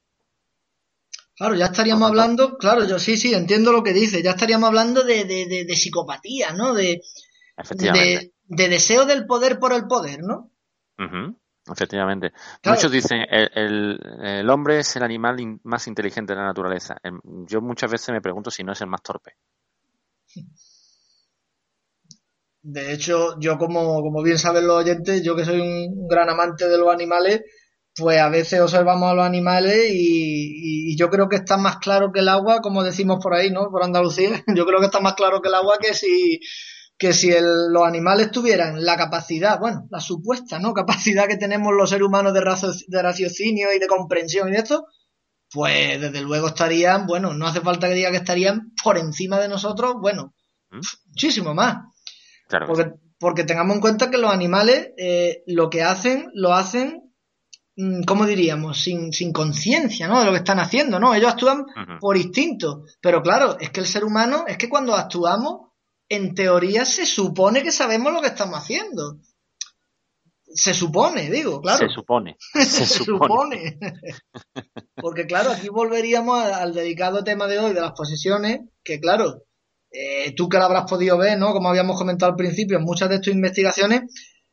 [1.37, 5.05] Claro, ya estaríamos hablando, claro, yo sí, sí, entiendo lo que dice, ya estaríamos hablando
[5.05, 6.73] de, de, de, psicopatía, ¿no?
[6.73, 7.01] De,
[7.55, 10.51] de, deseo del poder por el poder, ¿no?
[11.71, 12.33] Efectivamente.
[12.65, 16.97] Muchos dicen el, el, hombre es el animal más inteligente de la naturaleza.
[17.01, 19.37] Em, yo muchas veces me pregunto si no es el más torpe.
[22.63, 26.67] De hecho, yo como, como bien saben los oyentes, yo que soy un gran amante
[26.67, 27.41] de los animales,
[27.95, 32.11] pues a veces observamos a los animales y, y, yo creo que está más claro
[32.13, 33.69] que el agua, como decimos por ahí, ¿no?
[33.69, 34.43] Por Andalucía.
[34.55, 36.39] Yo creo que está más claro que el agua que si
[37.01, 40.71] que si los animales tuvieran la capacidad, bueno, la supuesta, ¿no?
[40.73, 42.41] Capacidad que tenemos los seres humanos de,
[42.87, 44.85] de raciocinio y de comprensión y de esto,
[45.51, 49.47] pues desde luego estarían, bueno, no hace falta que diga que estarían por encima de
[49.47, 50.35] nosotros, bueno,
[50.69, 50.79] ¿Mm?
[51.07, 51.77] muchísimo más.
[52.51, 52.67] Claro.
[52.67, 57.13] Porque, porque, tengamos en cuenta que los animales eh, lo que hacen, lo hacen,
[57.77, 58.81] mm, ¿cómo diríamos?
[58.81, 60.19] Sin, sin conciencia, ¿no?
[60.19, 61.15] De lo que están haciendo, ¿no?
[61.15, 61.65] Ellos actúan
[62.01, 62.83] por instinto.
[62.99, 65.71] Pero claro, es que el ser humano, es que cuando actuamos,
[66.09, 69.21] en teoría se supone que sabemos lo que estamos haciendo.
[70.53, 71.87] Se supone, digo, claro.
[71.87, 72.35] Se supone.
[72.53, 73.79] Se, supone.
[74.95, 79.43] Porque claro, aquí volveríamos al dedicado tema de hoy de las posesiones, que claro,
[79.91, 81.51] eh, tú que lo habrás podido ver, ¿no?
[81.53, 84.03] Como habíamos comentado al principio, en muchas de tus investigaciones,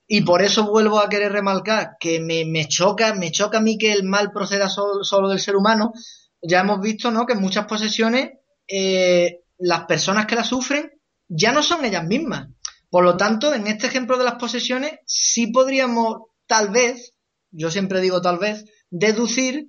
[0.07, 3.93] y por eso vuelvo a querer remarcar que me, choca, me choca a mí que
[3.93, 5.93] el mal proceda solo, del ser humano.
[6.41, 7.27] Ya hemos visto, ¿no?
[7.27, 8.31] Que en muchas posesiones
[8.67, 10.91] eh, las personas que la sufren
[11.29, 12.49] ya no son ellas mismas.
[12.89, 17.15] Por lo tanto, en este ejemplo de las posesiones, sí podríamos, tal vez,
[17.51, 19.69] yo siempre digo tal vez, deducir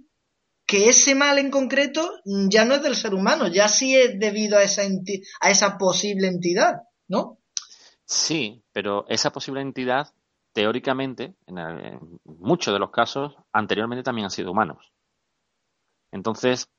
[0.69, 4.55] que ese mal en concreto ya no es del ser humano, ya sí es debido
[4.55, 4.83] a esa,
[5.41, 7.39] a esa posible entidad, ¿no?
[8.05, 10.13] Sí, pero esa posible entidad,
[10.53, 14.93] teóricamente, en, en muchos de los casos, anteriormente también han sido humanos.
[16.11, 16.69] Entonces,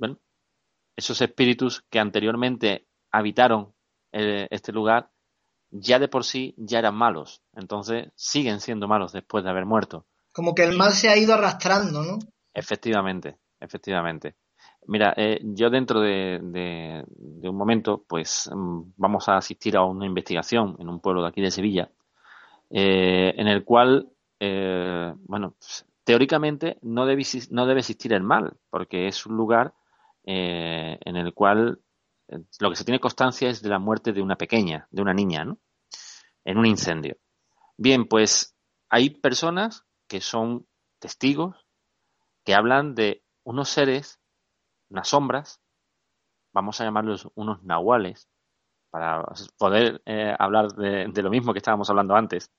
[0.00, 0.18] bueno,
[0.96, 3.72] esos espíritus que anteriormente habitaron
[4.10, 5.12] eh, este lugar,
[5.70, 7.40] ya de por sí ya eran malos.
[7.52, 10.06] Entonces siguen siendo malos después de haber muerto.
[10.32, 12.18] Como que el mal se ha ido arrastrando, ¿no?
[12.58, 14.34] Efectivamente, efectivamente.
[14.86, 17.04] Mira, eh, yo dentro de,
[17.42, 21.40] un momento, pues mm, vamos a asistir a una investigación en un pueblo de aquí
[21.40, 21.90] de Sevilla,
[22.70, 24.10] eh, en el cual,
[24.40, 25.56] bueno,
[26.04, 29.74] teóricamente no debe, no debe existir el mal, porque es un lugar
[30.24, 31.80] en el cual
[32.60, 35.44] lo que se tiene constancia es de la muerte de una pequeña, de una niña,
[35.44, 35.58] ¿no?
[36.44, 37.16] En un incendio.
[37.76, 38.54] Bien, pues
[38.90, 40.66] hay personas que son
[40.98, 41.67] testigos
[42.48, 44.18] que hablan de unos seres,
[44.88, 45.60] unas sombras,
[46.54, 48.26] vamos a llamarlos unos nahuales,
[48.88, 49.22] para
[49.58, 52.50] poder eh, hablar de, lo mismo que estábamos hablando antes,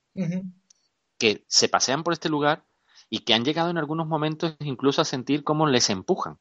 [1.17, 2.67] que se pasean por este lugar
[3.09, 6.37] y que han llegado en algunos momentos incluso a sentir cómo les empujan.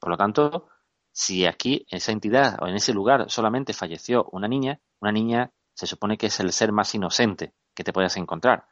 [0.00, 0.66] Por lo tanto,
[1.12, 5.52] si aquí, en esa entidad o en ese lugar solamente falleció una niña, una niña
[5.72, 8.66] se supone que es el ser más inocente que te puedas encontrar.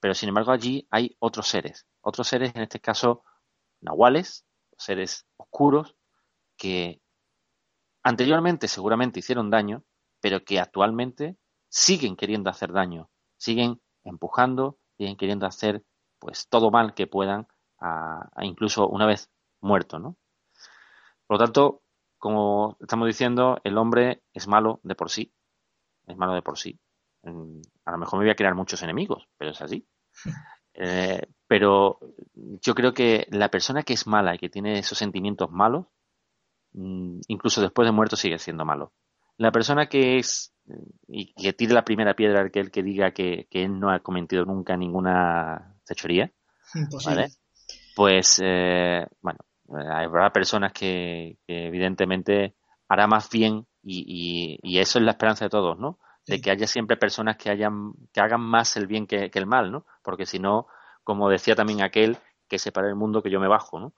[0.00, 3.24] Pero sin embargo allí hay otros seres, otros seres en este caso
[3.80, 4.44] nahuales,
[4.76, 5.96] seres oscuros,
[6.56, 7.00] que
[8.02, 9.84] anteriormente seguramente hicieron daño,
[10.20, 11.36] pero que actualmente
[11.68, 15.84] siguen queriendo hacer daño, siguen empujando, siguen queriendo hacer
[16.18, 17.46] pues todo mal que puedan,
[17.80, 19.30] a, incluso una vez
[19.60, 20.16] muerto, ¿no?
[21.26, 21.82] Por lo tanto,
[22.18, 25.32] como estamos diciendo, el hombre es malo de por sí,
[26.06, 26.78] es malo de por sí.
[27.88, 29.88] A lo mejor me voy a crear muchos enemigos, pero es así.
[30.74, 31.98] Eh, pero
[32.34, 35.86] yo creo que la persona que es mala y que tiene esos sentimientos malos,
[36.72, 38.92] mm, incluso después de muerto sigue siendo malo.
[39.38, 40.52] La persona que es
[41.06, 44.76] y que tire la primera piedra aquel que diga que, él no ha cometido nunca
[44.76, 46.30] ninguna fechoría,
[47.06, 47.30] ¿vale?
[47.96, 49.38] Pues, eh, bueno,
[49.90, 52.54] habrá personas que, evidentemente
[52.86, 55.98] hará más bien y, y, eso es la esperanza de todos, ¿no?
[56.28, 59.46] De que haya siempre personas que hayan que hagan más el bien que, que el
[59.46, 59.86] mal, ¿no?
[60.02, 60.66] Porque si no,
[61.02, 62.18] como decía también aquel,
[62.48, 63.94] que se para el mundo que yo me bajo, ¿no?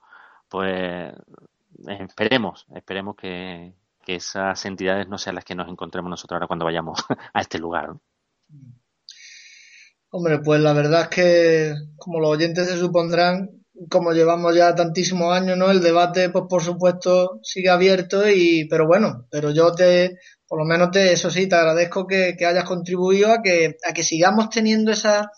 [0.49, 1.13] Pues
[1.87, 3.73] esperemos, esperemos que,
[4.07, 6.99] esas entidades no sean las que nos encontremos nosotros ahora cuando vayamos
[7.33, 7.87] a este lugar.
[7.87, 8.01] ¿no?
[10.09, 15.33] Hombre, pues la verdad es que, como los oyentes se supondrán, como llevamos ya tantísimos
[15.33, 15.71] años, ¿no?
[15.71, 20.17] El debate, pues por supuesto, sigue abierto y, pero bueno, pero yo te,
[20.51, 23.93] por lo menos te, eso sí, te agradezco que, que hayas contribuido a que, a
[23.93, 25.31] que sigamos teniendo esa,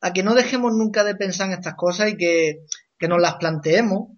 [0.00, 2.64] a que no dejemos nunca de pensar en estas cosas y que,
[3.08, 4.08] nos las planteemos,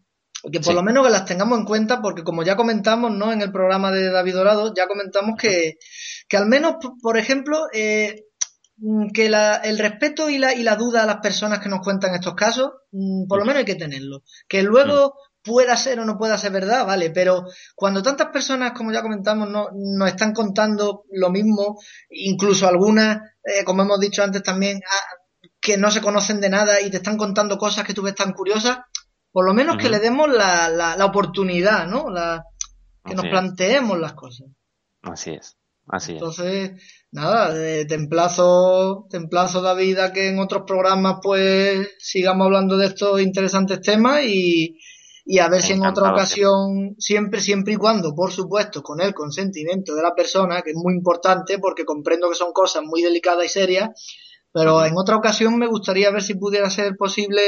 [0.51, 3.31] que por lo menos que las tengamos en cuenta, porque como ya comentamos, ¿no?
[3.35, 5.75] En el programa de David Dorado, ya comentamos que,
[6.27, 8.25] que al menos, por ejemplo, eh,
[9.13, 12.15] que la, el respeto y la, y la duda a las personas que nos cuentan
[12.15, 14.23] estos casos, mm, por lo menos hay que tenerlo.
[14.49, 15.13] Que luego
[15.43, 17.45] pueda ser o no pueda ser verdad, vale, pero
[17.75, 21.79] cuando tantas personas, como ya comentamos, no, nos están contando lo mismo,
[22.11, 24.81] incluso algunas, eh, como hemos dicho antes también,
[25.61, 28.33] que no se conocen de nada y te están contando cosas que tú ves tan
[28.33, 28.79] curiosas,
[29.33, 32.11] por lo menos que le demos la, la, oportunidad, ¿no?
[32.11, 32.45] La,
[33.05, 34.49] que nos planteemos las cosas.
[35.03, 35.57] Así es,
[35.87, 36.73] así Entonces,
[37.13, 42.77] nada, eh, te, emplazo, te emplazo, David, a que en otros programas pues sigamos hablando
[42.77, 44.77] de estos interesantes temas y,
[45.33, 49.15] y a ver si en otra ocasión, siempre, siempre y cuando, por supuesto, con el
[49.15, 53.45] consentimiento de la persona, que es muy importante porque comprendo que son cosas muy delicadas
[53.45, 53.91] y serias,
[54.51, 57.43] pero en otra ocasión me gustaría ver si pudiera ser posible,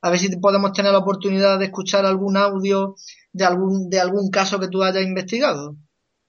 [0.00, 2.94] a ver si podemos tener la oportunidad de escuchar algún audio
[3.32, 5.74] de algún, de algún caso que tú hayas investigado.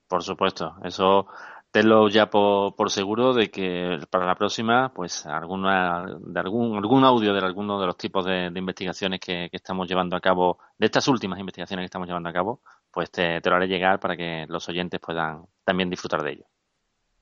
[0.08, 1.28] Por supuesto, eso
[1.76, 7.34] tenlo ya por, seguro de que para la próxima, pues alguna, de algún, algún audio
[7.34, 11.38] de alguno de los tipos de, investigaciones que, estamos llevando a cabo, de estas últimas
[11.38, 14.70] investigaciones que estamos llevando a cabo, pues te, te lo haré llegar para que los
[14.70, 16.46] oyentes puedan también disfrutar de ello.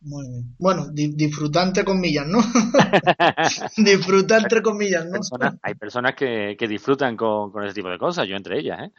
[0.01, 0.55] Muy bien.
[0.59, 2.37] Bueno, disfrutar entre comillas, ¿no?
[3.77, 5.19] disfrutar entre comillas, ¿no?
[5.63, 8.91] hay personas que, disfrutan con, ese tipo de cosas, yo entre ellas, ¿eh?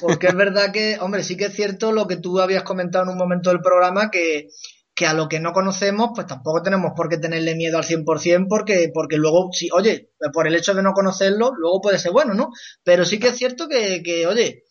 [0.00, 3.10] Porque es verdad que, hombre, sí que es cierto lo que tú habías comentado en
[3.10, 4.48] un momento del programa, que,
[4.98, 8.46] que a lo que no conocemos, pues tampoco tenemos por qué tenerle miedo al 100%,
[8.48, 12.34] porque, porque luego, sí, oye, por el hecho de no conocerlo, luego puede ser bueno,
[12.34, 12.50] ¿no?
[12.82, 14.64] Pero sí que es cierto que, que oye,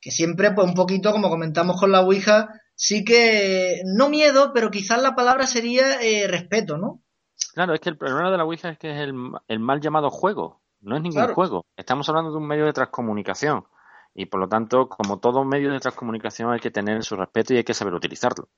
[0.00, 4.70] que siempre, pues un poquito, como comentamos con la Ouija, sí que, no miedo, pero
[4.70, 7.02] quizás la palabra sería eh, respeto, ¿no?
[7.52, 10.62] Claro, es que el problema de la Ouija es que es el, mal llamado juego,
[10.80, 11.66] no es ningún juego.
[11.76, 13.66] Estamos hablando de un medio de transcomunicación
[14.14, 17.58] y por lo tanto, como todo medio de transcomunicación hay que tener su respeto y
[17.58, 18.48] hay que saber utilizarlo.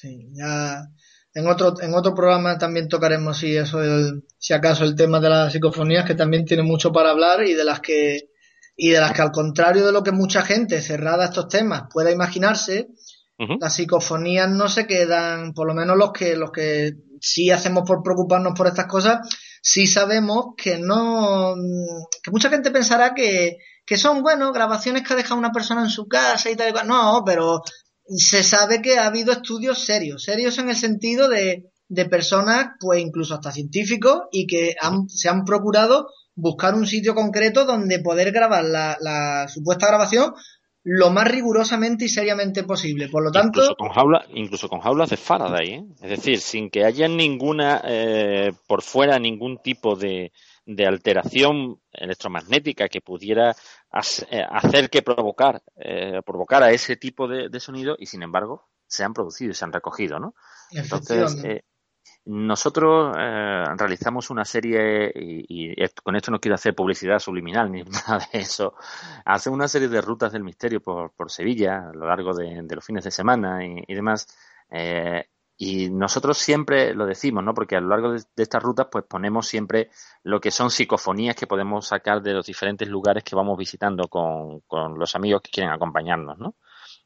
[0.00, 0.88] Sí, ya
[1.34, 5.28] en otro, en otro programa también tocaremos si eso el, si acaso el tema de
[5.28, 8.30] las psicofonías que también tiene mucho para hablar y de las que
[8.76, 11.82] y de las que al contrario de lo que mucha gente cerrada a estos temas
[11.92, 12.88] pueda imaginarse,
[13.60, 18.02] las psicofonías no se quedan, por lo menos los que, los que sí hacemos por
[18.02, 19.28] preocuparnos por estas cosas,
[19.60, 21.54] sí sabemos que no,
[22.22, 25.90] que mucha gente pensará que, que son, bueno, grabaciones que ha dejado una persona en
[25.90, 26.86] su casa y tal y tal.
[26.86, 27.62] No, pero
[28.16, 33.00] se sabe que ha habido estudios serios, serios en el sentido de, de personas, pues
[33.00, 38.32] incluso hasta científicos, y que han, se han procurado buscar un sitio concreto donde poder
[38.32, 40.32] grabar la, supuesta grabación
[40.82, 43.08] lo más rigurosamente y seriamente posible.
[43.08, 43.60] Por lo tanto.
[43.60, 45.84] Incluso con, jaula, incluso con jaulas de Faraday, ¿eh?
[46.00, 50.32] Es decir, sin que haya ninguna, eh, por fuera, ningún tipo de,
[50.86, 53.54] alteración electromagnética que pudiera
[53.90, 59.12] hacer que provocar, eh, provocara ese tipo de, de, sonido y sin embargo se han
[59.12, 60.34] producido y se han recogido, ¿no?
[60.70, 61.62] Entonces,
[62.24, 68.26] nosotros eh, realizamos una serie, y, con esto no quiero hacer publicidad subliminal ni nada
[68.32, 68.74] de eso,
[69.24, 73.04] hacemos una serie de rutas del misterio por, Sevilla a lo largo de, los fines
[73.04, 74.26] de semana y, demás.
[75.60, 77.54] Eh, y nosotros siempre lo decimos, ¿no?
[77.54, 79.90] Porque a lo largo de, estas rutas, pues ponemos siempre
[80.22, 84.60] lo que son psicofonías que podemos sacar de los diferentes lugares que vamos visitando con,
[84.60, 86.56] con los amigos que quieren acompañarnos, ¿no?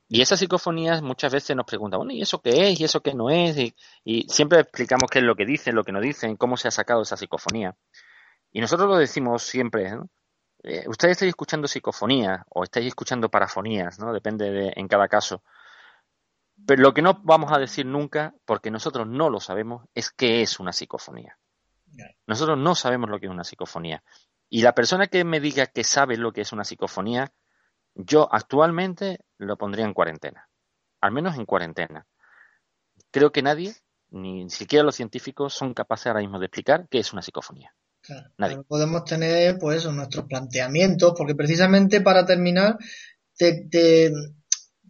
[0.09, 2.79] Y esas psicofonías muchas veces nos preguntan, bueno, ¿y eso qué es?
[2.79, 3.57] ¿Y eso qué no es?
[4.05, 6.71] Y, siempre explicamos qué es lo que dicen, lo que no dicen, cómo se ha
[6.71, 7.75] sacado esa psicofonía.
[8.53, 10.09] Y nosotros lo decimos siempre, ¿no?
[10.63, 14.13] Eh, ustedes estáis escuchando psicofonía o estáis escuchando parafonías, ¿no?
[14.13, 15.43] Depende de, en cada caso.
[16.67, 20.43] Pero lo que no vamos a decir nunca, porque nosotros no lo sabemos, es qué
[20.43, 21.39] es una psicofonía.
[22.27, 24.03] Nosotros no sabemos lo que es una psicofonía.
[24.49, 27.33] Y la persona que me diga que sabe lo que es una psicofonía,
[27.95, 30.49] yo actualmente lo pondría en cuarentena,
[31.01, 32.07] al menos en cuarentena.
[33.11, 33.75] Creo que nadie,
[34.11, 37.75] ni siquiera los científicos, son capaces ahora mismo de explicar qué es una psicofonía.
[38.37, 38.63] nadie.
[38.65, 42.77] Podemos tener, pues, nuestros planteamientos, porque precisamente para terminar,
[43.37, 44.13] te, te,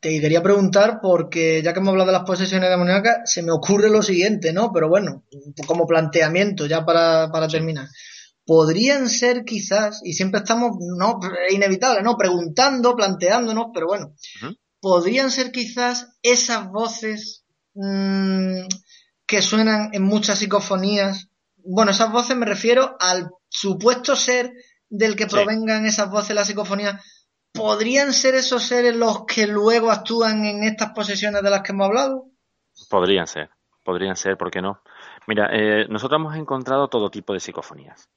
[0.09, 4.03] quería preguntar, porque ya que hemos hablado de las posesiones demoníacas, se me ocurre lo
[4.03, 4.73] siguiente, ¿no?
[4.73, 5.25] Pero bueno,
[5.67, 7.89] como planteamiento, ya para, para terminar
[8.47, 11.19] podrían ser quizás, y siempre estamos, no,
[11.49, 12.17] es inevitable, ¿no?
[12.17, 14.15] Preguntando, planteándonos, pero bueno,
[14.81, 17.45] podrían ser quizás esas voces
[17.75, 18.67] mmm,
[19.27, 21.29] que suenan en muchas psicofonías.
[21.57, 24.53] Bueno, esas voces me refiero al supuesto ser
[24.91, 27.01] del que provengan esas voces de la psicofonía.
[27.55, 31.87] ¿Podrían ser esos seres los que luego actúan en estas posesiones de las que hemos
[31.87, 32.27] hablado?
[32.91, 33.49] Podrían ser,
[33.85, 34.83] podrían ser, ¿por qué no?
[35.29, 38.11] Mira, eh, nosotros hemos encontrado todo tipo de psicofonías.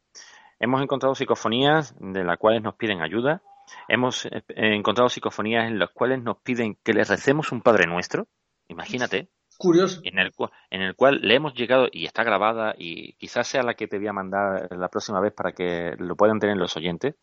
[0.59, 3.43] Hemos encontrado psicofonías de las cuales nos piden ayuda.
[3.87, 8.27] Hemos eh, encontrado psicofonías en las cuales nos piden que les recemos un Padre Nuestro.
[8.69, 9.29] Imagínate.
[9.59, 10.01] Curioso.
[10.03, 10.33] En el,
[10.71, 13.97] en el cual le hemos llegado, y está grabada, y quizás sea la que te
[13.97, 17.15] voy a mandar la próxima vez para que lo puedan tener los oyentes.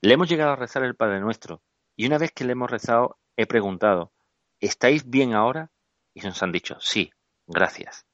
[0.00, 1.62] Le hemos llegado a rezar el Padre Nuestro.
[1.96, 4.12] Y una vez que le hemos rezado, he preguntado,
[4.60, 5.70] ¿estáis bien ahora?
[6.14, 7.12] Y nos han dicho, sí,
[7.46, 8.06] gracias.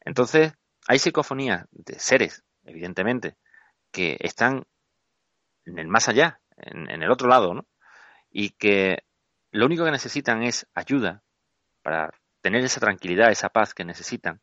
[0.00, 0.52] Entonces,
[0.86, 3.36] hay psicofonías de seres evidentemente,
[3.92, 4.66] que están
[5.64, 7.66] en el más allá, en, el otro lado, ¿no?
[8.30, 9.04] Y que
[9.50, 11.22] lo único que necesitan es ayuda
[11.82, 12.10] para
[12.40, 14.42] tener esa tranquilidad, esa paz que necesitan.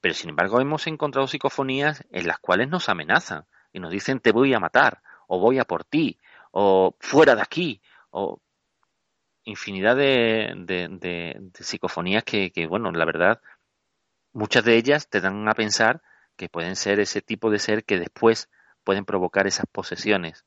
[0.00, 4.32] Pero sin embargo hemos encontrado psicofonías en las cuales nos amenazan y nos dicen te
[4.32, 6.18] voy a matar, o voy a por ti,
[6.50, 7.80] o fuera de aquí,
[8.10, 8.40] o
[9.44, 13.40] infinidad de, de, psicofonías que, que, bueno, la verdad,
[14.32, 16.02] muchas de ellas te dan a pensar
[16.36, 18.48] que pueden ser ese tipo de ser que después
[18.84, 20.44] pueden provocar esas posesiones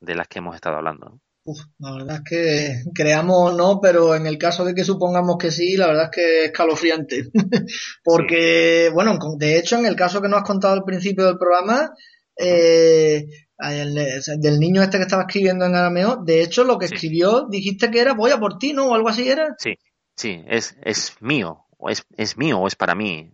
[0.00, 1.20] de las que hemos estado hablando.
[1.44, 5.52] Uf, la verdad es que creamos no, pero en el caso de que supongamos que
[5.52, 7.30] sí, la verdad es que es escalofriante.
[8.04, 11.92] Porque, bueno, de hecho, en el caso que nos has contado al principio del programa,
[12.36, 13.26] eh,
[13.58, 18.00] del niño este que estaba escribiendo en arameo, de hecho, lo que escribió, dijiste que
[18.00, 18.88] era voy a por ti, ¿no?
[18.88, 19.54] O algo así era.
[19.58, 19.78] Sí,
[20.14, 23.32] sí, es, es mío, o es, es mío, o es para mí.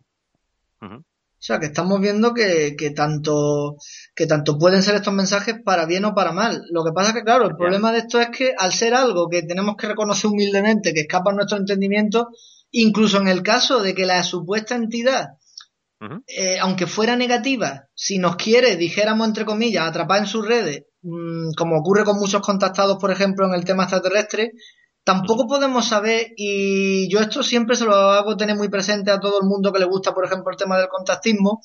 [1.42, 3.76] O sea, que estamos viendo que, que, tanto,
[4.14, 6.62] que tanto pueden ser estos mensajes para bien o para mal.
[6.70, 9.28] Lo que pasa es que, claro, el problema de esto es que al ser algo
[9.28, 12.28] que tenemos que reconocer humildemente, que escapa a nuestro entendimiento,
[12.70, 15.30] incluso en el caso de que la supuesta entidad,
[16.26, 21.52] eh, aunque fuera negativa, si nos quiere, dijéramos entre comillas, atrapar en sus redes, mm,
[21.56, 24.52] como ocurre con muchos contactados, por ejemplo, en el tema extraterrestre,
[25.04, 29.40] Tampoco podemos saber, y yo esto siempre se lo hago tener muy presente a todo
[29.42, 31.60] el mundo que le gusta, por ejemplo, el tema del contactismo,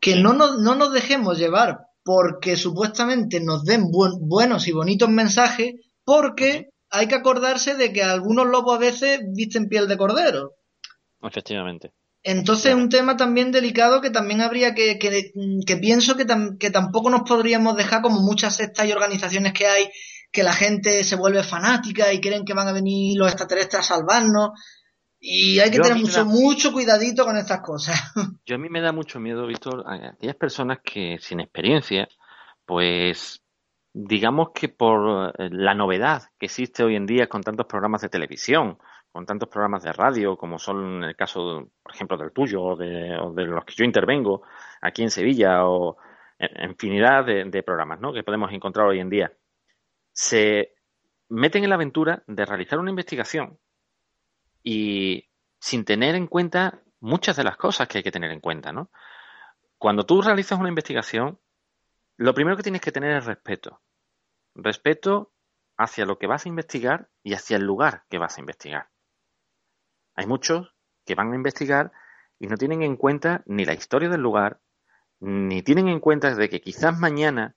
[0.00, 5.74] que no nos, no nos dejemos llevar porque supuestamente nos den buenos y bonitos mensajes,
[6.04, 10.56] porque hay que acordarse de que algunos lobos a veces visten piel de cordero.
[11.22, 11.92] Efectivamente.
[12.24, 15.30] Entonces es un tema también delicado que también habría que, que,
[15.66, 16.26] que pienso que,
[16.58, 19.90] que tampoco nos podríamos dejar como muchas sectas y organizaciones que hay
[20.34, 23.94] que la gente se vuelve fanática y creen que van a venir los extraterrestres a
[23.94, 24.50] salvarnos.
[25.20, 28.12] Y hay que tener mucho, mucho cuidadito con estas cosas.
[28.44, 32.08] Yo a mí me da mucho miedo, Víctor, a aquellas personas que sin experiencia,
[32.66, 33.42] pues
[33.92, 38.08] digamos que por eh, la novedad que existe hoy en día con tantos programas de
[38.08, 38.76] televisión,
[39.14, 42.76] con tantos programas de radio, como son en el caso, por ejemplo, del tuyo o
[42.76, 43.16] de,
[43.46, 44.42] los que yo intervengo
[44.82, 45.96] aquí en Sevilla, o
[46.60, 48.12] infinidad de, de programas ¿no?
[48.12, 49.32] que podemos encontrar hoy en día
[50.14, 50.74] se
[51.28, 53.58] meten en la aventura de realizar una investigación
[54.62, 55.28] y
[55.60, 58.90] sin tener en cuenta muchas de las cosas que hay que tener en cuenta, ¿no?
[59.76, 61.38] Cuando tú realizas una investigación,
[62.16, 63.80] lo primero que tienes que tener es respeto.
[64.54, 65.32] Respeto
[65.76, 68.93] hacia lo que vas a investigar y hacia el lugar que vas a investigar.
[70.14, 70.74] Hay muchos
[71.04, 71.92] que van a investigar
[72.38, 74.60] y no tienen en cuenta ni la historia del lugar,
[75.20, 77.56] ni tienen en cuenta de que quizás mañana,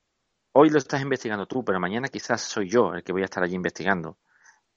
[0.54, 3.44] hoy lo estás investigando tú, pero mañana quizás soy yo el que voy a estar
[3.44, 4.18] allí investigando.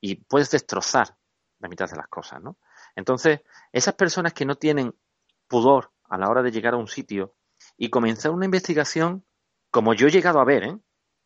[0.01, 1.17] Y puedes destrozar
[1.59, 2.59] la mitad de las cosas, ¿no?
[2.97, 3.41] Entonces,
[3.73, 4.95] esas personas que no tienen
[5.47, 7.37] pudor a la hora de llegar a un sitio
[7.77, 9.25] y comenzar una investigación,
[9.71, 10.79] como yo he llegado a ver, ¿eh?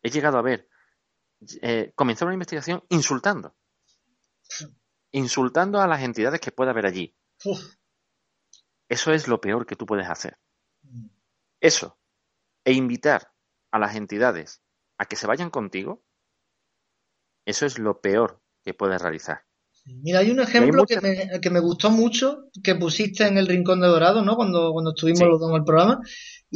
[0.02, 0.68] He llegado a ver,
[1.62, 3.54] eh, comenzar una investigación insultando.
[5.14, 7.16] Insultando a las entidades que pueda haber allí.
[8.88, 10.40] Eso es lo peor que tú puedes hacer.
[10.82, 11.06] Mm.
[11.60, 11.96] Eso.
[12.64, 13.32] E invitar
[13.70, 14.60] a las entidades
[14.98, 16.04] a que se vayan contigo,
[17.46, 19.46] eso es lo peor que puedes realizar.
[19.86, 23.80] Mira, hay un ejemplo que, me, que, me, gustó mucho que pusiste en el Rincón
[23.80, 24.34] de Dorado, ¿no?
[24.34, 26.00] Cuando, cuando estuvimos los dos en el programa.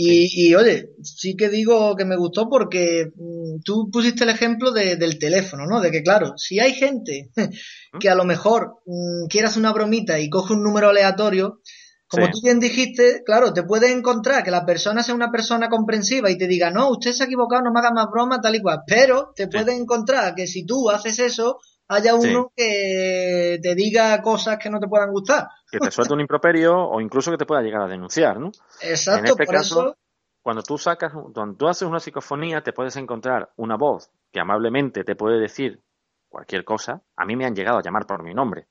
[0.01, 5.19] Y, oye, sí que digo que me gustó porque mm, tú pusiste el ejemplo del
[5.19, 5.81] teléfono, ¿no?
[5.81, 7.31] De que, claro, si hay gente
[8.01, 11.61] que a lo mejor mm, quiere hacer una bromita y coge un número aleatorio,
[12.07, 16.31] como tú bien dijiste, claro, te puedes encontrar que la persona sea una persona comprensiva
[16.31, 18.63] y te diga, no, usted se ha equivocado, no me haga más broma, tal y
[18.63, 18.83] cual.
[18.87, 21.59] Pero te puedes encontrar que si tú haces eso,
[21.89, 25.49] haya uno que te diga cosas que no te puedan gustar.
[25.71, 28.53] Que te suelte un improperio o incluso que te pueda llegar a denunciar, ¿no?
[28.83, 29.97] Exacto, en este caso,
[30.43, 35.03] cuando tú sacas, cuando tú haces una psicofonía, te puedes encontrar una voz que amablemente
[35.03, 35.83] te puede decir
[36.29, 37.03] cualquier cosa.
[37.17, 38.69] A mí me han llegado a llamar por mi nombre.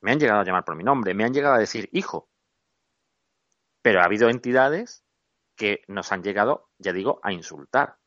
[0.00, 2.28] Me han llegado a llamar por mi nombre, me han llegado a decir hijo.
[3.82, 5.04] Pero ha habido entidades
[5.56, 7.99] que nos han llegado, ya digo, a insultar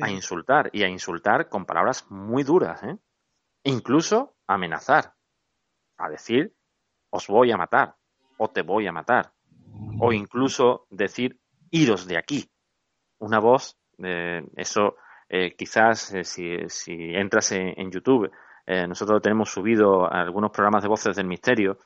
[0.00, 2.96] a insultar y a insultar con palabras muy duras, ¿eh?
[3.64, 5.14] incluso amenazar,
[5.96, 6.54] a decir
[7.10, 7.94] os voy a matar
[8.38, 9.32] o te voy a matar,
[10.00, 11.38] o incluso decir
[11.70, 12.50] iros de aquí.
[13.18, 14.96] Una voz, eh, eso
[15.28, 18.30] eh, quizás eh, si, si, entras en, YouTube,
[18.66, 21.78] nosotros tenemos subido algunos programas de voces del misterio.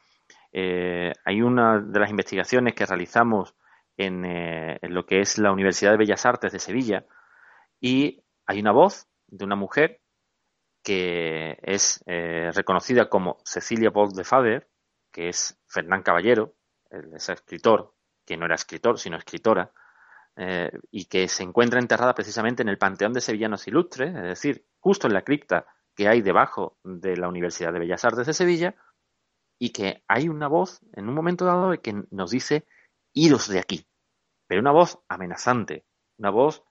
[0.52, 3.54] hay una de las investigaciones que realizamos
[3.96, 7.04] en, en lo que es la Universidad de Bellas Artes de Sevilla,
[7.80, 10.00] y hay una voz de una mujer
[10.82, 14.68] que es eh, reconocida como Cecilia Bolt de Fader,
[15.12, 16.54] que es Fernán Caballero,
[17.14, 17.94] ese escritor,
[18.24, 19.72] que no era escritor, sino escritora,
[20.36, 24.64] eh, y que se encuentra enterrada precisamente en el Panteón de Sevillanos Ilustres, es decir,
[24.78, 28.76] justo en la cripta que hay debajo de la Universidad de Bellas Artes de Sevilla,
[29.58, 32.64] y que hay una voz en un momento dado que nos dice
[33.12, 33.86] iros de aquí,
[34.46, 35.84] pero una voz amenazante,
[36.18, 36.62] una voz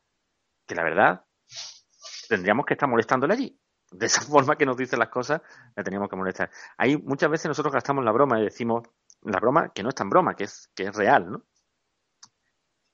[0.68, 1.26] que la verdad
[2.28, 3.60] tendríamos que estar molestándole allí.
[3.92, 5.42] De esa forma que nos dice las cosas,
[5.76, 6.52] le teníamos que molestar.
[6.78, 8.84] Ahí muchas veces nosotros gastamos la broma y decimos,
[9.22, 11.44] la broma que no es tan broma, que es, que es real, ¿no?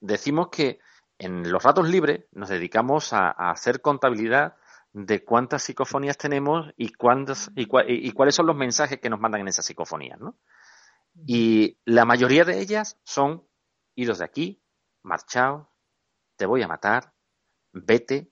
[0.00, 0.80] Decimos que
[1.18, 4.56] en los ratos libres nos dedicamos a, hacer contabilidad
[4.92, 9.40] de cuántas psicofonías tenemos y, cuántas, y, y, cuáles son los mensajes que nos mandan
[9.40, 10.36] en esas psicofonías, ¿no?
[11.26, 13.46] Y la mayoría de ellas son
[13.94, 14.62] idos de aquí,
[15.02, 15.66] marchaos,
[16.36, 17.13] te voy a matar,
[17.74, 18.30] vete.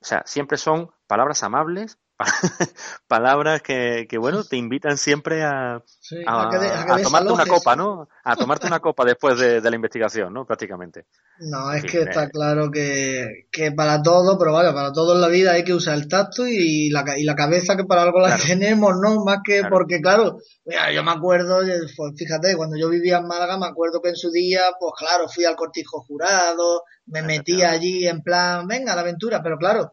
[0.00, 1.98] O sea, siempre son palabras amables,
[3.08, 5.82] palabras que, que, bueno, te invitan siempre a,
[6.26, 8.08] a, tomarte una copa, ¿no?
[8.24, 10.46] A tomarte una copa después de, la investigación, ¿no?
[10.46, 11.06] Prácticamente.
[11.40, 15.28] No, es que está claro que, que, para todo, pero vale, para todo en la
[15.28, 18.38] vida hay que usar el tacto y la, y la cabeza que para algo la
[18.38, 19.22] tenemos, ¿no?
[19.22, 21.58] Más que porque, claro, mira, yo me acuerdo,
[21.96, 25.28] pues fíjate, cuando yo vivía en Málaga, me acuerdo que en su día, pues claro,
[25.28, 29.92] fui al cortijo jurado, me metí allí en plan, venga, la aventura, pero claro,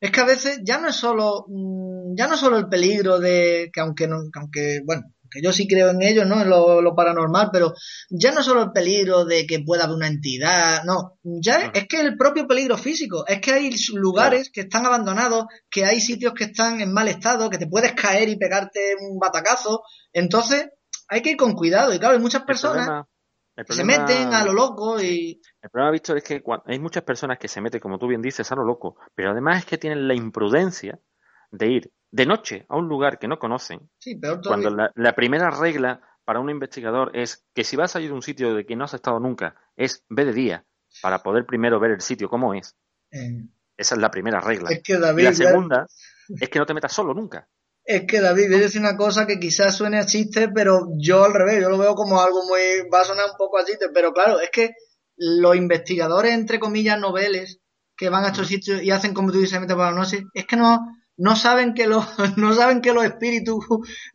[0.00, 3.70] es que a veces ya no es solo, mm, ya no solo el peligro de
[3.72, 6.40] que aunque, no, aunque bueno, que yo sí creo en ello, ¿no?
[6.40, 7.74] En lo, paranormal, pero
[8.10, 12.00] ya no solo el peligro de que pueda haber una entidad, no, ya es que
[12.00, 16.44] el propio peligro físico, es que hay lugares que están abandonados, que hay sitios que
[16.44, 19.82] están en mal estado, que te puedes caer y pegarte un batacazo,
[20.12, 20.68] entonces
[21.08, 21.92] hay que ir con cuidado.
[21.92, 23.06] Y claro, hay muchas personas
[23.68, 25.40] se meten a lo loco y...
[25.66, 28.52] El problema, Víctor, es que hay muchas personas que se meten, como tú bien dices,
[28.52, 31.00] a lo loco, pero además es que tienen la imprudencia
[31.50, 35.50] de ir de noche a un lugar que no conocen, sí, peor cuando la, primera
[35.50, 38.76] regla para un investigador es que si vas a ir a un sitio de que
[38.76, 40.64] no has estado nunca, es ve de día,
[41.02, 42.76] para poder primero ver el sitio cómo es.
[43.10, 43.42] Eh.
[43.76, 44.70] Esa es la primera regla.
[44.70, 45.86] Es que David, y la segunda
[46.28, 47.48] es que no te metas solo nunca.
[47.84, 51.24] Es que David, voy a decir una cosa que quizás suene a chiste, pero yo
[51.24, 53.88] al revés, yo lo veo como algo muy, va a sonar un poco a chiste,
[53.92, 54.70] pero claro, es que
[55.16, 57.60] los investigadores, entre comillas, noveles,
[57.96, 60.46] que van a estos sitios y hacen como tú dices, meten por la noche, es
[60.46, 60.86] que no,
[61.16, 62.06] no saben que los,
[62.36, 63.64] no saben que los espíritus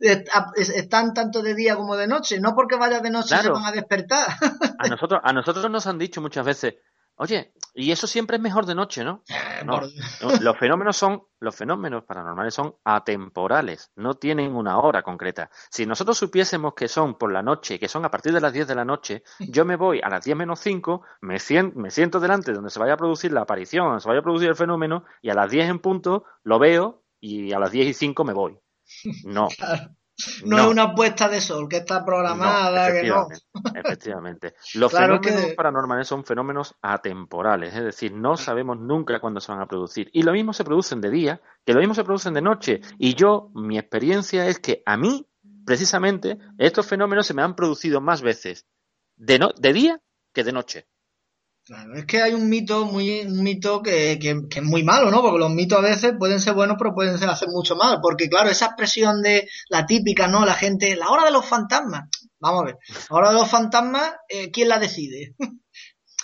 [0.56, 3.72] están tanto de día como de noche, no porque vayas de noche se van a
[3.72, 4.26] despertar.
[4.78, 6.74] A nosotros, a nosotros nos han dicho muchas veces,
[7.16, 9.22] oye, Y eso siempre es mejor de noche, ¿no?
[9.64, 9.88] No, no,
[10.40, 15.50] los fenómenos son, los fenómenos paranormales son atemporales, no tienen una hora concreta.
[15.70, 18.66] Si nosotros supiésemos que son por la noche, que son a partir de las 10
[18.68, 22.20] de la noche, yo me voy a las 10 menos 5, me siento, me siento
[22.20, 25.04] delante donde se vaya a producir la aparición, donde se vaya a producir el fenómeno,
[25.22, 28.32] y a las 10 en punto lo veo y a las 10 y 5 me
[28.32, 28.58] voy.
[29.24, 29.48] No.
[30.44, 33.26] No, es una puesta de sol que está programada, no, que no.
[33.30, 34.54] efectivamente, efectivamente.
[34.74, 39.50] Los Claro fenómenos que- paranormales son fenómenos atemporales, es decir, no sabemos nunca cuándo se
[39.52, 40.10] van a producir.
[40.12, 42.80] Y lo mismo se producen de día, que lo mismo se producen de noche.
[42.98, 45.26] Y yo, mi experiencia es que a mí,
[45.64, 48.66] precisamente, estos fenómenos se me han producido más veces
[49.16, 50.00] de, no, de día
[50.32, 50.86] que de noche.
[51.64, 55.10] Claro, es que hay un mito muy un mito que, que- que es muy malo,
[55.12, 55.22] ¿no?
[55.22, 57.98] Porque los mitos a veces pueden ser buenos, pero pueden ser hacer mucho mal.
[58.02, 60.44] Porque, claro, esa expresión de la típica, ¿no?
[60.44, 62.08] La gente, la hora de los fantasmas.
[62.40, 62.78] Vamos a ver,
[63.10, 65.34] la hora de los fantasmas, eh, ¿quién la decide?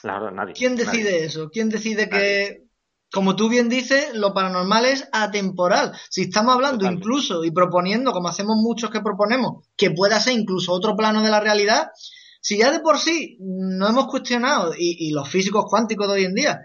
[0.01, 0.55] Claro, nadie.
[0.55, 0.87] ¿Quién nadie.
[0.87, 1.49] decide eso?
[1.51, 2.63] ¿Quién decide que,
[3.11, 5.93] como tú bien dices, lo paranormal es atemporal?
[6.09, 7.05] Si estamos hablando Totalmente.
[7.05, 11.31] incluso y proponiendo, como hacemos muchos que proponemos, que pueda ser incluso otro plano de
[11.31, 11.89] la realidad,
[12.49, 16.25] si ya de por sí no hemos cuestionado, y, y los físicos cuánticos de hoy
[16.25, 16.61] en día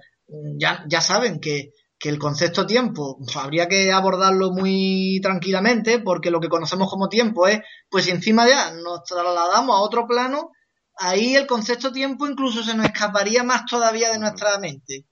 [0.57, 6.31] ya, ya saben que, que el concepto tiempo pues, habría que abordarlo muy tranquilamente, porque
[6.31, 10.51] lo que conocemos como tiempo es, pues si encima ya nos trasladamos a otro plano,
[10.95, 15.05] ahí el concepto tiempo incluso se nos escaparía más todavía de nuestra mente.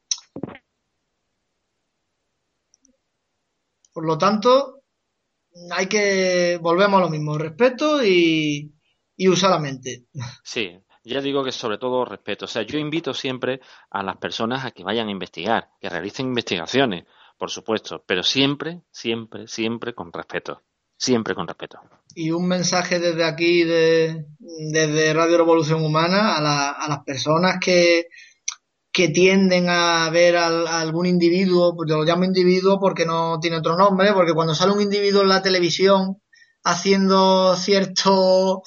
[3.92, 4.84] Por lo tanto,
[5.72, 8.74] hay que volvemos a lo mismo, respeto y,
[9.24, 10.06] y usar la mente.
[10.44, 12.46] Sí, ya digo que sobre todo respeto.
[12.46, 13.60] O sea, yo invito siempre
[13.92, 17.06] a las personas a que vayan a investigar, que realicen investigaciones,
[17.38, 20.64] por supuesto, pero siempre, siempre, siempre con respeto.
[20.98, 21.80] Siempre con respeto.
[22.16, 27.58] Y un mensaje desde aquí, de, desde Radio Revolución Humana, a, la- a las personas
[27.60, 28.06] que,
[28.92, 33.40] que tienden a ver al- a algún individuo, pues yo lo llamo individuo porque no
[33.40, 36.22] tiene otro nombre, porque cuando sale un individuo en la televisión
[36.64, 38.62] haciendo cierto,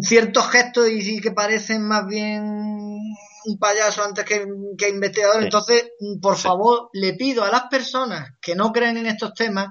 [0.00, 4.44] ciertos gestos y, y que parecen más bien un payaso antes que,
[4.76, 5.44] que investigador, Sí.
[5.44, 5.90] entonces,
[6.20, 6.42] por Sí.
[6.42, 9.68] favor, le pido a las personas que no creen en estos temas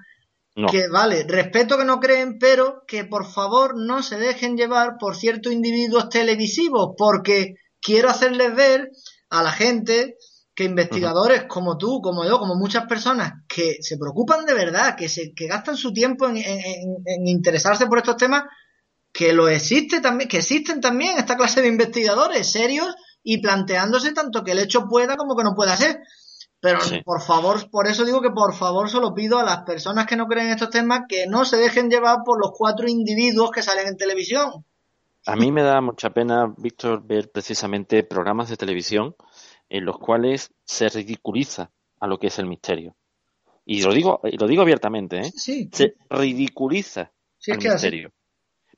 [0.55, 4.97] No, que vale, respeto que no creen, pero que por favor no se dejen llevar
[4.99, 8.89] por ciertos individuos televisivos, porque quiero hacerles ver
[9.29, 10.15] a la gente
[10.57, 15.07] que investigadores como tú, como yo, como muchas personas que se preocupan de verdad, que
[15.07, 18.45] se que gastan su tiempo en, en- en- en interesarse por estos temas,
[19.13, 24.43] que lo existe también, que existen también esta clase de investigadores serios y planteándose tanto
[24.43, 25.99] que el hecho pueda como que no pueda ser.
[26.59, 27.01] Pero Sí.
[27.05, 30.25] por favor, por eso digo que por favor solo pido a las personas que no
[30.25, 33.87] creen en estos temas que no se dejen llevar por los cuatro individuos que salen
[33.89, 34.65] en televisión.
[35.27, 39.13] a mí me da mucha pena, Víctor, ver precisamente programas de televisión
[39.69, 42.95] en los cuales se ridiculiza a lo que es el misterio.
[43.65, 45.31] Y lo digo, y lo digo abiertamente, ¿eh?
[45.35, 47.67] Sí, Se ridiculiza sí, al así.
[47.69, 48.11] misterio.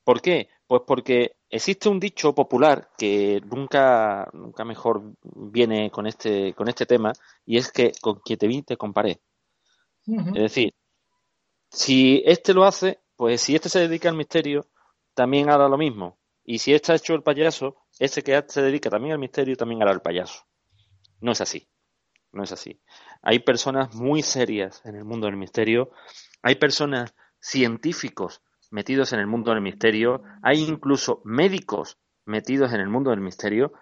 [0.03, 0.49] ¿Por qué?
[0.65, 6.85] Pues porque existe un dicho popular que nunca, nunca mejor viene con este, con este
[6.85, 7.13] tema,
[7.45, 9.19] y es que con quien te vi te comparé.
[10.07, 10.73] Es decir,
[11.69, 14.65] si este lo hace, pues si este se dedica al misterio,
[15.13, 16.17] también hará lo mismo.
[16.43, 19.83] Y si este ha hecho el payaso, ese que se dedica también al misterio, también
[19.83, 20.45] hará el payaso.
[21.21, 21.67] No es así.
[22.31, 22.79] No es así.
[23.21, 25.91] Hay personas muy serias en el mundo del misterio.
[26.43, 28.41] Hay personas científicos
[28.71, 30.21] metidos en el mundo del misterio.
[30.43, 33.73] Hay incluso médicos metidos en el mundo del misterio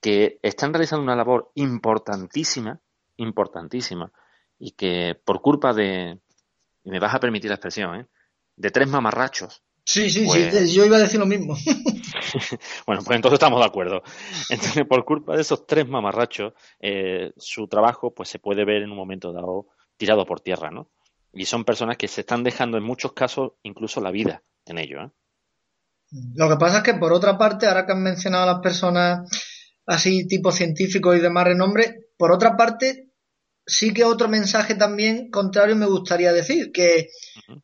[0.00, 2.80] que están realizando una labor importantísima,
[3.16, 4.12] importantísima,
[4.58, 6.20] y que por culpa de,
[6.84, 8.06] y me vas a permitir la expresión, ¿eh?
[8.56, 11.56] de tres mamarrachos, Sí, sí, Pues- sí, yo iba a decir lo mismo.
[12.86, 14.02] bueno, pues entonces estamos de acuerdo.
[14.50, 18.90] Entonces, por culpa de esos tres mamarrachos, eh, su trabajo pues se puede ver en
[18.90, 19.66] un momento dado
[19.96, 20.88] tirado por tierra, ¿no?
[21.32, 25.02] Y son personas que se están dejando en muchos casos incluso la vida en ello,
[25.02, 25.10] ¿eh?
[26.34, 29.28] Lo que pasa es que por otra parte, ahora que han mencionado a las personas
[29.86, 33.08] así tipo científicos y de más renombre, por otra parte,
[33.66, 37.08] sí que otro mensaje también contrario me gustaría decir, que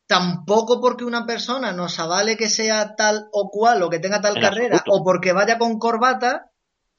[0.07, 4.35] tampoco porque una persona nos avale que sea tal o cual o que tenga tal
[4.37, 5.01] En carrera absoluto.
[5.01, 6.51] o porque vaya con corbata,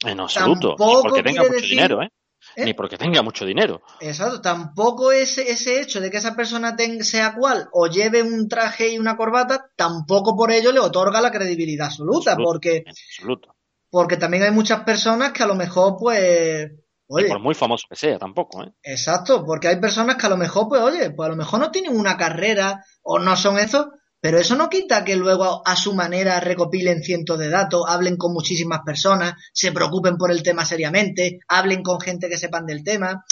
[0.05, 0.75] En absoluto.
[0.77, 2.09] Ni porque tenga mucho decir- dinero, ¿eh?
[2.57, 2.65] ¿eh?
[2.65, 3.81] Ni porque tenga mucho dinero.
[4.01, 8.89] Exacto, tampoco ese, ese hecho de que esa persona sea cual o lleve un traje
[8.89, 12.49] y una corbata, tampoco por ello le otorga la credibilidad absoluta, Absoluto.
[12.51, 13.55] porque, En absoluto.
[13.89, 16.69] porque también hay muchas personas que a lo mejor, pues,
[17.09, 18.73] Y por muy famoso que sea, tampoco, ¿eh?
[18.81, 21.71] exacto, porque hay personas que a lo mejor, pues, oye, pues a lo mejor no
[21.71, 23.87] tienen una carrera o no son esos,
[24.21, 28.31] Pero eso no quita que luego a su manera recopilen cientos de datos, hablen con
[28.31, 33.25] muchísimas personas, se preocupen por el tema seriamente, hablen con gente que sepan del tema.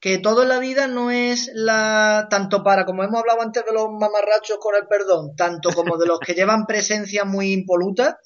[0.00, 2.26] Que todo en la vida no es la.
[2.28, 6.06] tanto para, como hemos hablado antes de los mamarrachos con el perdón, tanto como de
[6.06, 8.18] los que llevan presencia muy impoluta,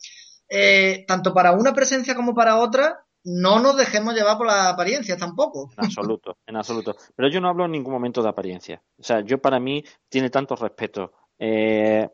[0.48, 5.16] eh, tanto para una presencia como para otra, no nos dejemos llevar por la apariencia
[5.16, 5.70] tampoco.
[5.76, 6.96] En absoluto, en absoluto.
[7.14, 8.82] Pero yo no hablo en ningún momento de apariencia.
[8.98, 12.08] O sea, yo para mí tiene tanto respeto eh,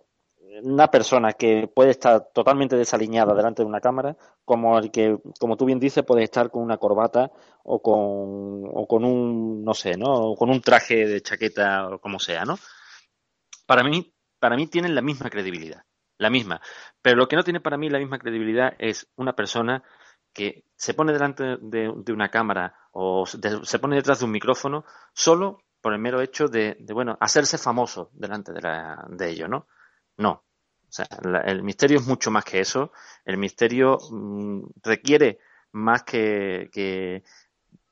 [0.62, 5.56] una persona que puede estar totalmente desaliñada delante de una cámara, como el que, como
[5.56, 7.30] tú bien dices, puede estar con una corbata
[7.62, 10.34] o con, o con un, no sé, ¿no?
[10.36, 12.56] Con un traje de chaqueta o como sea, ¿no?
[13.66, 15.84] Para mí, para mí tienen la misma credibilidad,
[16.18, 16.60] la misma.
[17.02, 19.82] Pero lo que no tiene para mí la misma credibilidad es una persona
[20.34, 24.84] que se pone delante de, una cámara o se pone detrás de un micrófono
[25.14, 29.66] solo por el mero hecho de, bueno, hacerse famoso delante de, la, de ello, ¿no?
[30.18, 30.30] No.
[30.30, 31.06] O sea,
[31.46, 32.92] el misterio es mucho más que eso.
[33.24, 35.38] El misterio mm, requiere
[35.72, 37.22] más que,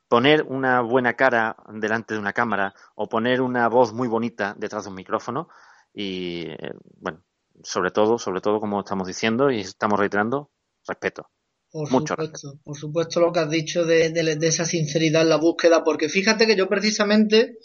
[0.07, 4.85] poner una buena cara delante de una cámara o poner una voz muy bonita detrás
[4.85, 5.49] de un micrófono
[5.95, 7.23] y, eh, bueno,
[7.63, 10.51] sobre todo, sobre todo, como estamos diciendo y estamos reiterando,
[10.87, 11.31] respeto.
[11.73, 15.83] Por supuesto, por supuesto lo que has dicho de, de, esa sinceridad en la búsqueda,
[15.83, 17.57] porque fíjate que yo precisamente,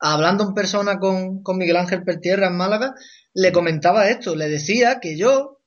[0.00, 2.94] hablando en persona con, con Miguel Ángel Pertierra en Málaga,
[3.34, 5.60] le comentaba esto, le decía que yo,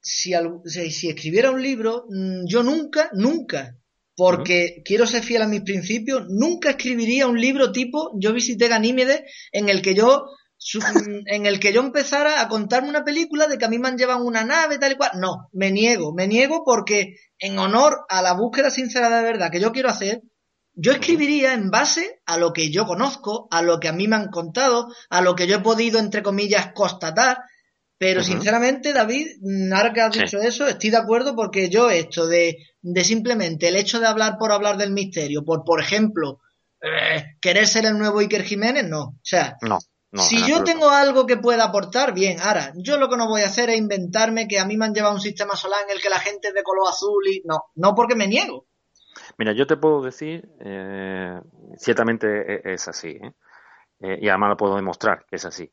[0.00, 0.32] si,
[0.64, 3.78] si escribiera un libro, mm, yo nunca, nunca,
[4.16, 9.22] porque quiero ser fiel a mis principios, nunca escribiría un libro tipo Yo visité Ganímedes
[9.52, 10.26] en el que yo
[11.26, 13.98] en el que yo empezara a contarme una película de que a mí me han
[13.98, 15.12] llevado una nave, tal y cual.
[15.14, 19.60] No, me niego, me niego porque en honor a la búsqueda sincera de verdad que
[19.60, 20.22] yo quiero hacer,
[20.74, 24.16] yo escribiría en base a lo que yo conozco, a lo que a mí me
[24.16, 27.38] han contado, a lo que yo he podido, entre comillas, constatar.
[27.98, 29.28] Pero sinceramente, David,
[29.72, 33.76] ahora que has dicho eso, estoy de acuerdo porque yo esto de, de simplemente el
[33.76, 36.40] hecho de hablar por hablar del misterio, por, por ejemplo,
[36.80, 39.02] eh, querer ser el nuevo Iker Jiménez, no.
[39.02, 39.78] O sea, no
[40.20, 42.38] si yo tengo algo que pueda aportar, bien.
[42.40, 44.94] Ahora, yo lo que no voy a hacer es inventarme que a mí me han
[44.94, 47.64] llevado un sistema solar en el que la gente es de color azul y no,
[47.76, 48.66] no porque me niego.
[49.38, 51.40] Mira, yo te puedo decir, eh,
[51.78, 53.32] ciertamente e-, es así, ¿eh?
[54.00, 54.18] ¿eh?
[54.20, 55.72] y además lo puedo demostrar que es así.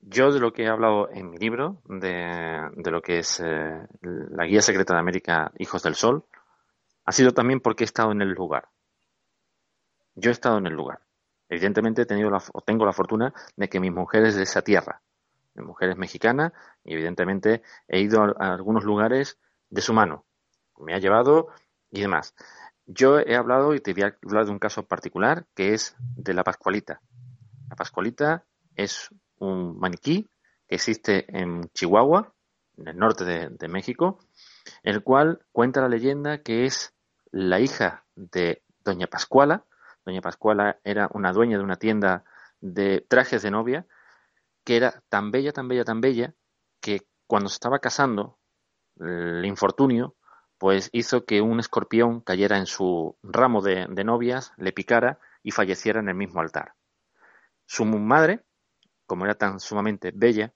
[0.00, 3.86] Yo de lo que he hablado en mi libro, de, de lo que es eh,
[4.00, 6.24] la Guía Secreta de América, Hijos del Sol,
[7.04, 8.68] ha sido también porque he estado en el lugar.
[10.14, 11.00] Yo he estado en el lugar.
[11.50, 15.02] Evidentemente he tenido la, tengo la fortuna de que mi mujer es de esa tierra.
[15.54, 16.52] Mi mujer es mexicana
[16.84, 19.36] y evidentemente he ido a, algunos lugares
[19.68, 20.24] de su mano.
[20.78, 21.48] Me ha llevado
[21.90, 22.36] y demás.
[22.86, 26.34] Yo he hablado y te voy a hablar de un caso particular que es de
[26.34, 27.00] la Pascualita.
[27.68, 28.44] La Pascualita
[28.76, 30.30] es un maniquí
[30.68, 32.32] que existe en Chihuahua,
[32.76, 34.20] en el norte de, de México,
[34.84, 36.94] el cual cuenta la leyenda que es
[37.32, 39.64] la hija de Doña Pascuala,
[40.04, 42.24] Doña Pascuala era una dueña de una tienda
[42.60, 43.86] de trajes de novia
[44.64, 46.34] que era tan bella, tan bella, tan bella
[46.80, 48.38] que cuando se estaba casando,
[48.98, 50.16] el infortunio,
[50.58, 55.52] pues hizo que un escorpión cayera en su ramo de, de novias, le picara y
[55.52, 56.74] falleciera en el mismo altar.
[57.66, 58.44] Su madre,
[59.06, 60.52] como era tan sumamente bella,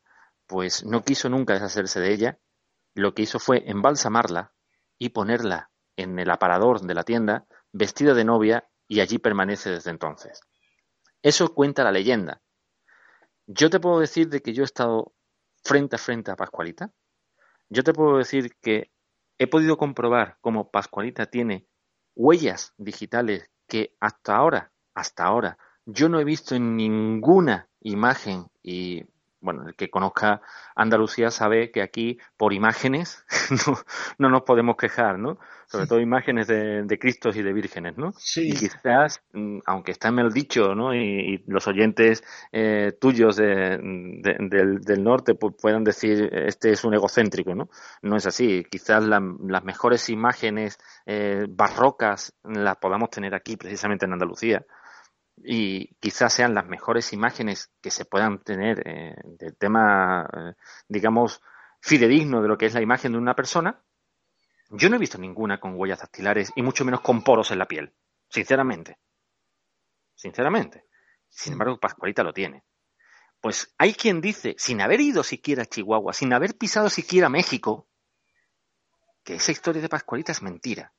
[0.46, 2.38] pues no quiso nunca deshacerse de ella,
[2.94, 4.52] lo que hizo fue embalsamarla
[4.98, 9.90] y ponerla en el aparador de la tienda, vestida de novia y allí permanece desde
[9.90, 10.40] entonces.
[11.22, 12.42] Eso cuenta la leyenda.
[13.46, 15.14] Yo te puedo decir de que yo he estado
[15.62, 16.92] frente a frente a Pascualita.
[17.68, 18.90] Yo te puedo decir que
[19.38, 21.66] he podido comprobar cómo Pascualita tiene
[22.14, 29.04] huellas digitales que hasta ahora, hasta ahora, yo no he visto en ninguna imagen y
[29.44, 30.40] bueno, el que conozca
[30.74, 33.24] Andalucía sabe que aquí por imágenes
[34.18, 35.38] no, nos podemos quejar, ¿no?
[35.66, 38.12] Sobre todo imágenes de, de Cristos y de vírgenes, ¿no?
[38.16, 38.48] Sí.
[38.48, 40.94] Y quizás, mm, aunque está mal dicho, ¿no?
[40.94, 43.82] Y, los oyentes eh, tuyos del,
[45.02, 47.68] norte puedan decir, este es un egocéntrico, ¿no?
[48.00, 48.64] No es así.
[48.70, 54.64] Quizás las mejores imágenes eh, barrocas las podamos tener aquí, precisamente en Andalucía
[55.36, 60.54] y quizás sean las mejores imágenes que se puedan tener eh, del tema, eh,
[60.88, 61.40] digamos,
[61.80, 63.82] fidedigno de lo que es la imagen de una persona,
[64.70, 67.66] yo no he visto ninguna con huellas dactilares y mucho menos con poros en la
[67.66, 67.92] piel,
[68.28, 68.98] sinceramente.
[70.14, 70.84] Sinceramente.
[71.28, 72.64] Sin embargo, Pascualita lo tiene.
[73.40, 77.88] Pues hay quien dice, sin haber ido siquiera a Chihuahua, sin haber pisado siquiera México,
[79.22, 80.92] que esa historia de Pascualita es mentira.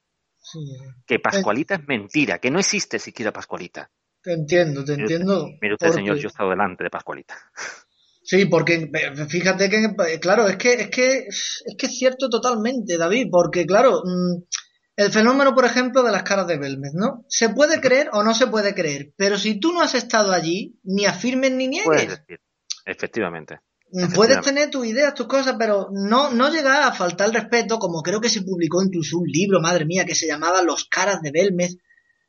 [1.08, 3.90] Que Pascualita es mentira, que no existe siquiera Pascualita.
[4.26, 5.48] Te entiendo, te entiendo.
[5.62, 7.36] Mire usted, señor, yo he estado delante de Pascualita.
[8.24, 8.90] Sí, porque
[9.30, 14.02] fíjate que, claro, es que, es que, es que es cierto totalmente, David, porque claro,
[14.04, 14.42] mm,
[14.96, 17.24] el fenómeno, por ejemplo, de las caras de Belmez, ¿no?
[17.30, 20.80] Se puede creer o no se puede creer, pero si tú no has estado allí,
[20.82, 21.86] ni afirmes ni niegues.
[21.86, 22.40] Puedes decir,
[22.84, 23.60] efectivamente.
[24.16, 28.02] Puedes tener tus ideas, tus cosas, pero no, no llegar a faltar el respeto, como
[28.02, 31.30] creo que se publicó incluso un libro, madre mía, que se llamaba Los caras de
[31.30, 31.78] Belmez.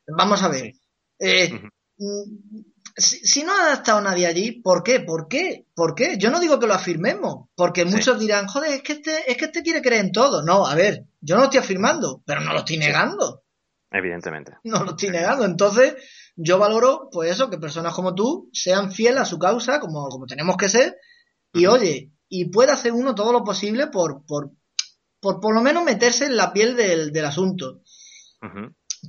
[0.07, 0.75] Vamos a ver.
[1.19, 1.51] Eh,
[2.97, 5.01] si, no ha estado nadie allí, ¿por qué?
[5.01, 5.67] ¿Por qué?
[5.75, 6.17] ¿Por qué?
[6.19, 9.47] Yo no digo que lo afirmemos, porque muchos dirán, joder, es que este, es que
[9.47, 10.43] este quiere creer en todo.
[10.43, 13.45] No, a ver, yo no lo estoy afirmando, pero no lo estoy negando.
[13.91, 14.57] Evidentemente.
[14.65, 15.45] No lo estoy negando.
[15.45, 15.95] Entonces,
[16.37, 20.27] yo valoro, pues eso, que personas como tú sean fieles a su causa, como, como
[20.27, 20.97] tenemos que ser,
[21.53, 24.53] y oye, y puede hacer uno todo lo posible por, por,
[25.21, 27.83] por, por lo menos meterse en la piel del, del asunto.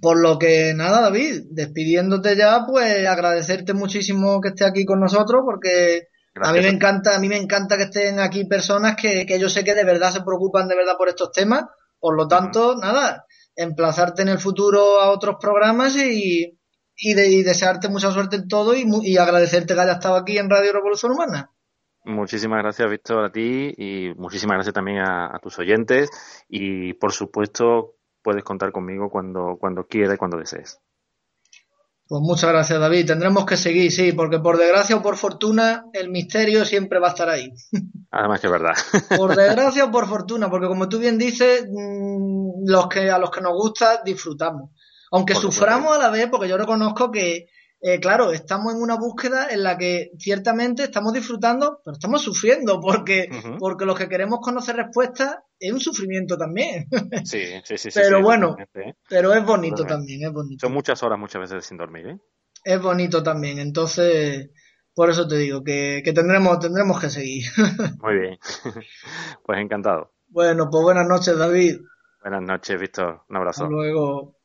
[0.01, 5.41] Por lo que nada, David, despidiéndote ya, pues agradecerte muchísimo que esté aquí con nosotros,
[5.45, 6.07] porque
[6.41, 9.49] a mí me encanta, a mí me encanta que estén aquí personas que, que, yo
[9.49, 11.65] sé que de verdad se preocupan de verdad por estos temas.
[11.99, 16.59] Por lo tanto, nada, emplazarte en el futuro a otros programas y,
[16.95, 20.49] y, de, desearte mucha suerte en todo y, y agradecerte que hayas estado aquí en
[20.49, 21.51] Radio Revolución Humana.
[22.05, 26.09] Muchísimas gracias, Víctor, a ti y muchísimas gracias también a, a tus oyentes
[26.47, 27.96] y, por supuesto,
[28.27, 30.81] puedes contar conmigo cuando, cuando quieras y cuando desees.
[32.09, 33.07] Pues muchas gracias, David.
[33.07, 37.11] Tendremos que seguir, sí, porque por desgracia o por fortuna, el misterio siempre va a
[37.11, 37.53] estar ahí.
[38.11, 38.73] Además que es verdad.
[39.15, 43.31] Por desgracia o por fortuna, porque como tú bien dices, mm, los que a los
[43.31, 44.71] que nos gusta disfrutamos.
[45.09, 47.47] Aunque suframos a la vez, porque yo reconozco que
[47.79, 52.79] eh, claro, estamos en una búsqueda en la que ciertamente estamos disfrutando, pero estamos sufriendo,
[52.81, 53.29] porque,
[53.59, 56.87] porque los que queremos conocer respuestas es un sufrimiento también.
[57.23, 57.89] Sí, sí, sí.
[57.93, 58.95] pero bueno, ¿eh?
[59.07, 60.65] pero es bonito también, es bonito.
[60.65, 62.19] Son muchas horas muchas veces sin dormir, ¿eh?
[62.63, 64.49] Es bonito también, entonces,
[64.95, 67.45] por eso te digo, que, que tendremos, tendremos que seguir.
[68.01, 68.39] Muy bien,
[69.45, 70.13] pues encantado.
[70.29, 71.77] Bueno, pues buenas noches, David.
[72.21, 73.23] Buenas noches, Víctor.
[73.29, 73.63] Un abrazo.
[73.63, 74.36] Hasta luego.